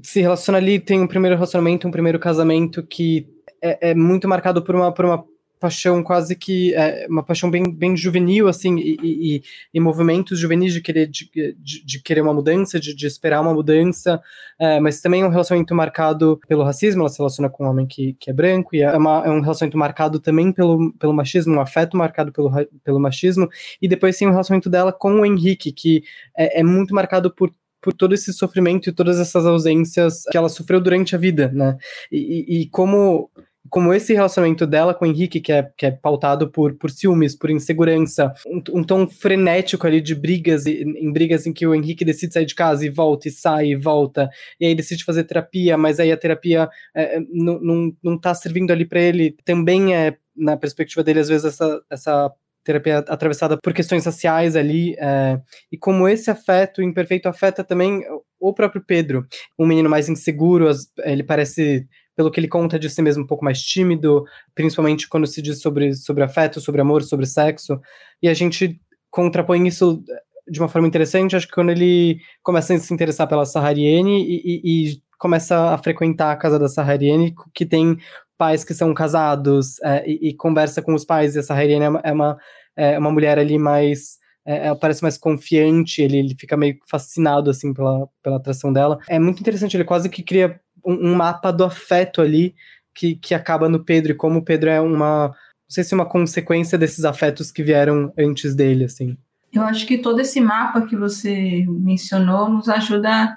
se 0.03 0.21
relaciona 0.21 0.59
ali, 0.59 0.79
tem 0.79 1.01
um 1.01 1.07
primeiro 1.07 1.37
relacionamento, 1.37 1.89
um 1.89 1.91
primeiro 1.91 2.19
casamento 2.19 2.83
que 2.83 3.27
é, 3.63 3.91
é 3.91 3.95
muito 3.95 4.29
marcado 4.29 4.63
por 4.63 4.75
uma, 4.75 4.93
por 4.93 5.05
uma 5.05 5.25
paixão 5.59 6.03
quase 6.03 6.37
que 6.37 6.75
é, 6.75 7.07
uma 7.09 7.23
paixão 7.23 7.51
bem, 7.51 7.71
bem 7.73 7.97
juvenil 7.97 8.49
assim 8.49 8.77
e, 8.79 8.97
e, 9.03 9.43
e 9.73 9.81
movimentos 9.81 10.39
juvenis 10.39 10.73
de 10.73 10.81
querer 10.81 11.07
de, 11.07 11.31
de, 11.59 11.85
de 11.85 12.03
querer 12.03 12.21
uma 12.21 12.35
mudança 12.35 12.79
de, 12.79 12.95
de 12.95 13.07
esperar 13.07 13.41
uma 13.41 13.55
mudança 13.55 14.21
é, 14.59 14.79
mas 14.81 15.01
também 15.01 15.23
é 15.23 15.27
um 15.27 15.31
relacionamento 15.31 15.75
marcado 15.75 16.41
pelo 16.49 16.63
racismo 16.63 17.03
ela 17.03 17.09
se 17.09 17.19
relaciona 17.19 17.49
com 17.49 17.65
um 17.65 17.69
homem 17.69 17.87
que, 17.87 18.15
que 18.15 18.31
é 18.31 18.33
branco 18.33 18.75
e 18.75 18.83
é, 18.83 18.97
uma, 18.97 19.25
é 19.25 19.31
um 19.31 19.41
relacionamento 19.41 19.79
marcado 19.79 20.21
também 20.21 20.53
pelo, 20.53 20.93
pelo 20.95 21.13
machismo 21.13 21.55
um 21.55 21.61
afeto 21.61 21.97
marcado 21.97 22.33
pelo, 22.33 22.51
pelo 22.85 23.01
machismo 23.01 23.49
e 23.81 23.89
depois 23.89 24.17
tem 24.17 24.29
um 24.29 24.33
relacionamento 24.33 24.69
dela 24.69 24.93
com 24.93 25.21
o 25.21 25.27
Henrique 25.27 25.73
que 25.73 26.03
é, 26.37 26.61
é 26.61 26.63
muito 26.63 26.95
marcado 26.95 27.31
por 27.31 27.51
por 27.87 27.93
todo 27.93 28.15
esse 28.15 28.33
sofrimento 28.33 28.89
e 28.89 28.93
todas 28.93 29.21
essas 29.21 29.47
ausências 29.47 30.25
que 30.25 30.37
ela 30.37 30.49
sofreu 30.49 30.81
durante 30.81 31.15
a 31.15 31.19
vida, 31.19 31.53
né? 31.55 31.79
E, 32.11 32.63
e, 32.63 32.69
como 32.69 33.31
como 33.71 33.93
esse 33.93 34.13
relacionamento 34.13 34.67
dela 34.67 34.95
com 34.95 35.05
o 35.05 35.09
Henrique, 35.09 35.41
que 35.41 35.53
é, 35.53 35.69
que 35.77 35.87
é 35.87 35.91
pautado 35.91 36.51
por, 36.51 36.75
por 36.75 36.91
ciúmes, 36.91 37.37
por 37.37 37.51
insegurança, 37.51 38.33
um, 38.47 38.63
um 38.79 38.85
tom 38.85 39.09
frenético 39.09 39.87
ali 39.87 40.01
de 40.01 40.15
brigas, 40.15 40.67
em 40.67 41.13
brigas 41.13 41.47
em 41.47 41.53
que 41.53 41.67
o 41.67 41.75
Henrique 41.75 42.05
decide 42.05 42.35
sair 42.35 42.47
de 42.47 42.55
casa 42.55 42.85
e 42.85 42.91
volta, 42.91 43.29
e 43.29 43.31
sai 43.31 43.69
e 43.69 43.77
volta, 43.77 44.29
e 44.61 44.67
aí 44.67 44.75
decide 44.75 45.05
fazer 45.05 45.25
terapia, 45.25 45.77
mas 45.77 46.01
aí 46.01 46.13
a 46.13 46.17
terapia 46.17 46.69
é, 46.95 47.17
é 47.17 47.21
não, 47.31 47.61
não, 47.61 47.97
não 48.03 48.19
tá 48.19 48.35
servindo 48.35 48.73
ali 48.73 48.85
para 48.85 49.01
ele, 49.01 49.37
também 49.45 49.95
é, 49.95 50.17
na 50.37 50.57
perspectiva 50.57 51.03
dele, 51.03 51.21
às 51.21 51.29
vezes 51.29 51.45
essa, 51.45 51.81
essa 51.91 52.33
terapia 52.65 52.99
atravessada 52.99 53.57
por 53.63 53.73
questões 53.73 54.05
raciais 54.05 54.57
ali, 54.57 54.95
é, 54.99 55.41
e 55.71 55.79
como 55.79 56.09
esse 56.09 56.31
afeto 56.31 56.83
imperfeito 56.83 57.29
afeta 57.29 57.63
também 57.63 58.03
o 58.39 58.53
próprio 58.53 58.83
Pedro, 58.85 59.27
um 59.59 59.67
menino 59.67 59.89
mais 59.89 60.09
inseguro, 60.09 60.69
ele 61.05 61.23
parece 61.23 61.87
pelo 62.17 62.31
que 62.31 62.41
ele 62.41 62.49
conta 62.49 62.79
de 62.79 62.89
si 62.89 63.03
mesmo 63.03 63.23
um 63.23 63.27
pouco 63.27 63.45
mais 63.45 63.63
tímido, 63.63 64.25
principalmente 64.55 65.09
quando 65.09 65.27
se 65.27 65.43
diz 65.43 65.61
sobre, 65.61 65.95
sobre 65.95 66.25
afeto, 66.25 66.61
sobre 66.61 66.81
amor, 66.81 67.03
sobre 67.03 67.27
sexo, 67.27 67.79
e 68.23 68.29
a 68.29 68.35
gente 68.35 68.81
contrapõe 69.11 69.69
isso 69.69 70.03
de 70.49 70.59
uma 70.59 70.69
forma 70.69 70.89
interessante, 70.89 71.37
acho 71.37 71.47
que 71.47 71.55
quando 71.55 71.71
ele 71.71 72.19
começa 72.43 72.73
a 72.73 72.79
se 72.79 72.95
interessar 72.95 73.29
pela 73.29 73.45
Sahariene 73.45 74.25
e, 74.25 74.43
e, 74.45 74.93
e 74.93 75.03
começa 75.19 75.75
a 75.75 75.79
frequentar 75.79 76.33
a 76.33 76.37
casa 76.37 76.59
da 76.59 76.69
Sahariene, 76.69 77.35
que 77.55 77.67
tem 77.67 77.99
pais 78.39 78.65
que 78.65 78.75
são 78.75 78.95
casados, 78.95 79.81
é, 79.83 80.09
e, 80.09 80.29
e, 80.31 80.35
conversa 80.35 80.81
com 80.81 80.95
os 80.95 81.05
pais, 81.05 81.35
e 81.35 81.39
a 81.39 81.43
Sahariene 81.43 81.85
é 81.85 81.89
uma, 81.89 82.01
é 82.05 82.13
uma, 82.13 82.39
é 82.77 82.99
uma 82.99 83.11
mulher 83.11 83.39
ali 83.39 83.59
mais 83.59 84.19
é, 84.47 84.69
ela 84.69 84.77
parece 84.77 85.03
mais 85.03 85.19
confiante, 85.19 86.01
ele, 86.01 86.19
ele 86.19 86.37
fica 86.39 86.57
meio 86.57 86.79
fascinado, 86.89 87.51
assim, 87.51 87.75
pela, 87.75 88.09
pela 88.23 88.37
atração 88.37 88.73
dela. 88.73 88.99
É 89.09 89.19
muito 89.19 89.41
interessante, 89.41 89.77
ele 89.77 89.85
quase 89.85 90.09
que 90.09 90.23
cria 90.23 90.61
um, 90.87 91.11
um, 91.11 91.15
mapa 91.15 91.51
do 91.51 91.65
afeto 91.65 92.21
ali, 92.23 92.55
que, 92.95 93.17
que 93.17 93.35
acaba 93.35 93.69
no 93.69 93.85
Pedro, 93.85 94.13
e 94.13 94.15
como 94.15 94.39
o 94.39 94.45
Pedro 94.45 94.71
é 94.71 94.81
uma, 94.81 95.29
não 95.29 95.35
sei 95.69 95.85
se 95.85 95.95
uma 95.95 96.07
consequência 96.07 96.79
desses 96.79 97.05
afetos 97.05 97.51
que 97.51 97.63
vieram 97.63 98.13
antes 98.17 98.55
dele, 98.55 98.85
assim. 98.85 99.17
Eu 99.53 99.63
acho 99.63 99.87
que 99.87 99.99
todo 99.99 100.21
esse 100.21 100.41
mapa 100.41 100.83
que 100.83 100.97
você 100.97 101.65
mencionou 101.67 102.49
nos 102.49 102.69
ajuda 102.69 103.37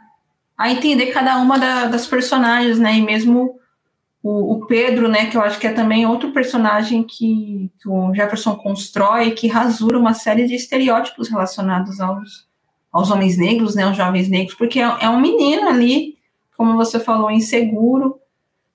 a 0.57 0.71
entender 0.71 1.07
cada 1.07 1.37
uma 1.37 1.57
da, 1.57 1.85
das 1.85 2.05
personagens, 2.05 2.77
né, 2.77 2.97
e 2.97 3.01
mesmo 3.01 3.57
o, 4.21 4.55
o, 4.55 4.65
Pedro, 4.67 5.07
né, 5.07 5.27
que 5.27 5.37
eu 5.37 5.41
acho 5.41 5.57
que 5.57 5.67
é 5.67 5.71
também 5.71 6.05
outro 6.05 6.31
personagem 6.31 7.03
que, 7.03 7.71
que, 7.81 7.87
o 7.87 8.13
Jefferson 8.13 8.55
constrói, 8.55 9.31
que 9.31 9.47
rasura 9.47 9.97
uma 9.97 10.13
série 10.13 10.45
de 10.45 10.55
estereótipos 10.55 11.29
relacionados 11.29 12.01
aos, 12.01 12.45
aos 12.91 13.09
homens 13.09 13.37
negros, 13.37 13.75
né, 13.75 13.83
aos 13.83 13.95
jovens 13.95 14.27
negros, 14.27 14.55
porque 14.55 14.79
é, 14.79 14.97
é 14.99 15.09
um 15.09 15.21
menino 15.21 15.69
ali, 15.69 16.17
como 16.59 16.75
você 16.75 16.99
falou, 16.99 17.31
inseguro, 17.31 18.19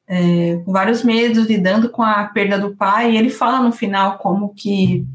é, 0.09 0.57
com 0.65 0.73
vários 0.73 1.05
medos, 1.05 1.47
lidando 1.47 1.91
com 1.91 2.03
a 2.03 2.25
perda 2.25 2.59
do 2.59 2.75
pai, 2.75 3.13
e 3.13 3.17
ele 3.19 3.29
fala 3.29 3.61
no 3.61 3.73
final 3.73 4.17
como 4.17 4.55
que, 4.55 5.07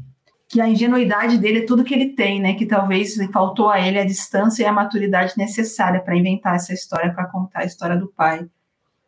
que 0.48 0.60
a 0.60 0.68
ingenuidade 0.68 1.36
dele 1.36 1.58
é 1.58 1.66
tudo 1.66 1.82
que 1.82 1.92
ele 1.92 2.10
tem, 2.10 2.40
né, 2.40 2.54
que 2.54 2.64
talvez 2.64 3.16
faltou 3.32 3.70
a 3.70 3.80
ele 3.80 3.98
a 3.98 4.06
distância 4.06 4.62
e 4.62 4.66
a 4.66 4.72
maturidade 4.72 5.34
necessária 5.36 5.98
para 5.98 6.16
inventar 6.16 6.54
essa 6.54 6.72
história, 6.72 7.12
para 7.12 7.26
contar 7.26 7.62
a 7.62 7.64
história 7.64 7.96
do 7.96 8.06
pai. 8.06 8.46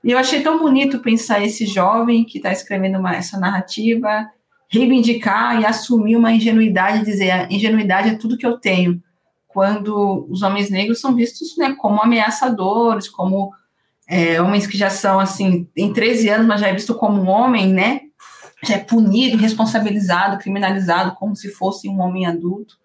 E 0.03 0.11
eu 0.11 0.19
achei 0.19 0.43
tão 0.43 0.59
bonito 0.59 0.99
pensar 0.99 1.41
esse 1.41 1.65
jovem 1.65 2.25
que 2.25 2.39
está 2.39 2.51
escrevendo 2.51 2.99
uma, 2.99 3.15
essa 3.15 3.39
narrativa, 3.39 4.29
reivindicar 4.69 5.61
e 5.61 5.65
assumir 5.65 6.17
uma 6.17 6.33
ingenuidade, 6.33 7.05
dizer 7.05 7.31
a 7.31 7.47
ingenuidade 7.49 8.09
é 8.09 8.17
tudo 8.17 8.37
que 8.37 8.45
eu 8.45 8.59
tenho, 8.59 9.01
quando 9.53 10.27
os 10.29 10.43
homens 10.43 10.71
negros 10.71 11.01
são 11.01 11.15
vistos 11.15 11.57
né, 11.57 11.75
como 11.79 12.01
ameaçadores, 12.01 13.09
como 13.09 13.53
é, 14.09 14.41
homens 14.41 14.67
que 14.67 14.77
já 14.77 14.91
são 14.91 15.21
assim, 15.21 15.69
em 15.77 15.93
13 15.93 16.29
anos, 16.29 16.47
mas 16.47 16.61
já 16.61 16.69
é 16.69 16.73
visto 16.73 16.95
como 16.95 17.21
um 17.21 17.29
homem, 17.29 17.73
né? 17.73 18.03
Já 18.65 18.75
é 18.75 18.79
punido, 18.79 19.37
responsabilizado, 19.37 20.39
criminalizado, 20.39 21.15
como 21.17 21.35
se 21.35 21.51
fosse 21.51 21.89
um 21.89 22.01
homem 22.01 22.27
adulto. 22.27 22.77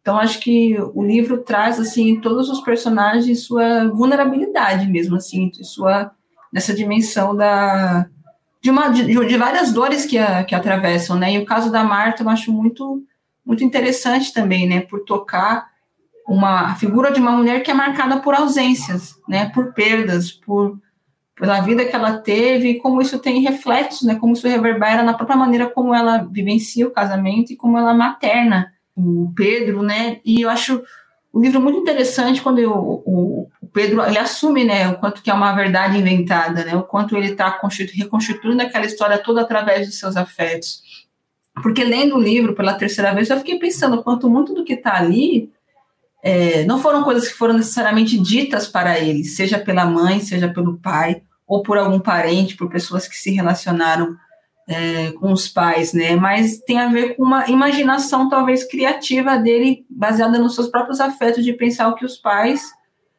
Então, 0.00 0.18
acho 0.18 0.38
que 0.40 0.76
o 0.94 1.02
livro 1.02 1.38
traz, 1.38 1.80
assim, 1.80 2.20
todos 2.20 2.50
os 2.50 2.60
personagens 2.60 3.46
sua 3.46 3.88
vulnerabilidade 3.88 4.86
mesmo, 4.86 5.16
assim, 5.16 5.50
sua 5.62 6.10
nessa 6.52 6.74
dimensão 6.74 7.34
da 7.34 8.06
de, 8.62 8.70
uma, 8.70 8.88
de, 8.88 9.04
de 9.04 9.36
várias 9.36 9.72
dores 9.72 10.06
que, 10.06 10.16
a, 10.16 10.44
que 10.44 10.54
atravessam, 10.54 11.16
né? 11.16 11.32
E 11.32 11.38
o 11.38 11.44
caso 11.44 11.70
da 11.70 11.82
Marta 11.84 12.22
eu 12.22 12.28
acho 12.28 12.52
muito 12.52 13.02
muito 13.44 13.62
interessante 13.62 14.32
também, 14.32 14.66
né? 14.66 14.80
Por 14.80 15.04
tocar 15.04 15.68
uma 16.26 16.74
figura 16.76 17.12
de 17.12 17.20
uma 17.20 17.32
mulher 17.32 17.62
que 17.62 17.70
é 17.70 17.74
marcada 17.74 18.20
por 18.20 18.34
ausências, 18.34 19.14
né? 19.28 19.50
Por 19.50 19.72
perdas, 19.72 20.32
por 20.32 20.78
pela 21.36 21.60
vida 21.60 21.84
que 21.84 21.94
ela 21.94 22.18
teve 22.18 22.70
e 22.70 22.78
como 22.78 23.02
isso 23.02 23.18
tem 23.18 23.42
reflexos, 23.42 24.02
né? 24.02 24.14
Como 24.14 24.34
isso 24.34 24.46
reverbera 24.46 25.02
na 25.02 25.14
própria 25.14 25.36
maneira 25.36 25.68
como 25.68 25.94
ela 25.94 26.18
vivencia 26.18 26.86
o 26.86 26.92
casamento 26.92 27.52
e 27.52 27.56
como 27.56 27.76
ela 27.76 27.92
materna 27.92 28.72
o 28.96 29.32
Pedro, 29.34 29.82
né? 29.82 30.20
E 30.24 30.42
eu 30.42 30.48
acho 30.48 30.82
o 31.32 31.40
livro 31.40 31.60
muito 31.60 31.80
interessante 31.80 32.40
quando 32.40 32.60
eu, 32.60 32.70
o, 32.70 33.48
o, 33.60 33.66
Pedro 33.72 34.00
ele 34.06 34.18
assume 34.18 34.62
né, 34.62 34.88
o 34.88 34.98
quanto 34.98 35.20
que 35.20 35.28
é 35.28 35.34
uma 35.34 35.52
verdade 35.52 35.98
inventada, 35.98 36.64
né, 36.64 36.76
o 36.76 36.84
quanto 36.84 37.16
ele 37.16 37.32
está 37.32 37.58
reconstituindo 37.92 38.62
aquela 38.62 38.86
história 38.86 39.18
toda 39.18 39.40
através 39.40 39.88
de 39.88 39.92
seus 39.92 40.16
afetos. 40.16 40.80
Porque 41.60 41.82
lendo 41.82 42.14
o 42.14 42.22
livro 42.22 42.54
pela 42.54 42.74
terceira 42.74 43.12
vez, 43.12 43.30
eu 43.30 43.38
fiquei 43.38 43.58
pensando 43.58 44.00
quanto 44.04 44.30
muito 44.30 44.54
do 44.54 44.62
que 44.62 44.74
está 44.74 44.96
ali 44.96 45.52
é, 46.26 46.64
não 46.64 46.80
foram 46.80 47.02
coisas 47.02 47.28
que 47.28 47.34
foram 47.34 47.52
necessariamente 47.52 48.18
ditas 48.18 48.66
para 48.66 48.98
ele, 48.98 49.24
seja 49.24 49.58
pela 49.58 49.84
mãe, 49.84 50.20
seja 50.20 50.48
pelo 50.48 50.78
pai, 50.78 51.20
ou 51.46 51.62
por 51.62 51.76
algum 51.76 52.00
parente, 52.00 52.56
por 52.56 52.70
pessoas 52.70 53.06
que 53.06 53.14
se 53.14 53.30
relacionaram 53.30 54.16
é, 54.66 55.12
com 55.12 55.30
os 55.30 55.48
pais, 55.48 55.92
né? 55.92 56.16
Mas 56.16 56.60
tem 56.60 56.80
a 56.80 56.88
ver 56.88 57.14
com 57.14 57.24
uma 57.24 57.46
imaginação 57.50 58.30
talvez 58.30 58.64
criativa 58.64 59.36
dele, 59.36 59.84
baseada 59.90 60.38
nos 60.38 60.54
seus 60.54 60.68
próprios 60.68 60.98
afetos, 60.98 61.44
de 61.44 61.52
pensar 61.52 61.88
o 61.88 61.94
que 61.94 62.06
os 62.06 62.16
pais 62.16 62.72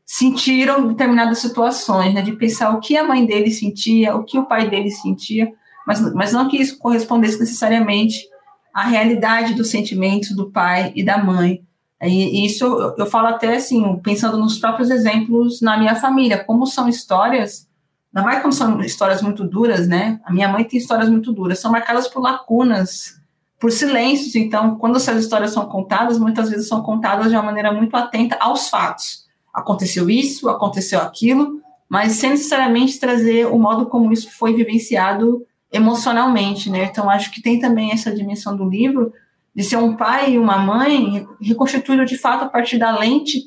sentiram 0.04 0.84
em 0.84 0.88
determinadas 0.88 1.38
situações, 1.38 2.12
né? 2.12 2.24
De 2.24 2.32
pensar 2.32 2.72
o 2.72 2.80
que 2.80 2.98
a 2.98 3.04
mãe 3.04 3.24
dele 3.24 3.52
sentia, 3.52 4.16
o 4.16 4.24
que 4.24 4.40
o 4.40 4.48
pai 4.48 4.68
dele 4.68 4.90
sentia, 4.90 5.54
mas, 5.86 6.02
mas 6.16 6.34
não 6.34 6.50
que 6.50 6.58
isso 6.58 6.80
correspondesse 6.80 7.40
necessariamente 7.40 8.28
à 8.74 8.88
realidade 8.88 9.54
dos 9.54 9.70
sentimentos 9.70 10.36
do 10.36 10.50
pai 10.50 10.92
e 10.96 11.04
da 11.06 11.24
mãe. 11.24 11.62
E 12.02 12.46
isso 12.46 12.66
eu, 12.66 12.96
eu 12.98 13.06
falo 13.06 13.28
até 13.28 13.56
assim, 13.56 14.00
pensando 14.04 14.38
nos 14.38 14.58
próprios 14.60 14.90
exemplos 14.90 15.62
na 15.62 15.78
minha 15.78 15.96
família, 15.96 16.44
como 16.44 16.66
são 16.68 16.88
histórias 16.90 17.68
Ainda 18.16 18.26
mais 18.26 18.42
quando 18.42 18.54
são 18.54 18.80
histórias 18.80 19.22
muito 19.22 19.44
duras, 19.44 19.90
né? 19.90 20.22
A 20.24 20.32
minha 20.32 20.48
mãe 20.48 20.64
tem 20.64 20.80
histórias 20.80 21.10
muito 21.10 21.34
duras, 21.34 21.60
são 21.60 21.70
marcadas 21.70 22.08
por 22.08 22.22
lacunas, 22.22 23.20
por 23.60 23.74
silêncios. 23.74 24.36
Então, 24.36 24.78
quando 24.78 24.96
essas 24.96 25.22
histórias 25.22 25.52
são 25.52 25.66
contadas, 25.66 26.18
muitas 26.18 26.50
vezes 26.50 26.70
são 26.70 26.82
contadas 26.82 27.30
de 27.30 27.36
uma 27.36 27.44
maneira 27.44 27.74
muito 27.74 27.94
atenta 27.98 28.38
aos 28.40 28.70
fatos. 28.70 29.26
Aconteceu 29.54 30.10
isso, 30.10 30.48
aconteceu 30.48 31.02
aquilo, 31.02 31.62
mas 31.90 32.14
sem 32.14 32.30
necessariamente 32.30 32.98
trazer 33.02 33.48
o 33.48 33.60
modo 33.60 33.86
como 33.88 34.14
isso 34.14 34.32
foi 34.32 34.54
vivenciado 34.54 35.46
emocionalmente, 35.70 36.70
né? 36.70 36.86
Então, 36.86 37.10
acho 37.10 37.30
que 37.34 37.42
tem 37.42 37.60
também 37.60 37.92
essa 37.92 38.16
dimensão 38.16 38.56
do 38.56 38.64
livro 38.64 39.12
de 39.56 39.64
ser 39.64 39.78
um 39.78 39.96
pai 39.96 40.34
e 40.34 40.40
uma 40.40 40.58
mãe 40.58 41.26
reconstituído 41.42 42.06
de 42.06 42.18
fato 42.18 42.44
a 42.44 42.50
partir 42.50 42.78
da 42.78 42.98
lente 42.98 43.44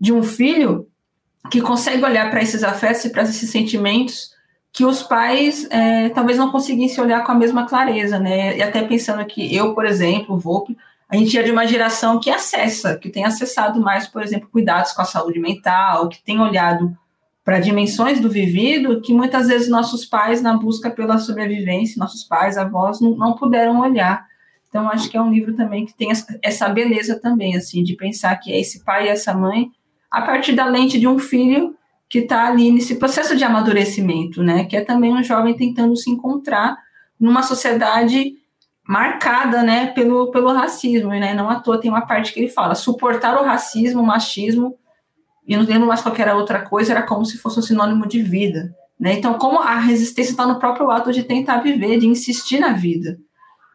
de 0.00 0.12
um 0.12 0.22
filho 0.22 0.88
que 1.50 1.60
consegue 1.60 2.02
olhar 2.04 2.30
para 2.30 2.42
esses 2.42 2.62
afetos 2.62 3.04
e 3.04 3.10
para 3.10 3.22
esses 3.22 3.50
sentimentos 3.50 4.32
que 4.72 4.84
os 4.84 5.02
pais 5.02 5.68
é, 5.70 6.08
talvez 6.08 6.38
não 6.38 6.50
conseguissem 6.50 7.04
olhar 7.04 7.22
com 7.24 7.30
a 7.30 7.34
mesma 7.34 7.66
clareza, 7.66 8.18
né? 8.18 8.56
E 8.56 8.62
até 8.62 8.82
pensando 8.82 9.24
que 9.24 9.54
eu, 9.54 9.74
por 9.74 9.84
exemplo, 9.86 10.38
vou 10.38 10.66
a 11.08 11.16
gente 11.16 11.38
é 11.38 11.42
de 11.42 11.50
uma 11.52 11.66
geração 11.66 12.18
que 12.18 12.30
acessa, 12.30 12.96
que 12.96 13.08
tem 13.08 13.24
acessado 13.24 13.80
mais, 13.80 14.08
por 14.08 14.22
exemplo, 14.22 14.48
cuidados 14.50 14.92
com 14.92 15.02
a 15.02 15.04
saúde 15.04 15.38
mental, 15.38 16.08
que 16.08 16.22
tem 16.24 16.40
olhado 16.40 16.96
para 17.44 17.60
dimensões 17.60 18.18
do 18.18 18.30
vivido 18.30 19.00
que 19.00 19.12
muitas 19.12 19.46
vezes 19.46 19.68
nossos 19.68 20.04
pais, 20.06 20.40
na 20.40 20.56
busca 20.56 20.90
pela 20.90 21.18
sobrevivência, 21.18 22.00
nossos 22.00 22.24
pais, 22.24 22.56
avós, 22.56 23.00
não, 23.00 23.14
não 23.14 23.34
puderam 23.34 23.80
olhar. 23.80 24.26
Então, 24.74 24.90
acho 24.90 25.08
que 25.08 25.16
é 25.16 25.22
um 25.22 25.30
livro 25.30 25.54
também 25.54 25.86
que 25.86 25.94
tem 25.94 26.08
essa 26.42 26.68
beleza 26.68 27.20
também, 27.20 27.54
assim, 27.56 27.84
de 27.84 27.94
pensar 27.94 28.34
que 28.34 28.50
é 28.50 28.58
esse 28.58 28.82
pai 28.82 29.06
e 29.06 29.08
essa 29.08 29.32
mãe 29.32 29.70
a 30.10 30.20
partir 30.22 30.52
da 30.52 30.66
lente 30.66 30.98
de 30.98 31.06
um 31.06 31.16
filho 31.16 31.76
que 32.10 32.18
está 32.18 32.48
ali 32.48 32.72
nesse 32.72 32.96
processo 32.96 33.36
de 33.36 33.44
amadurecimento, 33.44 34.42
né? 34.42 34.64
Que 34.64 34.76
é 34.76 34.80
também 34.80 35.12
um 35.12 35.22
jovem 35.22 35.54
tentando 35.54 35.94
se 35.94 36.10
encontrar 36.10 36.76
numa 37.20 37.44
sociedade 37.44 38.32
marcada, 38.84 39.62
né, 39.62 39.86
pelo, 39.92 40.32
pelo 40.32 40.52
racismo, 40.52 41.10
né? 41.10 41.34
Não 41.34 41.48
à 41.48 41.60
toa 41.60 41.80
tem 41.80 41.88
uma 41.88 42.04
parte 42.04 42.32
que 42.32 42.40
ele 42.40 42.48
fala 42.48 42.74
suportar 42.74 43.40
o 43.40 43.44
racismo, 43.44 44.02
o 44.02 44.06
machismo 44.06 44.76
e 45.46 45.56
não 45.56 45.64
lembro 45.64 45.86
mais 45.86 46.02
qualquer 46.02 46.34
outra 46.34 46.62
coisa, 46.62 46.90
era 46.90 47.02
como 47.02 47.24
se 47.24 47.38
fosse 47.38 47.60
um 47.60 47.62
sinônimo 47.62 48.08
de 48.08 48.20
vida, 48.20 48.74
né? 48.98 49.12
Então, 49.12 49.34
como 49.34 49.60
a 49.60 49.78
resistência 49.78 50.32
está 50.32 50.44
no 50.44 50.58
próprio 50.58 50.90
ato 50.90 51.12
de 51.12 51.22
tentar 51.22 51.58
viver, 51.58 51.96
de 52.00 52.08
insistir 52.08 52.58
na 52.58 52.72
vida. 52.72 53.16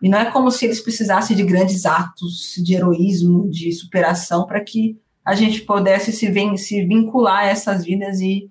E 0.01 0.07
não 0.07 0.17
é 0.17 0.31
como 0.31 0.49
se 0.49 0.65
eles 0.65 0.81
precisassem 0.81 1.35
de 1.35 1.43
grandes 1.43 1.85
atos 1.85 2.53
de 2.63 2.73
heroísmo, 2.73 3.49
de 3.49 3.71
superação 3.71 4.45
para 4.45 4.61
que 4.61 4.97
a 5.25 5.35
gente 5.35 5.61
pudesse 5.61 6.11
se, 6.11 6.31
vem, 6.31 6.55
se 6.57 6.85
vincular 6.85 7.39
a 7.39 7.47
essas 7.47 7.83
vidas 7.83 8.19
e, 8.19 8.49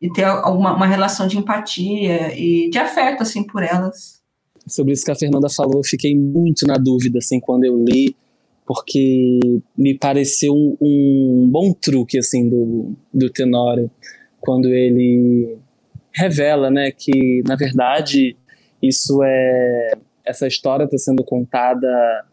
e 0.00 0.12
ter 0.12 0.24
alguma, 0.24 0.74
uma 0.74 0.86
relação 0.86 1.26
de 1.26 1.38
empatia 1.38 2.38
e 2.38 2.68
de 2.70 2.78
afeto, 2.78 3.22
assim, 3.22 3.42
por 3.42 3.62
elas. 3.62 4.20
Sobre 4.66 4.92
isso 4.92 5.04
que 5.04 5.10
a 5.10 5.16
Fernanda 5.16 5.48
falou, 5.48 5.78
eu 5.78 5.84
fiquei 5.84 6.14
muito 6.14 6.66
na 6.66 6.76
dúvida, 6.76 7.18
assim, 7.18 7.40
quando 7.40 7.64
eu 7.64 7.82
li, 7.82 8.14
porque 8.66 9.40
me 9.76 9.98
pareceu 9.98 10.54
um 10.80 11.48
bom 11.50 11.72
truque, 11.72 12.18
assim, 12.18 12.48
do, 12.48 12.94
do 13.12 13.30
Tenório, 13.30 13.90
quando 14.38 14.68
ele 14.68 15.58
revela, 16.12 16.70
né, 16.70 16.90
que, 16.90 17.42
na 17.46 17.56
verdade, 17.56 18.36
isso 18.82 19.22
é, 19.24 19.92
essa 20.30 20.46
história 20.46 20.84
está 20.84 20.96
sendo 20.96 21.22
contada 21.22 21.88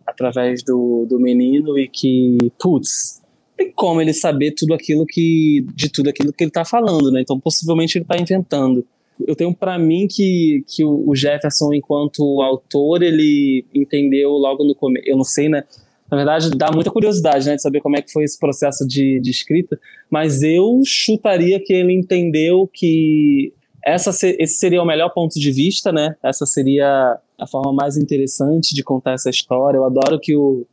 através 0.06 0.64
do, 0.64 1.06
do 1.10 1.20
menino 1.20 1.78
e 1.78 1.88
que, 1.88 2.38
putz, 2.60 3.22
tem 3.58 3.72
como 3.72 4.02
ele 4.02 4.14
saber 4.14 4.52
tudo 4.52 4.74
aquilo 4.74 5.06
que 5.06 5.66
de 5.74 5.90
tudo 5.90 6.10
aquilo 6.10 6.32
que 6.32 6.44
ele 6.44 6.50
está 6.50 6.64
falando, 6.64 7.12
né? 7.12 7.22
Então 7.22 7.40
possivelmente 7.40 7.98
ele 7.98 8.06
está 8.06 8.18
inventando. 8.18 8.86
Eu 9.26 9.36
tenho 9.36 9.54
para 9.54 9.80
mim 9.80 10.08
que, 10.08 10.64
que 10.68 10.86
o 10.86 11.14
Jefferson, 11.16 11.74
enquanto 11.74 12.42
autor, 12.42 13.02
ele 13.02 13.66
entendeu 13.74 14.30
logo 14.30 14.64
no 14.64 14.76
começo. 14.76 15.10
Eu 15.10 15.18
não 15.18 15.24
sei, 15.24 15.50
né? 15.50 15.64
Na 16.10 16.16
verdade, 16.16 16.52
dá 16.52 16.72
muita 16.72 16.90
curiosidade, 16.90 17.46
né, 17.46 17.56
de 17.56 17.62
saber 17.62 17.82
como 17.82 17.98
é 17.98 18.02
que 18.02 18.12
foi 18.12 18.24
esse 18.24 18.40
processo 18.40 18.88
de, 18.88 19.20
de 19.20 19.30
escrita. 19.30 19.78
Mas 20.10 20.42
eu 20.42 20.82
chutaria 20.86 21.60
que 21.60 21.74
ele 21.74 21.94
entendeu 21.94 22.70
que 22.72 23.52
essa, 23.88 24.10
esse 24.10 24.56
seria 24.56 24.84
o 24.84 24.86
melhor 24.86 25.10
ponto 25.14 25.40
de 25.40 25.50
vista, 25.50 25.94
né? 25.94 26.16
Essa 26.22 26.46
seria 26.46 27.18
a 27.40 27.48
forma 27.48 27.72
mais 27.72 27.96
interessante 27.96 28.76
de 28.76 28.84
contar 28.84 29.14
essa 29.14 29.30
história. 29.30 29.78
Eu 29.78 29.86
adoro 29.86 30.20
que 30.20 30.36
o, 30.36 30.66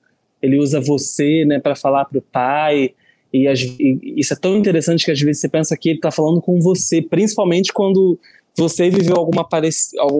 ele 0.42 0.58
usa 0.58 0.80
você, 0.80 1.44
né, 1.44 1.60
para 1.60 1.76
falar 1.76 2.06
para 2.06 2.18
o 2.18 2.22
pai. 2.22 2.92
E, 3.32 3.46
as, 3.46 3.60
e, 3.60 4.14
isso 4.16 4.32
é 4.32 4.36
tão 4.36 4.56
interessante 4.56 5.04
que 5.04 5.12
às 5.12 5.20
vezes 5.20 5.40
você 5.40 5.48
pensa 5.48 5.76
que 5.76 5.90
ele 5.90 5.98
está 5.98 6.10
falando 6.10 6.42
com 6.42 6.60
você, 6.60 7.00
principalmente 7.00 7.72
quando 7.72 8.18
você 8.56 8.90
viveu 8.90 9.16
alguma, 9.16 9.46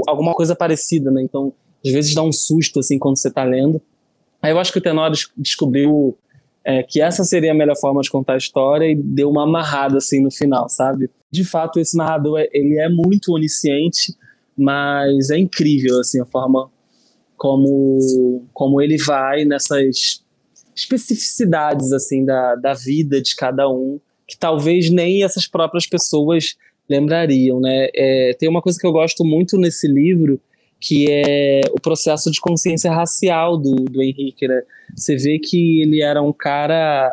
alguma 0.07 0.33
coisa 0.33 0.55
parecida, 0.55 1.11
né? 1.11 1.21
Então, 1.21 1.53
às 1.85 1.91
vezes 1.91 2.15
dá 2.15 2.23
um 2.23 2.33
susto 2.33 2.79
assim 2.79 2.97
quando 2.97 3.19
você 3.19 3.29
está 3.29 3.43
lendo. 3.43 3.83
Aí 4.41 4.53
eu 4.53 4.59
acho 4.59 4.73
que 4.73 4.79
o 4.79 4.83
Tenório 4.83 5.17
descobriu 5.37 6.17
é, 6.65 6.83
que 6.83 7.01
essa 7.01 7.23
seria 7.25 7.53
a 7.53 7.55
melhor 7.55 7.77
forma 7.77 8.01
de 8.01 8.11
contar 8.11 8.35
a 8.35 8.39
história 8.39 8.91
e 8.91 8.95
deu 8.95 9.29
uma 9.31 9.45
amarrada 9.45 9.99
assim 9.99 10.23
no 10.23 10.31
final, 10.31 10.69
sabe? 10.69 11.11
De 11.31 11.45
fato, 11.45 11.79
esse 11.79 11.97
narrador 11.97 12.41
ele 12.53 12.79
é 12.79 12.89
muito 12.89 13.33
onisciente, 13.33 14.15
mas 14.57 15.31
é 15.31 15.39
incrível 15.39 16.01
assim 16.01 16.21
a 16.21 16.25
forma 16.25 16.71
como 17.37 18.47
como 18.53 18.81
ele 18.81 18.97
vai 18.97 19.45
nessas 19.45 20.23
especificidades 20.75 21.93
assim 21.93 22.25
da, 22.25 22.55
da 22.55 22.73
vida 22.73 23.21
de 23.21 23.37
cada 23.37 23.69
um 23.69 24.01
que 24.27 24.39
talvez 24.39 24.89
nem 24.89 25.23
essas 25.23 25.47
próprias 25.47 25.87
pessoas 25.87 26.57
lembrariam, 26.89 27.61
né? 27.61 27.89
É, 27.95 28.35
tem 28.39 28.49
uma 28.49 28.63
coisa 28.63 28.79
que 28.79 28.87
eu 28.87 28.93
gosto 28.93 29.25
muito 29.25 29.59
nesse 29.59 29.87
livro 29.87 30.41
que 30.81 31.07
é 31.11 31.63
o 31.73 31.81
processo 31.81 32.31
de 32.31 32.41
consciência 32.41 32.93
racial 32.93 33.57
do, 33.57 33.75
do 33.77 34.03
Henrique, 34.03 34.47
né? 34.47 34.63
Você 34.95 35.17
vê 35.17 35.39
que 35.39 35.81
ele 35.83 36.03
era 36.03 36.23
um 36.23 36.33
cara, 36.33 37.11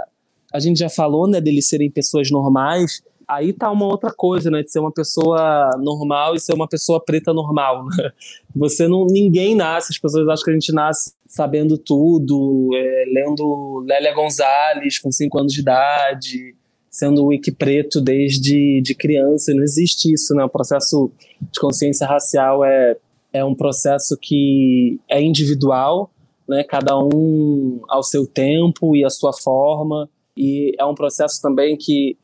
a 0.53 0.59
gente 0.59 0.79
já 0.79 0.89
falou, 0.89 1.27
né, 1.27 1.39
dele 1.39 1.61
serem 1.61 1.89
pessoas 1.89 2.29
normais, 2.29 3.01
aí 3.27 3.53
tá 3.53 3.71
uma 3.71 3.85
outra 3.85 4.11
coisa, 4.11 4.51
né, 4.51 4.61
de 4.61 4.71
ser 4.71 4.79
uma 4.79 4.91
pessoa 4.91 5.69
normal 5.79 6.35
e 6.35 6.39
ser 6.39 6.53
uma 6.53 6.67
pessoa 6.67 7.03
preta 7.03 7.33
normal, 7.33 7.85
né? 7.85 8.11
Você 8.53 8.87
não, 8.87 9.05
ninguém 9.05 9.55
nasce, 9.55 9.93
as 9.93 9.97
pessoas 9.97 10.27
acham 10.27 10.43
que 10.43 10.51
a 10.51 10.53
gente 10.53 10.73
nasce 10.73 11.13
sabendo 11.25 11.77
tudo, 11.77 12.69
é, 12.75 13.05
lendo 13.07 13.85
Lélia 13.87 14.13
Gonzalez 14.13 14.99
com 14.99 15.09
5 15.09 15.39
anos 15.39 15.53
de 15.53 15.61
idade, 15.61 16.55
sendo 16.89 17.27
wiki 17.27 17.53
preto 17.53 18.01
desde 18.01 18.81
de 18.81 18.93
criança, 18.93 19.53
não 19.53 19.63
existe 19.63 20.11
isso, 20.11 20.35
né? 20.35 20.43
O 20.43 20.49
processo 20.49 21.09
de 21.39 21.57
consciência 21.57 22.05
racial 22.05 22.65
é, 22.65 22.97
é 23.33 23.43
um 23.43 23.55
processo 23.55 24.17
que 24.19 24.99
é 25.09 25.21
individual, 25.21 26.11
né? 26.47 26.63
Cada 26.63 26.97
um 26.97 27.81
ao 27.87 28.03
seu 28.03 28.27
tempo 28.27 28.95
e 28.95 29.05
a 29.05 29.09
sua 29.09 29.33
forma, 29.33 30.09
e 30.35 30.75
é 30.79 30.85
um 30.85 30.95
processo 30.95 31.41
também 31.41 31.77
que 31.77 32.17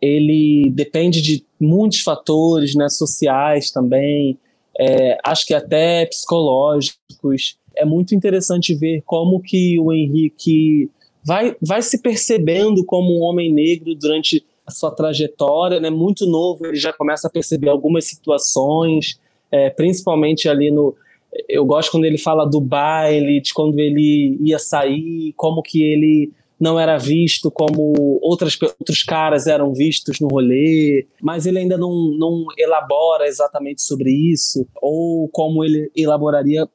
ele 0.00 0.70
depende 0.70 1.22
de 1.22 1.44
muitos 1.60 2.00
fatores, 2.00 2.74
né? 2.74 2.88
Sociais 2.88 3.70
também, 3.70 4.38
é, 4.78 5.18
acho 5.24 5.46
que 5.46 5.54
até 5.54 6.06
psicológicos. 6.06 7.56
É 7.76 7.84
muito 7.84 8.14
interessante 8.14 8.72
ver 8.74 9.02
como 9.04 9.40
que 9.40 9.80
o 9.80 9.92
Henrique 9.92 10.88
vai, 11.24 11.56
vai 11.60 11.82
se 11.82 12.00
percebendo 12.00 12.84
como 12.84 13.18
um 13.18 13.22
homem 13.22 13.52
negro 13.52 13.94
durante 13.96 14.44
a 14.66 14.70
sua 14.70 14.90
trajetória, 14.90 15.80
né? 15.80 15.90
Muito 15.90 16.26
novo, 16.26 16.66
ele 16.66 16.76
já 16.76 16.92
começa 16.92 17.26
a 17.26 17.30
perceber 17.30 17.68
algumas 17.68 18.04
situações, 18.04 19.18
é, 19.54 19.70
principalmente 19.70 20.48
ali 20.48 20.70
no. 20.70 20.96
Eu 21.48 21.64
gosto 21.64 21.92
quando 21.92 22.04
ele 22.04 22.18
fala 22.18 22.44
do 22.44 22.60
baile, 22.60 23.40
de 23.40 23.52
quando 23.52 23.78
ele 23.78 24.36
ia 24.40 24.58
sair, 24.58 25.32
como 25.36 25.62
que 25.62 25.82
ele 25.82 26.32
não 26.60 26.78
era 26.78 26.96
visto 26.96 27.50
como 27.50 28.18
outras, 28.22 28.56
outros 28.62 29.02
caras 29.02 29.46
eram 29.46 29.74
vistos 29.74 30.20
no 30.20 30.28
rolê, 30.28 31.06
mas 31.20 31.44
ele 31.44 31.58
ainda 31.58 31.76
não, 31.76 32.16
não 32.16 32.46
elabora 32.56 33.26
exatamente 33.26 33.82
sobre 33.82 34.10
isso, 34.10 34.64
ou 34.80 35.28
como 35.28 35.64
ele 35.64 35.90
elaboraria 35.96 36.68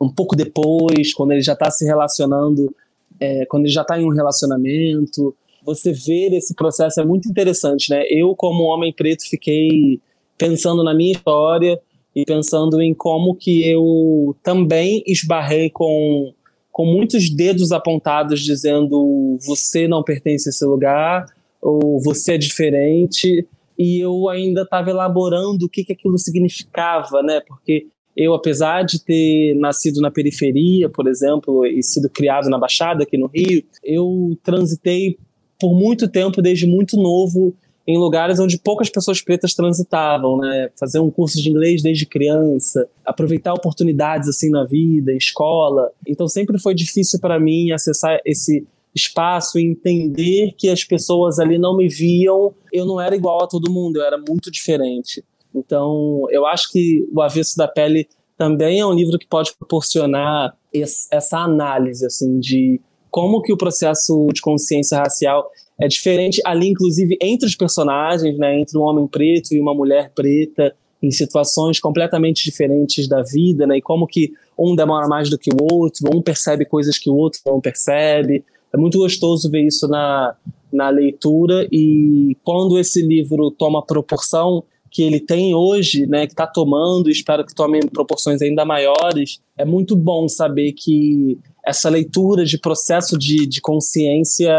um 0.00 0.08
pouco 0.08 0.34
depois, 0.34 1.12
quando 1.12 1.32
ele 1.32 1.42
já 1.42 1.52
está 1.52 1.70
se 1.70 1.84
relacionando 1.84 2.74
é, 3.20 3.44
quando 3.46 3.64
ele 3.64 3.72
já 3.72 3.82
está 3.82 4.00
em 4.00 4.04
um 4.04 4.14
relacionamento. 4.14 5.34
Você 5.64 5.92
ver 5.92 6.32
esse 6.34 6.54
processo 6.54 7.00
é 7.00 7.04
muito 7.04 7.28
interessante, 7.28 7.90
né? 7.90 8.04
Eu, 8.08 8.34
como 8.34 8.64
homem 8.64 8.92
preto, 8.92 9.28
fiquei 9.28 10.00
pensando 10.36 10.84
na 10.84 10.94
minha 10.94 11.12
história 11.12 11.80
e 12.18 12.24
pensando 12.24 12.82
em 12.82 12.92
como 12.92 13.32
que 13.32 13.64
eu 13.68 14.36
também 14.42 15.04
esbarrei 15.06 15.70
com, 15.70 16.32
com 16.72 16.84
muitos 16.84 17.30
dedos 17.30 17.70
apontados 17.70 18.40
dizendo 18.40 19.38
você 19.46 19.86
não 19.86 20.02
pertence 20.02 20.48
a 20.48 20.50
esse 20.50 20.64
lugar 20.64 21.26
ou 21.62 22.00
você 22.02 22.34
é 22.34 22.38
diferente 22.38 23.46
e 23.78 24.00
eu 24.00 24.28
ainda 24.28 24.62
estava 24.62 24.90
elaborando 24.90 25.66
o 25.66 25.68
que, 25.68 25.84
que 25.84 25.92
aquilo 25.92 26.18
significava, 26.18 27.22
né? 27.22 27.40
Porque 27.46 27.86
eu, 28.16 28.34
apesar 28.34 28.82
de 28.82 29.00
ter 29.04 29.54
nascido 29.54 30.00
na 30.00 30.10
periferia, 30.10 30.88
por 30.88 31.06
exemplo, 31.06 31.64
e 31.64 31.80
sido 31.84 32.10
criado 32.10 32.50
na 32.50 32.58
Baixada, 32.58 33.04
aqui 33.04 33.16
no 33.16 33.28
Rio, 33.28 33.62
eu 33.84 34.36
transitei 34.42 35.16
por 35.60 35.72
muito 35.72 36.08
tempo, 36.08 36.42
desde 36.42 36.66
muito 36.66 36.96
novo, 36.96 37.54
em 37.88 37.96
lugares 37.96 38.38
onde 38.38 38.58
poucas 38.58 38.90
pessoas 38.90 39.22
pretas 39.22 39.54
transitavam, 39.54 40.36
né? 40.36 40.68
Fazer 40.78 41.00
um 41.00 41.10
curso 41.10 41.40
de 41.40 41.48
inglês 41.48 41.82
desde 41.82 42.04
criança, 42.04 42.86
aproveitar 43.02 43.54
oportunidades 43.54 44.28
assim 44.28 44.50
na 44.50 44.66
vida, 44.66 45.10
escola. 45.14 45.90
Então 46.06 46.28
sempre 46.28 46.58
foi 46.58 46.74
difícil 46.74 47.18
para 47.18 47.40
mim 47.40 47.72
acessar 47.72 48.20
esse 48.26 48.66
espaço 48.94 49.58
e 49.58 49.64
entender 49.64 50.52
que 50.58 50.68
as 50.68 50.84
pessoas 50.84 51.38
ali 51.38 51.56
não 51.56 51.74
me 51.74 51.88
viam, 51.88 52.52
eu 52.70 52.84
não 52.84 53.00
era 53.00 53.16
igual 53.16 53.42
a 53.42 53.46
todo 53.46 53.72
mundo, 53.72 53.96
eu 53.96 54.04
era 54.04 54.18
muito 54.18 54.50
diferente. 54.50 55.24
Então, 55.54 56.26
eu 56.30 56.44
acho 56.44 56.70
que 56.70 57.08
O 57.10 57.22
Avesso 57.22 57.56
da 57.56 57.66
Pele 57.66 58.06
também 58.36 58.80
é 58.80 58.86
um 58.86 58.92
livro 58.92 59.18
que 59.18 59.26
pode 59.26 59.54
proporcionar 59.56 60.54
essa 61.10 61.38
análise, 61.38 62.04
assim, 62.04 62.38
de 62.38 62.80
como 63.10 63.40
que 63.40 63.52
o 63.52 63.56
processo 63.56 64.28
de 64.32 64.42
consciência 64.42 64.98
racial 64.98 65.50
é 65.80 65.86
diferente 65.86 66.40
ali, 66.44 66.68
inclusive, 66.68 67.16
entre 67.20 67.46
os 67.46 67.54
personagens, 67.54 68.36
né, 68.36 68.60
entre 68.60 68.76
um 68.76 68.82
homem 68.82 69.06
preto 69.06 69.54
e 69.54 69.60
uma 69.60 69.74
mulher 69.74 70.10
preta, 70.14 70.74
em 71.00 71.10
situações 71.12 71.78
completamente 71.78 72.42
diferentes 72.44 73.08
da 73.08 73.22
vida, 73.22 73.66
né, 73.66 73.78
e 73.78 73.82
como 73.82 74.06
que 74.06 74.32
um 74.58 74.74
demora 74.74 75.06
mais 75.06 75.30
do 75.30 75.38
que 75.38 75.50
o 75.50 75.72
outro, 75.72 76.10
um 76.12 76.20
percebe 76.20 76.64
coisas 76.64 76.98
que 76.98 77.08
o 77.08 77.14
outro 77.14 77.40
não 77.46 77.60
percebe. 77.60 78.44
É 78.74 78.76
muito 78.76 78.98
gostoso 78.98 79.48
ver 79.48 79.64
isso 79.64 79.86
na, 79.86 80.34
na 80.72 80.90
leitura. 80.90 81.68
E 81.70 82.36
quando 82.42 82.78
esse 82.78 83.00
livro 83.00 83.50
toma 83.52 83.86
proporção 83.86 84.64
que 84.90 85.02
ele 85.02 85.20
tem 85.20 85.54
hoje, 85.54 86.06
né, 86.06 86.26
que 86.26 86.32
está 86.32 86.46
tomando, 86.46 87.08
espero 87.08 87.46
que 87.46 87.54
tome 87.54 87.80
proporções 87.88 88.42
ainda 88.42 88.64
maiores, 88.64 89.40
é 89.56 89.64
muito 89.64 89.94
bom 89.94 90.26
saber 90.26 90.72
que 90.72 91.38
essa 91.64 91.88
leitura 91.88 92.44
de 92.44 92.58
processo 92.58 93.16
de, 93.16 93.46
de 93.46 93.60
consciência 93.60 94.50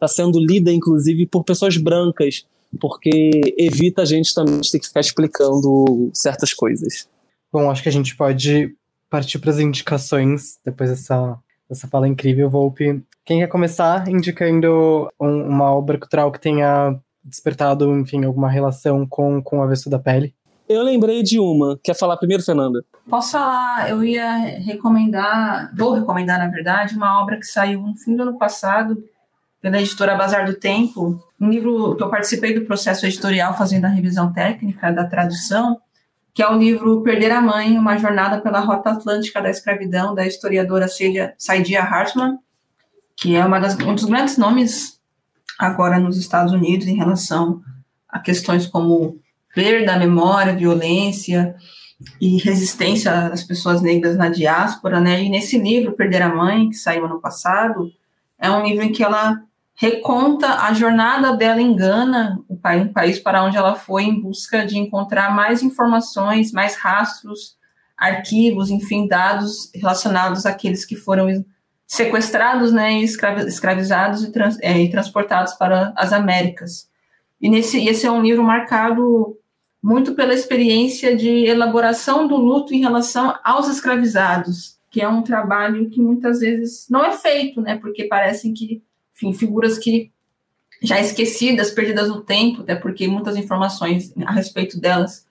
está 0.00 0.08
sendo 0.08 0.40
lida, 0.40 0.72
inclusive, 0.72 1.26
por 1.26 1.44
pessoas 1.44 1.76
brancas, 1.76 2.46
porque 2.80 3.54
evita 3.58 4.02
a 4.02 4.06
gente 4.06 4.34
também 4.34 4.60
ter 4.60 4.78
que 4.78 4.86
ficar 4.86 5.00
explicando 5.00 6.10
certas 6.14 6.54
coisas. 6.54 7.06
Bom, 7.52 7.70
acho 7.70 7.82
que 7.82 7.88
a 7.88 7.92
gente 7.92 8.16
pode 8.16 8.74
partir 9.10 9.38
para 9.38 9.50
as 9.50 9.58
indicações 9.58 10.58
depois 10.64 10.88
dessa, 10.88 11.36
dessa 11.68 11.86
fala 11.86 12.08
incrível, 12.08 12.48
Volpe. 12.48 13.02
Quem 13.24 13.40
quer 13.40 13.48
começar 13.48 14.08
indicando 14.08 15.08
um, 15.20 15.42
uma 15.42 15.74
obra 15.74 15.98
cultural 15.98 16.32
que 16.32 16.40
tenha 16.40 16.98
despertado, 17.22 17.94
enfim, 17.98 18.24
alguma 18.24 18.48
relação 18.48 19.06
com, 19.06 19.42
com 19.42 19.58
o 19.58 19.62
avesso 19.62 19.90
da 19.90 19.98
pele? 19.98 20.34
Eu 20.68 20.84
lembrei 20.84 21.22
de 21.22 21.38
uma. 21.40 21.78
Quer 21.82 21.94
falar 21.94 22.16
primeiro, 22.16 22.44
Fernanda? 22.44 22.84
Posso 23.08 23.32
falar? 23.32 23.90
Eu 23.90 24.04
ia 24.04 24.36
recomendar, 24.60 25.74
vou 25.76 25.92
recomendar, 25.92 26.38
na 26.38 26.46
verdade, 26.46 26.94
uma 26.94 27.20
obra 27.20 27.36
que 27.36 27.44
saiu 27.44 27.82
no 27.82 27.96
fim 27.96 28.14
do 28.14 28.22
ano 28.22 28.38
passado 28.38 29.02
pela 29.60 29.80
editora 29.80 30.16
Bazar 30.16 30.46
do 30.46 30.54
Tempo, 30.54 31.22
um 31.38 31.50
livro 31.50 31.94
que 31.94 32.02
eu 32.02 32.08
participei 32.08 32.54
do 32.54 32.64
processo 32.64 33.04
editorial 33.04 33.56
fazendo 33.56 33.84
a 33.84 33.88
revisão 33.88 34.32
técnica 34.32 34.90
da 34.90 35.04
tradução, 35.04 35.78
que 36.32 36.42
é 36.42 36.48
o 36.48 36.56
livro 36.56 37.02
Perder 37.02 37.32
a 37.32 37.40
Mãe, 37.40 37.76
uma 37.76 37.98
jornada 37.98 38.40
pela 38.40 38.60
rota 38.60 38.90
atlântica 38.90 39.40
da 39.42 39.50
escravidão, 39.50 40.14
da 40.14 40.26
historiadora 40.26 40.86
Saidia 41.36 41.82
Hartman, 41.82 42.38
que 43.16 43.36
é 43.36 43.46
das, 43.60 43.74
um 43.78 43.94
dos 43.94 44.04
grandes 44.04 44.38
nomes 44.38 44.98
agora 45.58 45.98
nos 45.98 46.16
Estados 46.16 46.52
Unidos 46.54 46.86
em 46.86 46.96
relação 46.96 47.60
a 48.08 48.18
questões 48.18 48.66
como 48.66 49.18
perda, 49.54 49.98
memória, 49.98 50.56
violência 50.56 51.54
e 52.18 52.38
resistência 52.38 53.26
às 53.26 53.44
pessoas 53.44 53.82
negras 53.82 54.16
na 54.16 54.30
diáspora, 54.30 55.00
né? 55.00 55.22
E 55.22 55.28
nesse 55.28 55.58
livro, 55.58 55.92
Perder 55.92 56.22
a 56.22 56.34
Mãe, 56.34 56.70
que 56.70 56.76
saiu 56.76 57.04
ano 57.04 57.20
passado, 57.20 57.92
é 58.38 58.50
um 58.50 58.64
livro 58.64 58.82
em 58.82 58.92
que 58.92 59.04
ela 59.04 59.38
reconta 59.80 60.62
a 60.66 60.74
jornada 60.74 61.34
dela 61.34 61.58
em 61.58 61.74
Gana, 61.74 62.38
um 62.50 62.92
país 62.92 63.18
para 63.18 63.42
onde 63.42 63.56
ela 63.56 63.74
foi 63.74 64.02
em 64.02 64.20
busca 64.20 64.66
de 64.66 64.76
encontrar 64.76 65.34
mais 65.34 65.62
informações, 65.62 66.52
mais 66.52 66.76
rastros, 66.76 67.56
arquivos, 67.96 68.68
enfim, 68.68 69.08
dados 69.08 69.70
relacionados 69.74 70.44
àqueles 70.44 70.84
que 70.84 70.94
foram 70.94 71.28
sequestrados, 71.86 72.70
né, 72.72 73.00
escravizados 73.00 74.22
e, 74.22 74.30
trans, 74.30 74.58
é, 74.60 74.78
e 74.78 74.90
transportados 74.90 75.54
para 75.54 75.94
as 75.96 76.12
Américas. 76.12 76.86
E 77.40 77.48
nesse, 77.48 77.82
esse 77.88 78.04
é 78.04 78.10
um 78.10 78.20
livro 78.20 78.44
marcado 78.44 79.34
muito 79.82 80.14
pela 80.14 80.34
experiência 80.34 81.16
de 81.16 81.46
elaboração 81.46 82.28
do 82.28 82.36
luto 82.36 82.74
em 82.74 82.80
relação 82.80 83.34
aos 83.42 83.66
escravizados, 83.66 84.78
que 84.90 85.00
é 85.00 85.08
um 85.08 85.22
trabalho 85.22 85.88
que 85.88 86.02
muitas 86.02 86.40
vezes 86.40 86.86
não 86.90 87.02
é 87.02 87.12
feito, 87.12 87.62
né? 87.62 87.78
Porque 87.78 88.04
parecem 88.04 88.52
que, 88.52 88.82
enfim, 89.22 89.32
figuras 89.32 89.78
que 89.78 90.10
já 90.82 90.98
esquecidas, 90.98 91.70
perdidas 91.70 92.08
no 92.08 92.22
tempo, 92.22 92.62
até 92.62 92.74
porque 92.74 93.06
muitas 93.06 93.36
informações 93.36 94.12
a 94.24 94.32
respeito 94.32 94.80
delas 94.80 95.26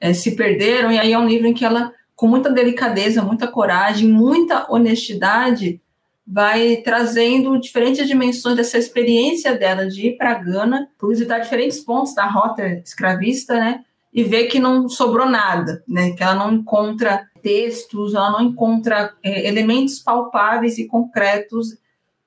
é, 0.00 0.12
se 0.12 0.34
perderam. 0.34 0.90
E 0.90 0.98
aí 0.98 1.12
é 1.12 1.18
um 1.18 1.28
livro 1.28 1.46
em 1.46 1.54
que 1.54 1.64
ela, 1.64 1.92
com 2.16 2.26
muita 2.26 2.50
delicadeza, 2.50 3.22
muita 3.22 3.46
coragem, 3.46 4.08
muita 4.08 4.70
honestidade, 4.70 5.80
vai 6.26 6.76
trazendo 6.78 7.58
diferentes 7.58 8.06
dimensões 8.06 8.56
dessa 8.56 8.76
experiência 8.76 9.56
dela 9.56 9.88
de 9.88 10.08
ir 10.08 10.16
para 10.18 10.34
Gana, 10.34 10.88
por 10.98 11.08
visitar 11.08 11.38
diferentes 11.38 11.80
pontos 11.80 12.14
da 12.14 12.26
rota 12.26 12.66
escravista, 12.84 13.54
né? 13.54 13.84
E 14.12 14.24
ver 14.24 14.46
que 14.46 14.58
não 14.58 14.88
sobrou 14.88 15.28
nada, 15.28 15.82
né? 15.86 16.10
Que 16.10 16.22
ela 16.22 16.34
não 16.34 16.52
encontra 16.52 17.26
textos, 17.40 18.14
ela 18.14 18.30
não 18.30 18.42
encontra 18.42 19.14
é, 19.22 19.48
elementos 19.48 20.00
palpáveis 20.00 20.76
e 20.76 20.86
concretos 20.86 21.78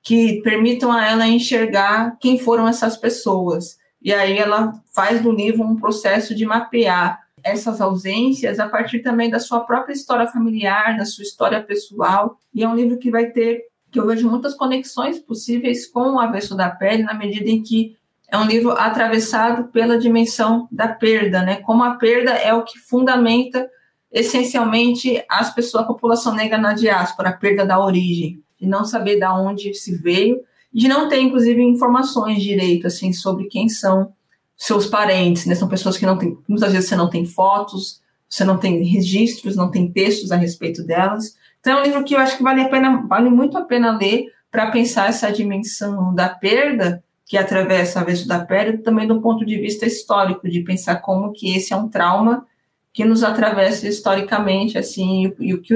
que 0.02 0.42
permitam 0.42 0.90
a 0.90 1.06
ela 1.06 1.26
enxergar 1.26 2.16
quem 2.20 2.38
foram 2.38 2.66
essas 2.66 2.96
pessoas. 2.96 3.78
E 4.00 4.12
aí 4.12 4.36
ela 4.36 4.72
faz 4.92 5.22
do 5.22 5.30
livro 5.30 5.62
um 5.62 5.76
processo 5.76 6.34
de 6.34 6.44
mapear 6.44 7.20
essas 7.44 7.80
ausências 7.80 8.58
a 8.58 8.68
partir 8.68 9.00
também 9.00 9.30
da 9.30 9.38
sua 9.38 9.60
própria 9.60 9.92
história 9.92 10.26
familiar, 10.26 10.96
da 10.96 11.04
sua 11.04 11.22
história 11.22 11.62
pessoal. 11.62 12.38
E 12.54 12.62
é 12.62 12.68
um 12.68 12.74
livro 12.74 12.98
que 12.98 13.10
vai 13.10 13.26
ter 13.26 13.64
que 13.90 14.00
eu 14.00 14.06
vejo 14.06 14.28
muitas 14.28 14.54
conexões 14.54 15.18
possíveis 15.18 15.86
com 15.86 16.14
o 16.14 16.18
Avesso 16.18 16.56
da 16.56 16.70
Pele, 16.70 17.02
na 17.02 17.12
medida 17.12 17.50
em 17.50 17.62
que 17.62 17.94
é 18.26 18.38
um 18.38 18.46
livro 18.46 18.70
atravessado 18.70 19.64
pela 19.64 19.98
dimensão 19.98 20.66
da 20.72 20.88
perda, 20.88 21.42
né? 21.42 21.56
Como 21.56 21.84
a 21.84 21.96
perda 21.96 22.30
é 22.30 22.54
o 22.54 22.64
que 22.64 22.78
fundamenta 22.78 23.68
essencialmente 24.10 25.22
as 25.28 25.54
pessoas, 25.54 25.84
a 25.84 25.86
população 25.86 26.34
negra 26.34 26.56
na 26.56 26.72
diáspora, 26.72 27.28
a 27.28 27.36
perda 27.36 27.66
da 27.66 27.78
origem, 27.78 28.42
de 28.62 28.68
não 28.68 28.84
saber 28.84 29.18
de 29.18 29.26
onde 29.26 29.74
se 29.74 29.96
veio, 29.96 30.40
de 30.72 30.86
não 30.86 31.08
ter, 31.08 31.20
inclusive, 31.20 31.60
informações 31.60 32.40
direito, 32.40 32.86
assim, 32.86 33.12
sobre 33.12 33.46
quem 33.46 33.68
são 33.68 34.12
seus 34.56 34.86
parentes, 34.86 35.46
né? 35.46 35.56
São 35.56 35.66
pessoas 35.66 35.98
que 35.98 36.06
não 36.06 36.16
tem, 36.16 36.38
muitas 36.46 36.72
vezes 36.72 36.88
você 36.88 36.94
não 36.94 37.10
tem 37.10 37.26
fotos, 37.26 38.00
você 38.28 38.44
não 38.44 38.56
tem 38.56 38.84
registros, 38.84 39.56
não 39.56 39.68
tem 39.68 39.90
textos 39.90 40.30
a 40.30 40.36
respeito 40.36 40.84
delas. 40.84 41.36
Então, 41.58 41.76
é 41.76 41.80
um 41.80 41.84
livro 41.84 42.04
que 42.04 42.14
eu 42.14 42.20
acho 42.20 42.36
que 42.36 42.42
vale, 42.44 42.60
a 42.60 42.68
pena, 42.68 43.04
vale 43.08 43.28
muito 43.28 43.58
a 43.58 43.62
pena 43.62 43.98
ler 43.98 44.26
para 44.48 44.70
pensar 44.70 45.08
essa 45.08 45.32
dimensão 45.32 46.14
da 46.14 46.28
perda 46.28 47.02
que 47.26 47.36
atravessa 47.36 48.00
a 48.00 48.04
vez 48.04 48.24
da 48.24 48.44
perda, 48.44 48.78
também 48.78 49.08
do 49.08 49.20
ponto 49.20 49.44
de 49.44 49.58
vista 49.58 49.86
histórico, 49.86 50.48
de 50.48 50.60
pensar 50.60 50.96
como 50.96 51.32
que 51.32 51.56
esse 51.56 51.72
é 51.72 51.76
um 51.76 51.88
trauma 51.88 52.46
que 52.92 53.04
nos 53.04 53.24
atravessa 53.24 53.88
historicamente, 53.88 54.78
assim, 54.78 55.26
e, 55.40 55.48
e 55.48 55.54
o 55.54 55.60
que 55.60 55.74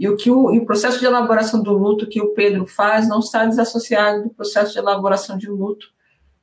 e 0.00 0.08
o, 0.08 0.16
que 0.16 0.30
o, 0.30 0.50
e 0.50 0.58
o 0.58 0.64
processo 0.64 0.98
de 0.98 1.04
elaboração 1.04 1.62
do 1.62 1.74
luto 1.74 2.08
que 2.08 2.22
o 2.22 2.32
Pedro 2.32 2.64
faz 2.64 3.06
não 3.06 3.18
está 3.18 3.44
desassociado 3.44 4.22
do 4.22 4.30
processo 4.30 4.72
de 4.72 4.78
elaboração 4.78 5.36
de 5.36 5.46
luto 5.46 5.88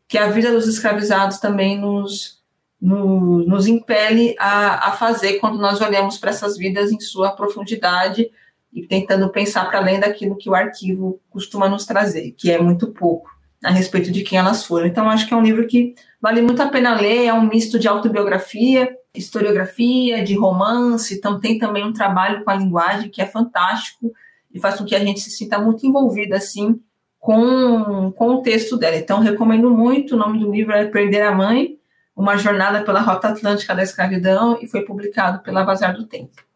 que 0.08 0.16
a 0.16 0.30
vida 0.30 0.51
dos 0.51 0.68
escravizados 0.68 1.39
também 1.39 1.76
nos, 1.76 2.43
nos, 2.80 3.66
impele 3.66 4.36
a, 4.38 4.89
a 4.89 4.91
fazer 4.91 5.39
quando 5.39 5.58
nós 5.58 5.82
olhamos 5.82 6.20
para 6.20 6.30
essas 6.30 6.55
vidas 6.55 6.91
em 6.91 6.99
sua 6.99 7.32
profundidade 7.32 8.30
e 8.72 8.86
tentando 8.86 9.28
pensar 9.30 9.66
para 9.66 9.80
além 9.80 9.99
daquilo 9.99 10.38
que 10.38 10.49
o 10.51 10.53
arquivo 10.55 11.20
costuma 11.28 11.68
nos 11.68 11.84
trazer, 11.84 12.36
que 12.38 12.51
é 12.51 12.62
muito 12.62 12.93
pouco 12.93 13.28
a 13.64 13.72
respeito 13.72 14.12
de 14.12 14.24
quem 14.24 14.38
elas 14.38 14.64
foram. 14.64 14.86
Então, 14.86 15.10
acho 15.10 15.28
que 15.28 15.34
é 15.34 15.38
um 15.38 15.41
livro 15.41 15.66
que 15.66 15.95
vale 16.22 16.43
muito 16.43 16.62
a 16.62 16.70
pena 16.70 16.93
ler, 16.93 17.26
é 17.26 17.34
um 17.34 17.47
misto 17.47 17.80
de 17.80 17.88
autobiografia, 17.88 18.95
historiografia, 19.18 20.24
de 20.24 20.36
romance, 20.36 21.15
então 21.15 21.39
tem 21.39 21.57
também 21.57 21.84
um 21.84 21.93
trabalho 21.93 22.43
com 22.43 22.49
a 22.49 22.55
linguagem 22.55 23.09
que 23.09 23.22
é 23.22 23.26
fantástico 23.26 24.13
e 24.53 24.59
faz 24.59 24.76
com 24.76 24.86
que 24.86 24.95
a 24.95 24.99
gente 24.99 25.20
se 25.20 25.30
sinta 25.30 25.59
muito 25.59 25.86
envolvida, 25.86 26.38
assim, 26.38 26.80
com, 27.20 28.11
com 28.11 28.36
o 28.36 28.41
texto 28.41 28.78
dela. 28.78 28.95
Então, 28.95 29.20
recomendo 29.20 29.70
muito, 29.70 30.15
o 30.15 30.18
nome 30.18 30.39
do 30.39 30.51
livro 30.51 30.74
é 30.74 30.86
Perder 30.86 31.24
a 31.24 31.32
Mãe, 31.32 31.78
uma 32.15 32.38
jornada 32.38 32.82
pela 32.84 33.01
Rota 33.01 33.30
Atlântica 33.30 33.76
da 33.76 33.84
Escravidão, 33.84 34.57
e 34.61 34.68
foi 34.68 34.82
publicado 34.82 35.39
pela 35.43 35.63
Bazar 35.63 35.95
do 35.95 36.05
Tempo. 36.05 36.47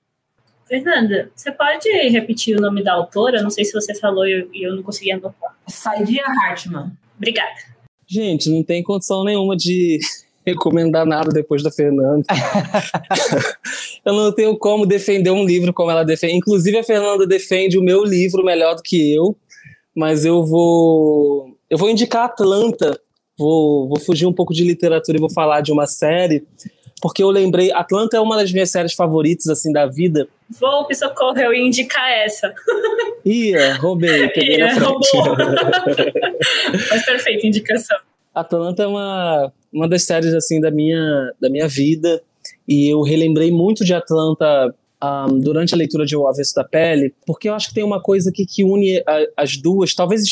Fernanda, 0.67 1.29
você 1.35 1.51
pode 1.51 1.89
repetir 2.07 2.57
o 2.57 2.61
nome 2.61 2.81
da 2.81 2.93
autora? 2.93 3.43
Não 3.43 3.49
sei 3.49 3.65
se 3.65 3.73
você 3.73 3.93
falou 3.93 4.25
e 4.25 4.31
eu, 4.31 4.49
eu 4.69 4.75
não 4.75 4.81
consegui 4.81 5.11
anotar. 5.11 5.53
Saidia 5.67 6.23
Hartman. 6.25 6.93
Obrigada. 7.17 7.59
Gente, 8.07 8.49
não 8.49 8.63
tem 8.63 8.81
condição 8.81 9.23
nenhuma 9.23 9.55
de 9.55 9.99
recomendar 10.45 11.05
nada 11.05 11.29
depois 11.29 11.63
da 11.63 11.71
Fernanda. 11.71 12.25
eu 14.05 14.13
não 14.13 14.31
tenho 14.31 14.57
como 14.57 14.85
defender 14.85 15.31
um 15.31 15.45
livro 15.45 15.73
como 15.73 15.91
ela 15.91 16.03
defende. 16.03 16.35
Inclusive, 16.35 16.77
a 16.77 16.83
Fernanda 16.83 17.27
defende 17.27 17.77
o 17.77 17.83
meu 17.83 18.03
livro 18.03 18.43
melhor 18.43 18.75
do 18.75 18.81
que 18.81 19.13
eu, 19.13 19.35
mas 19.95 20.25
eu 20.25 20.43
vou. 20.45 21.55
Eu 21.69 21.77
vou 21.77 21.89
indicar 21.89 22.25
Atlanta. 22.25 22.99
Vou, 23.37 23.87
vou 23.87 23.99
fugir 23.99 24.27
um 24.27 24.33
pouco 24.33 24.53
de 24.53 24.63
literatura 24.63 25.17
e 25.17 25.19
vou 25.19 25.31
falar 25.31 25.61
de 25.61 25.71
uma 25.71 25.87
série 25.87 26.45
porque 27.01 27.23
eu 27.23 27.31
lembrei, 27.31 27.71
Atlanta 27.73 28.15
é 28.15 28.19
uma 28.19 28.37
das 28.37 28.51
minhas 28.51 28.69
séries 28.69 28.93
favoritas, 28.93 29.47
assim, 29.47 29.73
da 29.73 29.87
vida. 29.87 30.27
Volpe, 30.59 30.93
socorro, 30.93 31.39
eu 31.39 31.51
ia 31.51 31.65
indicar 31.65 32.07
essa. 32.11 32.53
Ia, 33.25 33.73
roubei, 33.77 34.29
peguei 34.29 34.57
Ia, 34.57 34.67
na 34.67 34.75
frente. 34.75 35.09
Mas 36.91 37.03
perfeita 37.03 37.47
indicação. 37.47 37.97
Atlanta 38.33 38.83
é 38.83 38.87
uma, 38.87 39.53
uma 39.71 39.87
das 39.87 40.03
séries, 40.03 40.33
assim, 40.33 40.59
da 40.59 40.71
minha, 40.71 41.33
da 41.39 41.49
minha 41.49 41.67
vida, 41.67 42.21
e 42.67 42.87
eu 42.91 43.01
relembrei 43.01 43.51
muito 43.51 43.83
de 43.83 43.93
Atlanta 43.93 44.73
um, 45.03 45.39
durante 45.39 45.73
a 45.73 45.77
leitura 45.77 46.05
de 46.05 46.15
O 46.15 46.27
Avesso 46.27 46.55
da 46.55 46.63
Pele, 46.63 47.13
porque 47.25 47.49
eu 47.49 47.53
acho 47.53 47.69
que 47.69 47.73
tem 47.73 47.83
uma 47.83 48.01
coisa 48.01 48.29
aqui 48.29 48.45
que 48.45 48.63
une 48.63 49.03
a, 49.07 49.43
as 49.43 49.57
duas, 49.57 49.93
talvez 49.93 50.23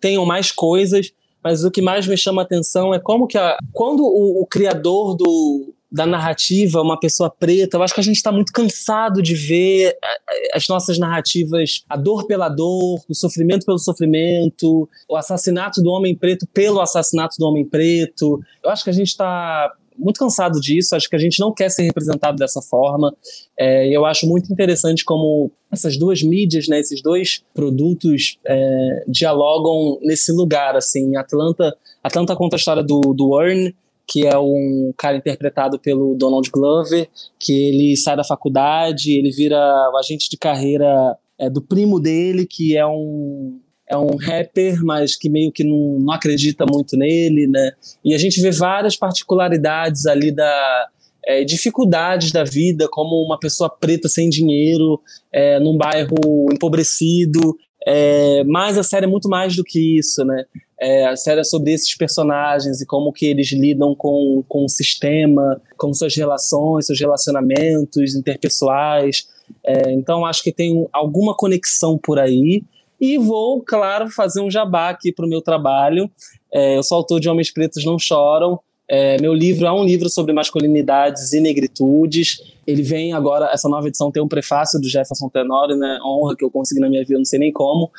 tenham 0.00 0.26
mais 0.26 0.50
coisas, 0.50 1.12
mas 1.42 1.64
o 1.64 1.70
que 1.70 1.80
mais 1.80 2.06
me 2.06 2.16
chama 2.16 2.42
a 2.42 2.44
atenção 2.44 2.92
é 2.92 2.98
como 2.98 3.26
que 3.26 3.38
a, 3.38 3.56
quando 3.72 4.02
o, 4.02 4.42
o 4.42 4.46
criador 4.46 5.16
do, 5.16 5.72
da 5.90 6.06
narrativa, 6.06 6.82
uma 6.82 7.00
pessoa 7.00 7.30
preta. 7.30 7.76
Eu 7.76 7.82
acho 7.82 7.94
que 7.94 8.00
a 8.00 8.04
gente 8.04 8.16
está 8.16 8.30
muito 8.30 8.52
cansado 8.52 9.22
de 9.22 9.34
ver 9.34 9.96
eh, 10.02 10.50
as 10.54 10.68
nossas 10.68 10.98
narrativas, 10.98 11.82
a 11.88 11.96
dor 11.96 12.26
pela 12.26 12.48
dor, 12.48 13.00
o 13.08 13.14
sofrimento 13.14 13.64
pelo 13.64 13.78
sofrimento, 13.78 14.88
o 15.08 15.16
assassinato 15.16 15.82
do 15.82 15.90
homem 15.90 16.14
preto 16.14 16.46
pelo 16.52 16.80
assassinato 16.80 17.36
do 17.38 17.46
homem 17.46 17.64
preto. 17.64 18.40
Eu 18.62 18.70
acho 18.70 18.84
que 18.84 18.90
a 18.90 18.94
gente 18.94 19.08
está 19.08 19.72
muito 19.98 20.20
cansado 20.20 20.60
disso, 20.60 20.94
acho 20.94 21.08
que 21.08 21.16
a 21.16 21.18
gente 21.18 21.40
não 21.40 21.52
quer 21.52 21.70
ser 21.70 21.82
representado 21.82 22.36
dessa 22.36 22.62
forma. 22.62 23.14
É, 23.58 23.88
eu 23.88 24.04
acho 24.04 24.26
muito 24.26 24.52
interessante 24.52 25.04
como 25.04 25.50
essas 25.72 25.98
duas 25.98 26.22
mídias, 26.22 26.68
né, 26.68 26.78
esses 26.78 27.02
dois 27.02 27.42
produtos 27.52 28.38
é, 28.46 29.04
dialogam 29.08 29.98
nesse 30.02 30.32
lugar. 30.32 30.76
Assim, 30.76 31.16
Atlanta, 31.16 31.76
Atlanta 32.02 32.36
conta 32.36 32.56
a 32.56 32.58
história 32.58 32.82
do, 32.82 33.00
do 33.00 33.42
Earn, 33.42 33.74
que 34.08 34.26
é 34.26 34.38
um 34.38 34.92
cara 34.96 35.18
interpretado 35.18 35.78
pelo 35.78 36.14
Donald 36.14 36.50
Glover, 36.50 37.08
que 37.38 37.52
ele 37.52 37.96
sai 37.96 38.16
da 38.16 38.24
faculdade, 38.24 39.12
ele 39.12 39.30
vira 39.30 39.58
o 39.92 39.98
agente 39.98 40.30
de 40.30 40.38
carreira 40.38 41.16
é, 41.38 41.50
do 41.50 41.60
primo 41.60 42.00
dele, 42.00 42.46
que 42.46 42.76
é 42.76 42.86
um 42.86 43.60
é 43.90 43.96
um 43.96 44.16
rapper, 44.16 44.84
mas 44.84 45.16
que 45.16 45.30
meio 45.30 45.50
que 45.50 45.64
não, 45.64 45.98
não 45.98 46.12
acredita 46.12 46.66
muito 46.70 46.94
nele, 46.94 47.46
né? 47.46 47.72
E 48.04 48.14
a 48.14 48.18
gente 48.18 48.38
vê 48.38 48.50
várias 48.50 48.94
particularidades 48.96 50.04
ali 50.04 50.30
da, 50.30 50.88
é, 51.28 51.44
dificuldades 51.44 52.30
da 52.30 52.44
vida, 52.44 52.86
como 52.90 53.24
uma 53.24 53.38
pessoa 53.38 53.68
preta 53.68 54.08
sem 54.08 54.28
dinheiro, 54.28 55.00
é, 55.32 55.58
num 55.58 55.76
bairro 55.76 56.16
empobrecido. 56.52 57.56
É, 57.86 58.44
mas 58.44 58.76
a 58.76 58.82
série 58.82 59.06
é 59.06 59.08
muito 59.08 59.28
mais 59.28 59.56
do 59.56 59.64
que 59.64 59.98
isso, 59.98 60.24
né? 60.24 60.44
É, 60.80 61.06
a 61.06 61.16
série 61.16 61.40
é 61.40 61.44
sobre 61.44 61.72
esses 61.72 61.96
personagens 61.96 62.80
e 62.80 62.86
como 62.86 63.12
que 63.12 63.26
eles 63.26 63.50
lidam 63.52 63.94
com, 63.96 64.44
com 64.48 64.64
o 64.64 64.68
sistema, 64.68 65.60
com 65.76 65.92
suas 65.92 66.14
relações, 66.14 66.86
seus 66.86 67.00
relacionamentos 67.00 68.14
interpessoais. 68.14 69.26
É, 69.64 69.92
então 69.92 70.24
acho 70.24 70.42
que 70.42 70.52
tem 70.52 70.86
alguma 70.92 71.34
conexão 71.34 71.98
por 71.98 72.18
aí. 72.18 72.62
E 73.00 73.16
vou, 73.16 73.62
claro, 73.62 74.10
fazer 74.10 74.40
um 74.40 74.50
jabá 74.50 74.90
aqui 74.90 75.12
para 75.12 75.24
o 75.24 75.28
meu 75.28 75.40
trabalho. 75.40 76.10
É, 76.52 76.76
eu 76.76 76.82
sou 76.82 76.96
autor 76.96 77.20
de 77.20 77.28
Homens 77.28 77.52
Pretos 77.52 77.84
Não 77.84 77.98
Choram, 77.98 78.58
É, 78.90 79.20
meu 79.20 79.34
livro 79.34 79.66
é 79.66 79.72
um 79.72 79.84
livro 79.84 80.08
sobre 80.08 80.32
masculinidades 80.32 81.32
e 81.32 81.40
negritudes. 81.40 82.40
Ele 82.68 82.82
vem 82.82 83.14
agora, 83.14 83.48
essa 83.50 83.66
nova 83.66 83.88
edição 83.88 84.12
tem 84.12 84.22
um 84.22 84.28
prefácio 84.28 84.78
do 84.78 84.86
Jefferson 84.86 85.30
Tenório, 85.30 85.74
né? 85.74 85.98
Honra 86.04 86.36
que 86.36 86.44
eu 86.44 86.50
consegui 86.50 86.82
na 86.82 86.90
minha 86.90 87.02
vida, 87.02 87.16
não 87.16 87.24
sei 87.24 87.38
nem 87.38 87.50
como. 87.50 87.90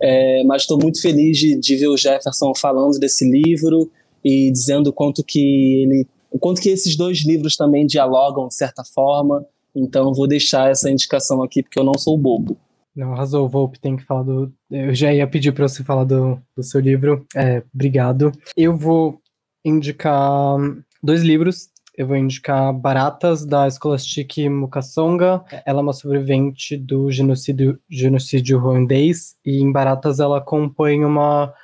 É, 0.00 0.42
mas 0.44 0.62
estou 0.62 0.78
muito 0.80 0.98
feliz 0.98 1.36
de, 1.36 1.60
de, 1.60 1.76
ver 1.76 1.88
o 1.88 1.96
Jefferson 1.96 2.54
falando 2.54 2.98
desse 2.98 3.30
livro 3.30 3.90
e 4.24 4.50
dizendo 4.50 4.94
quanto 4.94 5.22
que 5.22 5.82
ele, 5.82 6.06
quanto 6.40 6.62
que 6.62 6.70
esses 6.70 6.96
dois 6.96 7.22
livros 7.22 7.54
também 7.54 7.86
dialogam 7.86 8.48
de 8.48 8.54
certa 8.54 8.82
forma. 8.82 9.44
Então 9.76 10.14
vou 10.14 10.26
deixar 10.26 10.70
essa 10.70 10.90
indicação 10.90 11.42
aqui 11.42 11.62
porque 11.62 11.78
eu 11.78 11.84
não 11.84 11.98
sou 11.98 12.16
bobo. 12.16 12.56
Não, 12.96 13.12
arrasou, 13.12 13.46
Volpe, 13.46 13.78
tem 13.78 13.94
que 13.94 14.04
falar 14.04 14.22
do. 14.22 14.50
Eu 14.70 14.94
já 14.94 15.12
ia 15.12 15.26
pedir 15.26 15.52
para 15.52 15.68
você 15.68 15.84
falar 15.84 16.04
do, 16.04 16.40
do 16.56 16.62
seu 16.62 16.80
livro. 16.80 17.26
É, 17.36 17.62
obrigado. 17.74 18.32
Eu 18.56 18.74
vou 18.74 19.20
indicar 19.62 20.56
dois 21.02 21.22
livros. 21.22 21.73
Eu 21.96 22.08
vou 22.08 22.16
indicar 22.16 22.72
Baratas, 22.72 23.46
da 23.46 23.70
Scholastic 23.70 24.38
Mukasonga. 24.50 25.44
Ela 25.64 25.78
é 25.78 25.82
uma 25.82 25.92
sobrevivente 25.92 26.76
do 26.76 27.08
genocídio, 27.08 27.78
genocídio 27.88 28.58
ruandês. 28.58 29.36
E 29.44 29.60
em 29.60 29.70
Baratas 29.70 30.18
ela 30.18 30.40
compõe 30.40 31.04
uma, 31.04 31.54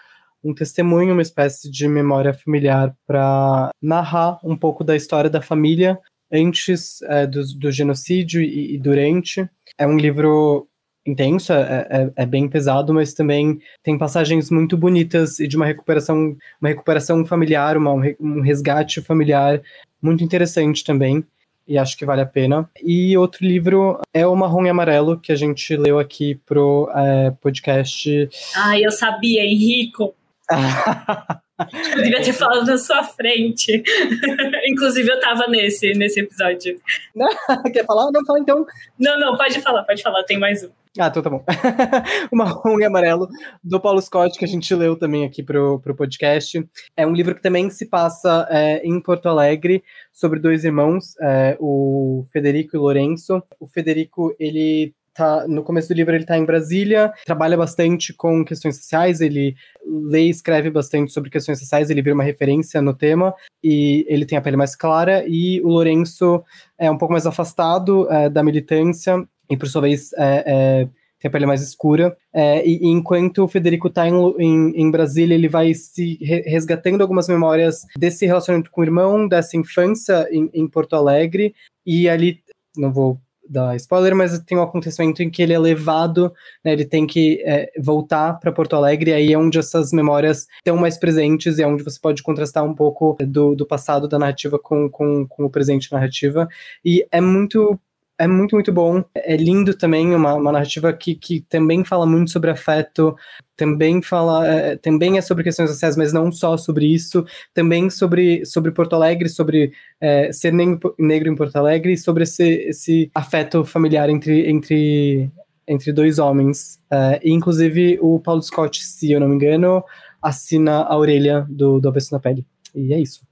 um 0.44 0.54
testemunho, 0.54 1.14
uma 1.14 1.22
espécie 1.22 1.68
de 1.68 1.88
memória 1.88 2.32
familiar 2.32 2.96
para 3.08 3.70
narrar 3.82 4.38
um 4.44 4.56
pouco 4.56 4.84
da 4.84 4.94
história 4.94 5.28
da 5.28 5.42
família 5.42 5.98
antes 6.32 7.02
é, 7.02 7.26
do, 7.26 7.42
do 7.58 7.72
genocídio 7.72 8.40
e, 8.40 8.76
e 8.76 8.78
durante. 8.78 9.48
É 9.76 9.84
um 9.84 9.96
livro 9.96 10.69
intenso, 11.06 11.52
é, 11.52 11.86
é, 11.90 12.10
é, 12.22 12.26
bem 12.26 12.48
pesado, 12.48 12.92
mas 12.92 13.14
também 13.14 13.58
tem 13.82 13.96
passagens 13.96 14.50
muito 14.50 14.76
bonitas 14.76 15.40
e 15.40 15.48
de 15.48 15.56
uma 15.56 15.66
recuperação, 15.66 16.36
uma 16.60 16.68
recuperação 16.68 17.24
familiar, 17.24 17.76
uma, 17.76 17.92
um 18.20 18.40
resgate 18.40 19.00
familiar 19.00 19.60
muito 20.00 20.22
interessante 20.22 20.84
também. 20.84 21.24
E 21.66 21.78
acho 21.78 21.96
que 21.96 22.04
vale 22.04 22.20
a 22.20 22.26
pena. 22.26 22.68
E 22.82 23.16
outro 23.16 23.46
livro 23.46 24.00
é 24.12 24.26
o 24.26 24.34
Marrom 24.34 24.66
e 24.66 24.68
Amarelo, 24.68 25.20
que 25.20 25.30
a 25.30 25.36
gente 25.36 25.76
leu 25.76 26.00
aqui 26.00 26.34
pro 26.44 26.90
é, 26.92 27.30
podcast. 27.40 28.28
Ah, 28.56 28.78
eu 28.78 28.90
sabia, 28.90 29.44
Henrico. 29.44 30.14
Eu 31.94 32.02
devia 32.02 32.22
ter 32.22 32.32
falado 32.32 32.64
na 32.64 32.78
sua 32.78 33.04
frente. 33.04 33.82
Inclusive, 34.66 35.10
eu 35.10 35.20
tava 35.20 35.46
nesse, 35.46 35.92
nesse 35.92 36.20
episódio. 36.20 36.80
Quer 37.72 37.84
falar? 37.84 38.10
Não, 38.10 38.24
fala 38.24 38.40
então. 38.40 38.66
Não, 38.98 39.20
não, 39.20 39.36
pode 39.36 39.60
falar, 39.60 39.84
pode 39.84 40.02
falar, 40.02 40.22
tem 40.24 40.38
mais 40.38 40.64
um. 40.64 40.70
Ah, 40.98 41.06
então 41.06 41.22
tá 41.22 41.30
bom. 41.30 41.44
o 42.32 42.36
Marrom 42.36 42.80
e 42.80 42.84
Amarelo, 42.84 43.28
do 43.62 43.80
Paulo 43.80 44.02
Scott, 44.02 44.36
que 44.36 44.44
a 44.44 44.48
gente 44.48 44.74
leu 44.74 44.96
também 44.96 45.24
aqui 45.24 45.40
pro, 45.40 45.78
pro 45.78 45.94
podcast. 45.94 46.68
É 46.96 47.06
um 47.06 47.12
livro 47.12 47.34
que 47.34 47.42
também 47.42 47.70
se 47.70 47.86
passa 47.86 48.46
é, 48.50 48.84
em 48.84 49.00
Porto 49.00 49.28
Alegre, 49.28 49.84
sobre 50.12 50.40
dois 50.40 50.64
irmãos, 50.64 51.14
é, 51.20 51.56
o 51.60 52.24
Federico 52.32 52.74
e 52.74 52.78
o 52.78 52.82
Lourenço. 52.82 53.40
O 53.60 53.68
Federico, 53.68 54.34
ele 54.38 54.92
tá 55.14 55.46
no 55.46 55.62
começo 55.62 55.88
do 55.88 55.94
livro 55.94 56.14
ele 56.14 56.24
está 56.24 56.38
em 56.38 56.44
Brasília, 56.44 57.12
trabalha 57.24 57.56
bastante 57.56 58.12
com 58.12 58.44
questões 58.44 58.76
sociais, 58.76 59.20
ele 59.20 59.54
lê 59.84 60.26
e 60.26 60.30
escreve 60.30 60.70
bastante 60.70 61.12
sobre 61.12 61.30
questões 61.30 61.58
sociais, 61.58 61.90
ele 61.90 62.02
vira 62.02 62.14
uma 62.14 62.24
referência 62.24 62.80
no 62.80 62.94
tema 62.94 63.34
e 63.62 64.04
ele 64.08 64.24
tem 64.24 64.38
a 64.38 64.40
pele 64.40 64.56
mais 64.56 64.74
clara 64.74 65.24
e 65.26 65.60
o 65.62 65.68
Lourenço 65.68 66.42
é 66.78 66.90
um 66.90 66.96
pouco 66.96 67.12
mais 67.12 67.26
afastado 67.26 68.10
é, 68.10 68.30
da 68.30 68.42
militância 68.42 69.24
e 69.50 69.56
por 69.56 69.68
sua 69.68 69.82
vez 69.82 70.12
é, 70.14 70.44
é, 70.46 70.88
tem 71.18 71.28
a 71.28 71.30
pele 71.30 71.46
mais 71.46 71.62
escura. 71.62 72.16
É, 72.32 72.66
e, 72.66 72.78
e, 72.78 72.86
enquanto 72.86 73.44
o 73.44 73.48
Federico 73.48 73.88
está 73.88 74.08
em, 74.08 74.14
em, 74.38 74.82
em, 74.82 74.90
Brasília, 74.90 75.34
ele 75.34 75.48
vai 75.48 75.74
se 75.74 76.18
resgatando 76.46 77.02
algumas 77.02 77.28
memórias 77.28 77.84
desse 77.96 78.24
relacionamento 78.24 78.70
com 78.70 78.80
o 78.80 78.84
irmão, 78.84 79.28
dessa 79.28 79.56
infância 79.56 80.26
em, 80.30 80.48
em 80.54 80.66
Porto 80.66 80.96
Alegre, 80.96 81.54
e 81.84 82.08
ali, 82.08 82.40
não 82.76 82.92
vou 82.92 83.20
dar 83.50 83.74
spoiler, 83.74 84.14
mas 84.14 84.38
tem 84.44 84.56
um 84.56 84.62
acontecimento 84.62 85.22
em 85.22 85.28
que 85.28 85.42
ele 85.42 85.52
é 85.52 85.58
levado, 85.58 86.32
né, 86.64 86.72
ele 86.72 86.84
tem 86.84 87.04
que 87.04 87.42
é, 87.44 87.68
voltar 87.80 88.38
para 88.38 88.52
Porto 88.52 88.76
Alegre, 88.76 89.10
e 89.10 89.14
aí 89.14 89.32
é 89.32 89.38
onde 89.38 89.58
essas 89.58 89.92
memórias 89.92 90.46
estão 90.58 90.76
mais 90.76 90.96
presentes 90.96 91.58
e 91.58 91.62
é 91.62 91.66
onde 91.66 91.82
você 91.82 91.98
pode 92.00 92.22
contrastar 92.22 92.64
um 92.64 92.74
pouco 92.74 93.16
do, 93.26 93.56
do 93.56 93.66
passado 93.66 94.06
da 94.06 94.20
narrativa 94.20 94.56
com, 94.56 94.88
com, 94.88 95.26
com 95.26 95.44
o 95.44 95.50
presente 95.50 95.90
narrativa. 95.90 96.48
E 96.84 97.04
é 97.10 97.20
muito 97.20 97.78
é 98.20 98.26
muito, 98.26 98.54
muito 98.54 98.70
bom. 98.70 99.02
É 99.14 99.34
lindo 99.34 99.74
também, 99.74 100.14
uma, 100.14 100.34
uma 100.34 100.52
narrativa 100.52 100.92
que, 100.92 101.14
que 101.14 101.40
também 101.48 101.82
fala 101.82 102.04
muito 102.04 102.30
sobre 102.30 102.50
afeto, 102.50 103.16
também 103.56 104.02
fala, 104.02 104.46
é, 104.46 104.76
também 104.76 105.16
é 105.16 105.22
sobre 105.22 105.42
questões 105.42 105.70
sociais, 105.70 105.96
mas 105.96 106.12
não 106.12 106.30
só 106.30 106.58
sobre 106.58 106.84
isso, 106.84 107.24
também 107.54 107.88
sobre, 107.88 108.44
sobre 108.44 108.72
Porto 108.72 108.94
Alegre, 108.94 109.26
sobre 109.30 109.72
é, 109.98 110.30
ser 110.32 110.52
negro, 110.52 110.94
negro 110.98 111.32
em 111.32 111.34
Porto 111.34 111.56
Alegre, 111.56 111.96
sobre 111.96 112.24
esse, 112.24 112.44
esse 112.68 113.10
afeto 113.14 113.64
familiar 113.64 114.10
entre, 114.10 114.50
entre, 114.50 115.30
entre 115.66 115.90
dois 115.90 116.18
homens. 116.18 116.78
É, 116.90 117.20
e, 117.24 117.32
inclusive, 117.32 117.98
o 118.02 118.20
Paulo 118.20 118.42
Scott, 118.42 118.84
se 118.84 119.10
eu 119.10 119.18
não 119.18 119.28
me 119.28 119.36
engano, 119.36 119.82
assina 120.20 120.82
a 120.82 120.94
orelha 120.94 121.46
do, 121.48 121.80
do 121.80 121.88
Avesso 121.88 122.12
na 122.12 122.20
Pele. 122.20 122.44
E 122.74 122.92
é 122.92 123.00
isso. 123.00 123.29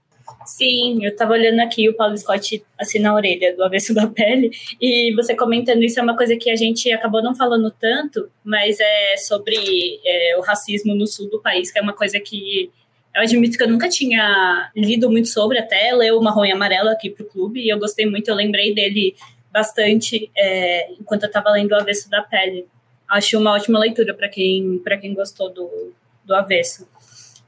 Sim, 0.49 1.05
eu 1.05 1.11
estava 1.11 1.35
olhando 1.35 1.61
aqui 1.61 1.91
o 1.91 1.95
Paulo 1.95 2.17
Scott 2.17 2.65
assim 2.79 2.99
na 2.99 3.15
orelha 3.15 3.55
do 3.55 3.63
avesso 3.63 3.93
da 3.93 4.07
pele, 4.07 4.51
e 4.81 5.15
você 5.15 5.37
comentando 5.37 5.83
isso 5.83 6.01
é 6.01 6.03
uma 6.03 6.17
coisa 6.17 6.35
que 6.37 6.49
a 6.49 6.57
gente 6.57 6.91
acabou 6.91 7.23
não 7.23 7.35
falando 7.35 7.71
tanto, 7.71 8.31
mas 8.43 8.81
é 8.81 9.17
sobre 9.19 9.55
é, 10.03 10.39
o 10.39 10.41
racismo 10.41 10.95
no 10.95 11.07
sul 11.07 11.29
do 11.29 11.39
país, 11.39 11.71
que 11.71 11.79
é 11.79 11.83
uma 11.83 11.93
coisa 11.93 12.19
que 12.19 12.71
eu 13.15 13.21
admito 13.21 13.59
que 13.59 13.63
eu 13.63 13.69
nunca 13.69 13.91
tinha 13.91 14.71
lido 14.75 15.11
muito 15.11 15.29
sobre, 15.29 15.59
até 15.59 15.93
ler 15.93 16.15
o 16.15 16.23
Marrom 16.23 16.47
e 16.47 16.53
Amarelo 16.53 16.89
aqui 16.89 17.11
pro 17.11 17.27
clube, 17.27 17.61
e 17.61 17.69
eu 17.69 17.79
gostei 17.79 18.07
muito, 18.07 18.29
eu 18.29 18.35
lembrei 18.35 18.75
dele 18.75 19.15
bastante 19.53 20.31
é, 20.35 20.93
enquanto 20.99 21.25
eu 21.25 21.29
estava 21.29 21.51
lendo 21.51 21.73
o 21.73 21.77
Avesso 21.77 22.09
da 22.09 22.23
Pele. 22.23 22.65
Acho 23.07 23.39
uma 23.39 23.53
ótima 23.53 23.79
leitura 23.79 24.15
para 24.15 24.31
quem, 24.31 24.83
quem 24.99 25.13
gostou 25.13 25.53
do, 25.53 25.93
do 26.25 26.35
Avesso. 26.35 26.89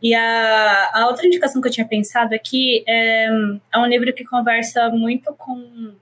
E 0.02 0.14
a, 0.14 0.90
a 0.94 1.06
outra 1.08 1.26
indicação 1.26 1.60
que 1.60 1.68
eu 1.68 1.72
tinha 1.72 1.86
pensado 1.86 2.34
aqui 2.34 2.82
é, 2.86 3.26
é 3.72 3.78
um 3.78 3.86
livro 3.86 4.12
que 4.14 4.24
conversa 4.24 4.88
muito 4.90 5.32
com, 5.34 5.92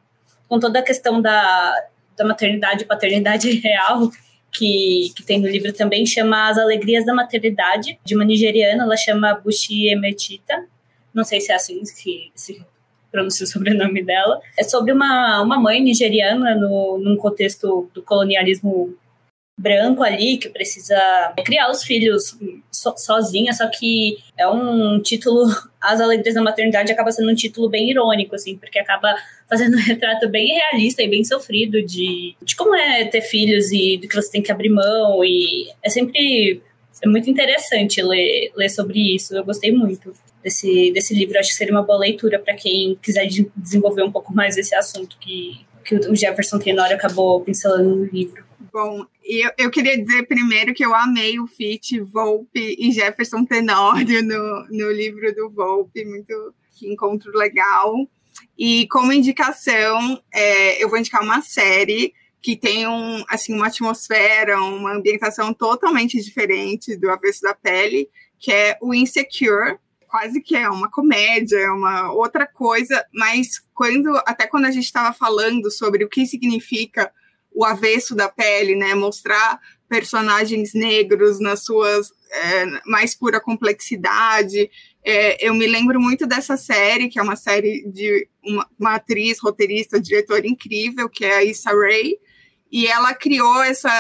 com 0.49 0.61
toda 0.61 0.79
a 0.79 0.83
questão 0.83 1.21
da, 1.21 1.75
da 2.17 2.25
maternidade 2.25 2.85
e 2.85 2.87
paternidade 2.87 3.51
real, 3.59 4.11
que, 4.53 5.13
que 5.17 5.23
tem 5.25 5.41
no 5.41 5.49
livro 5.49 5.73
também, 5.73 6.07
chama 6.07 6.49
As 6.49 6.59
Alegrias 6.59 7.05
da 7.05 7.15
Maternidade, 7.15 7.99
de 8.05 8.15
uma 8.15 8.25
nigeriana, 8.25 8.85
ela 8.85 8.97
chama 8.97 9.35
Bushi 9.35 9.89
Emetita, 9.89 10.67
não 11.13 11.25
sei 11.25 11.41
se 11.41 11.51
é 11.51 11.55
assim 11.55 11.83
que 12.01 12.31
se 12.35 12.65
pronuncia 13.11 13.45
o 13.45 13.49
sobrenome 13.49 14.05
dela. 14.05 14.41
É 14.57 14.63
sobre 14.63 14.93
uma, 14.93 15.43
uma 15.43 15.59
mãe 15.59 15.83
nigeriana 15.83 16.55
no, 16.55 16.99
num 16.99 17.17
contexto 17.17 17.91
do 17.95 18.03
colonialismo 18.03 18.95
branco 19.59 20.05
ali 20.05 20.39
que 20.39 20.49
precisa 20.49 20.97
criar 21.45 21.69
os 21.69 21.83
filhos 21.83 22.39
so, 22.71 22.95
sozinha, 22.97 23.53
só 23.53 23.69
que 23.69 24.19
é 24.39 24.47
um 24.47 25.01
título, 25.03 25.47
As 25.83 26.01
Alegrias 26.01 26.35
da 26.35 26.43
Maternidade 26.43 26.93
acaba 26.93 27.11
sendo 27.11 27.31
um 27.31 27.35
título 27.35 27.69
bem 27.69 27.91
irônico, 27.91 28.37
assim, 28.37 28.57
porque 28.57 28.79
acaba 28.79 29.17
fazendo 29.49 29.77
um 29.77 29.81
retrato 29.81 30.29
bem 30.29 30.55
realista 30.55 31.03
e 31.03 31.09
bem 31.09 31.25
sofrido 31.25 31.83
de, 31.83 32.37
de 32.41 32.57
como 32.57 32.75
é 32.75 33.05
ter 33.07 33.23
filhos 33.23 33.73
e 33.73 33.97
do 33.97 34.07
que 34.07 34.15
você 34.15 34.31
tem 34.31 34.43
que 34.43 34.53
abrir 34.53 34.71
mão, 34.71 35.25
e 35.25 35.69
é 35.83 35.91
sempre 35.91 36.63
é 37.03 37.09
muito 37.09 37.29
interessante 37.29 38.03
ler, 38.03 38.53
ler 38.57 38.69
sobre 38.69 39.15
isso, 39.15 39.37
eu 39.37 39.45
gostei 39.45 39.73
muito 39.73 40.13
desse, 40.43 40.91
desse 40.93 41.15
livro, 41.15 41.39
acho 41.39 41.51
que 41.51 41.57
seria 41.57 41.73
uma 41.73 41.83
boa 41.83 41.99
leitura 41.99 42.39
para 42.39 42.55
quem 42.55 42.97
quiser 43.03 43.27
de, 43.27 43.51
desenvolver 43.57 44.03
um 44.03 44.13
pouco 44.13 44.35
mais 44.35 44.57
esse 44.57 44.75
assunto 44.75 45.17
que, 45.21 45.61
que 45.85 45.95
o 45.95 46.15
Jefferson 46.15 46.59
Tenório 46.59 46.97
acabou 46.97 47.41
pincelando 47.41 47.97
no 47.97 48.05
livro. 48.05 48.48
Bom, 48.81 49.05
eu, 49.25 49.51
eu 49.59 49.71
queria 49.73 49.99
dizer 50.01 50.29
primeiro 50.29 50.73
que 50.73 50.87
eu 50.87 50.95
amei 50.95 51.41
o 51.41 51.49
feat 51.49 51.99
Volpe 51.99 52.77
e 52.79 52.93
Jefferson 52.93 53.45
Tenório 53.45 54.23
no, 54.23 54.69
no 54.71 54.93
livro 54.93 55.35
do 55.35 55.51
Volpe, 55.51 56.05
muito 56.05 56.55
que 56.77 56.89
encontro 56.89 57.37
legal. 57.37 58.09
E 58.57 58.87
como 58.87 59.13
indicação, 59.13 60.23
é, 60.33 60.81
eu 60.81 60.89
vou 60.89 60.97
indicar 60.97 61.25
uma 61.25 61.43
série 61.43 62.15
que 62.41 62.57
tem 62.57 62.87
um, 62.87 63.25
assim, 63.29 63.53
uma 63.53 63.67
atmosfera, 63.67 64.63
uma 64.63 64.95
ambientação 64.95 65.53
totalmente 65.53 66.23
diferente 66.23 66.95
do 66.97 67.11
Avesso 67.11 67.43
da 67.43 67.55
Pele, 67.55 68.09
que 68.39 68.53
é 68.53 68.79
o 68.81 68.95
Insecure. 68.95 69.77
Quase 70.07 70.41
que 70.41 70.55
é 70.55 70.71
uma 70.71 70.89
comédia, 70.89 71.59
é 71.59 71.71
uma 71.73 72.13
outra 72.13 72.47
coisa, 72.47 73.05
mas 73.13 73.61
quando 73.75 74.17
até 74.25 74.47
quando 74.47 74.67
a 74.67 74.71
gente 74.71 74.85
estava 74.85 75.13
falando 75.13 75.69
sobre 75.69 76.05
o 76.05 76.09
que 76.09 76.25
significa 76.27 77.13
o 77.59 77.65
avesso 77.65 78.15
da 78.15 78.29
pele, 78.29 78.77
né? 78.77 78.95
Mostrar 78.95 79.61
personagens 79.89 80.75
negros 80.75 81.41
nas 81.41 81.65
suas 81.65 82.13
é, 82.31 82.67
mais 82.87 83.17
pura 83.17 83.41
complexidade. 83.41 84.71
É, 85.05 85.45
eu 85.45 85.53
me 85.55 85.67
lembro 85.67 86.01
muito 86.01 86.25
dessa 86.25 86.57
série, 86.57 87.09
que 87.09 87.19
é 87.19 87.23
uma 87.23 87.35
série 87.35 87.83
de 87.91 88.29
uma, 88.45 88.69
uma, 88.79 88.95
atriz, 88.95 89.41
roteirista, 89.43 90.01
diretora 90.01 90.47
incrível, 90.47 91.09
que 91.09 91.25
é 91.25 91.35
a 91.35 91.45
Issa 91.45 91.73
Rae, 91.73 92.17
e 92.71 92.87
ela 92.87 93.13
criou 93.13 93.61
essa, 93.65 93.91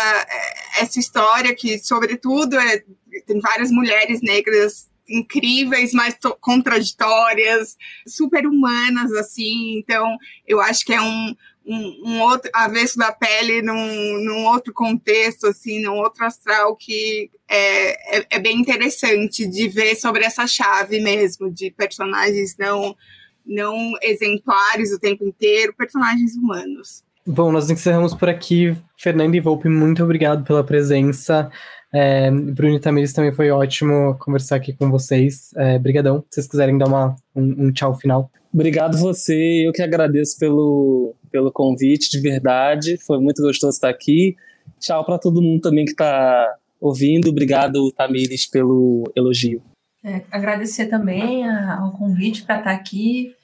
essa 0.79 1.01
história 1.01 1.53
que, 1.53 1.81
sobretudo, 1.81 2.57
é, 2.57 2.85
tem 3.27 3.41
várias 3.41 3.73
mulheres 3.73 4.21
negras 4.23 4.89
incríveis, 5.09 5.93
mas 5.93 6.17
contraditórias, 6.41 7.77
super 8.07 8.47
humanas, 8.47 9.11
assim. 9.15 9.79
Então, 9.79 10.17
eu 10.47 10.61
acho 10.61 10.85
que 10.85 10.93
é 10.93 11.01
um, 11.01 11.35
um, 11.69 12.03
um, 12.05 12.23
outro 12.23 12.51
avesso 12.55 12.97
da 12.97 13.12
pele 13.12 13.61
num, 13.61 14.25
num 14.25 14.47
outro 14.47 14.73
contexto, 14.73 15.47
assim, 15.47 15.83
num 15.83 15.97
outro 15.97 16.25
astral 16.25 16.75
que 16.75 17.31
é, 17.47 18.19
é, 18.19 18.27
é, 18.31 18.39
bem 18.39 18.57
interessante 18.59 19.47
de 19.47 19.69
ver 19.69 19.95
sobre 19.95 20.25
essa 20.25 20.47
chave 20.47 20.99
mesmo, 20.99 21.51
de 21.51 21.71
personagens 21.71 22.57
não, 22.59 22.97
não 23.45 23.93
exemplares 24.03 24.93
o 24.93 24.99
tempo 24.99 25.25
inteiro, 25.25 25.75
personagens 25.77 26.35
humanos. 26.35 27.05
Bom, 27.27 27.53
nós 27.53 27.69
encerramos 27.69 28.14
por 28.14 28.31
aqui. 28.31 28.75
Fernanda 28.97 29.37
e 29.37 29.41
Volpe, 29.41 29.69
muito 29.69 30.03
obrigado 30.03 30.45
pela 30.45 30.64
presença. 30.64 31.51
É, 31.93 32.30
Bruno 32.30 32.76
e 32.76 32.80
Tamires 32.80 33.12
também 33.12 33.32
foi 33.32 33.51
ótimo 33.51 34.16
conversar 34.18 34.57
aqui 34.57 34.72
com 34.72 34.91
vocês. 34.91 35.51
É, 35.57 35.78
brigadão. 35.78 36.24
Se 36.30 36.36
vocês 36.36 36.47
quiserem 36.47 36.76
dar 36.76 36.86
uma, 36.86 37.16
um, 37.34 37.66
um 37.66 37.72
tchau 37.72 37.95
final. 37.95 38.30
Obrigado 38.53 38.97
você, 38.97 39.66
eu 39.66 39.72
que 39.72 39.82
agradeço 39.82 40.39
pelo, 40.39 41.14
pelo 41.30 41.53
convite, 41.53 42.11
de 42.11 42.20
verdade. 42.20 42.97
Foi 42.99 43.20
muito 43.20 43.43
gostoso 43.43 43.74
estar 43.74 43.89
aqui. 43.89 44.36
Tchau 44.80 45.05
para 45.05 45.18
todo 45.18 45.43
mundo 45.43 45.61
também 45.61 45.84
que 45.84 45.93
está 45.93 46.55
ouvindo. 46.80 47.28
Obrigado, 47.28 47.93
Tamires, 47.93 48.47
pelo 48.47 49.05
elogio. 49.14 49.62
É, 50.05 50.22
agradecer 50.30 50.86
também 50.86 51.47
a, 51.47 51.80
ao 51.80 51.93
convite 51.93 52.45
para 52.45 52.59
estar 52.59 52.72
aqui 52.72 53.34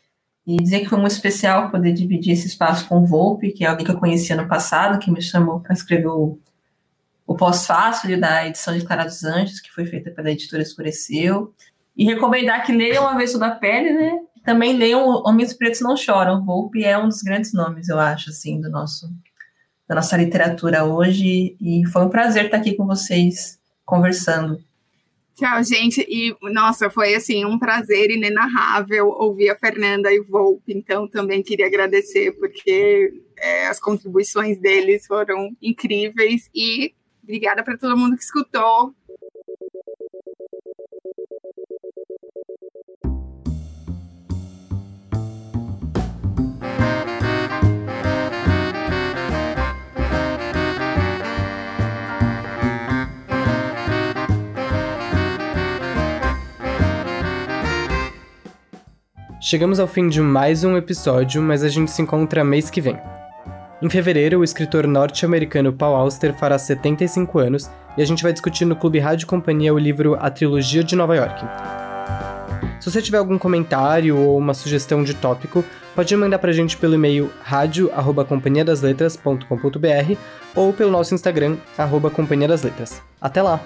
e 0.47 0.57
dizer 0.57 0.81
que 0.81 0.89
foi 0.89 0.99
muito 0.99 1.13
especial 1.13 1.71
poder 1.71 1.93
dividir 1.93 2.33
esse 2.33 2.47
espaço 2.47 2.87
com 2.89 2.99
o 2.99 3.07
Volpe, 3.07 3.51
que 3.51 3.65
é 3.65 3.69
alguém 3.69 3.85
que 3.85 3.91
eu 3.91 3.99
conhecia 3.99 4.37
no 4.37 4.47
passado, 4.47 4.99
que 4.99 5.11
me 5.11 5.21
chamou 5.21 5.61
para 5.61 5.73
escrever 5.73 6.09
o, 6.09 6.39
o 7.27 7.35
pós-fácil 7.37 8.21
da 8.21 8.47
edição 8.47 8.77
de 8.77 8.85
Clara 8.85 9.05
dos 9.05 9.25
Anjos, 9.25 9.61
que 9.61 9.73
foi 9.73 9.87
feita 9.87 10.11
pela 10.11 10.31
editora 10.31 10.63
Escureceu. 10.63 11.55
E 11.97 12.05
recomendar 12.05 12.65
que 12.65 12.73
leiam 12.73 13.05
Uma 13.05 13.17
Vez 13.17 13.39
da 13.39 13.51
Pele, 13.53 13.93
né? 13.93 14.19
Também 14.45 14.77
leiam 14.77 15.07
Homens 15.25 15.55
Pretos 15.55 15.81
Não 15.81 15.97
Choram. 15.97 16.45
Volpe 16.45 16.85
é 16.85 16.99
um 16.99 17.09
dos 17.09 17.23
grandes 17.23 17.53
nomes, 17.53 17.89
eu 17.89 17.99
acho, 17.99 18.31
assim, 18.31 18.61
do 18.61 18.69
nosso, 18.69 19.09
da 19.89 19.95
nossa 19.95 20.17
literatura 20.17 20.85
hoje. 20.85 21.57
E 21.61 21.87
foi 21.91 22.05
um 22.05 22.11
prazer 22.11 22.47
estar 22.47 22.59
aqui 22.59 22.75
com 22.75 22.85
vocês, 22.85 23.59
conversando. 23.87 24.63
Tchau, 25.35 25.65
gente. 25.65 26.01
E, 26.09 26.37
nossa, 26.53 26.91
foi 26.91 27.15
assim 27.15 27.45
um 27.45 27.59
prazer 27.59 28.11
inenarrável 28.11 29.09
ouvir 29.09 29.51
a 29.51 29.57
Fernanda 29.57 30.13
e 30.13 30.21
o 30.21 30.25
Volpe. 30.25 30.73
Então, 30.77 31.09
também 31.09 31.43
queria 31.43 31.67
agradecer, 31.67 32.33
porque 32.33 33.13
é, 33.39 33.67
as 33.67 33.81
contribuições 33.81 34.61
deles 34.61 35.07
foram 35.07 35.51
incríveis. 35.61 36.49
E 36.55 36.95
obrigada 37.25 37.65
para 37.65 37.77
todo 37.77 37.97
mundo 37.97 38.17
que 38.17 38.23
escutou. 38.23 38.95
Chegamos 59.41 59.79
ao 59.79 59.87
fim 59.87 60.09
de 60.09 60.21
mais 60.21 60.65
um 60.65 60.77
episódio, 60.77 61.43
mas 61.43 61.63
a 61.63 61.69
gente 61.69 61.91
se 61.91 62.01
encontra 62.01 62.43
mês 62.43 62.71
que 62.71 62.81
vem. 62.81 62.99
Em 63.85 63.91
fevereiro, 63.91 64.41
o 64.41 64.45
escritor 64.45 64.87
norte-americano 64.87 65.71
Paul 65.71 65.95
Auster 65.95 66.33
fará 66.33 66.59
75 66.59 67.39
anos 67.39 67.71
e 67.99 68.03
a 68.03 68.07
gente 68.07 68.23
vai 68.23 68.33
discutir 68.33 68.65
no 68.65 68.75
Clube 68.75 68.99
Rádio 68.99 69.27
Companhia 69.27 69.75
o 69.75 69.79
livro 69.79 70.17
A 70.19 70.31
Trilogia 70.31 70.83
de 70.83 70.97
Nova 70.97 71.15
York. 71.15 71.45
Se 72.81 72.91
você 72.91 73.03
tiver 73.03 73.19
algum 73.19 73.37
comentário 73.37 74.17
ou 74.17 74.39
uma 74.39 74.55
sugestão 74.55 75.05
de 75.05 75.13
tópico, 75.13 75.63
pode 75.95 76.17
mandar 76.17 76.39
pra 76.39 76.51
gente 76.51 76.79
pelo 76.79 76.95
e-mail 76.95 77.31
radio@companhiadasletras.com.br 77.43 80.17
ou 80.57 80.73
pelo 80.73 80.91
nosso 80.91 81.15
Instagram, 81.15 81.59
arroba 81.77 82.09
Companhia 82.09 82.49
das 82.49 82.63
Letras. 82.63 83.03
Até 83.21 83.43
lá! 83.43 83.61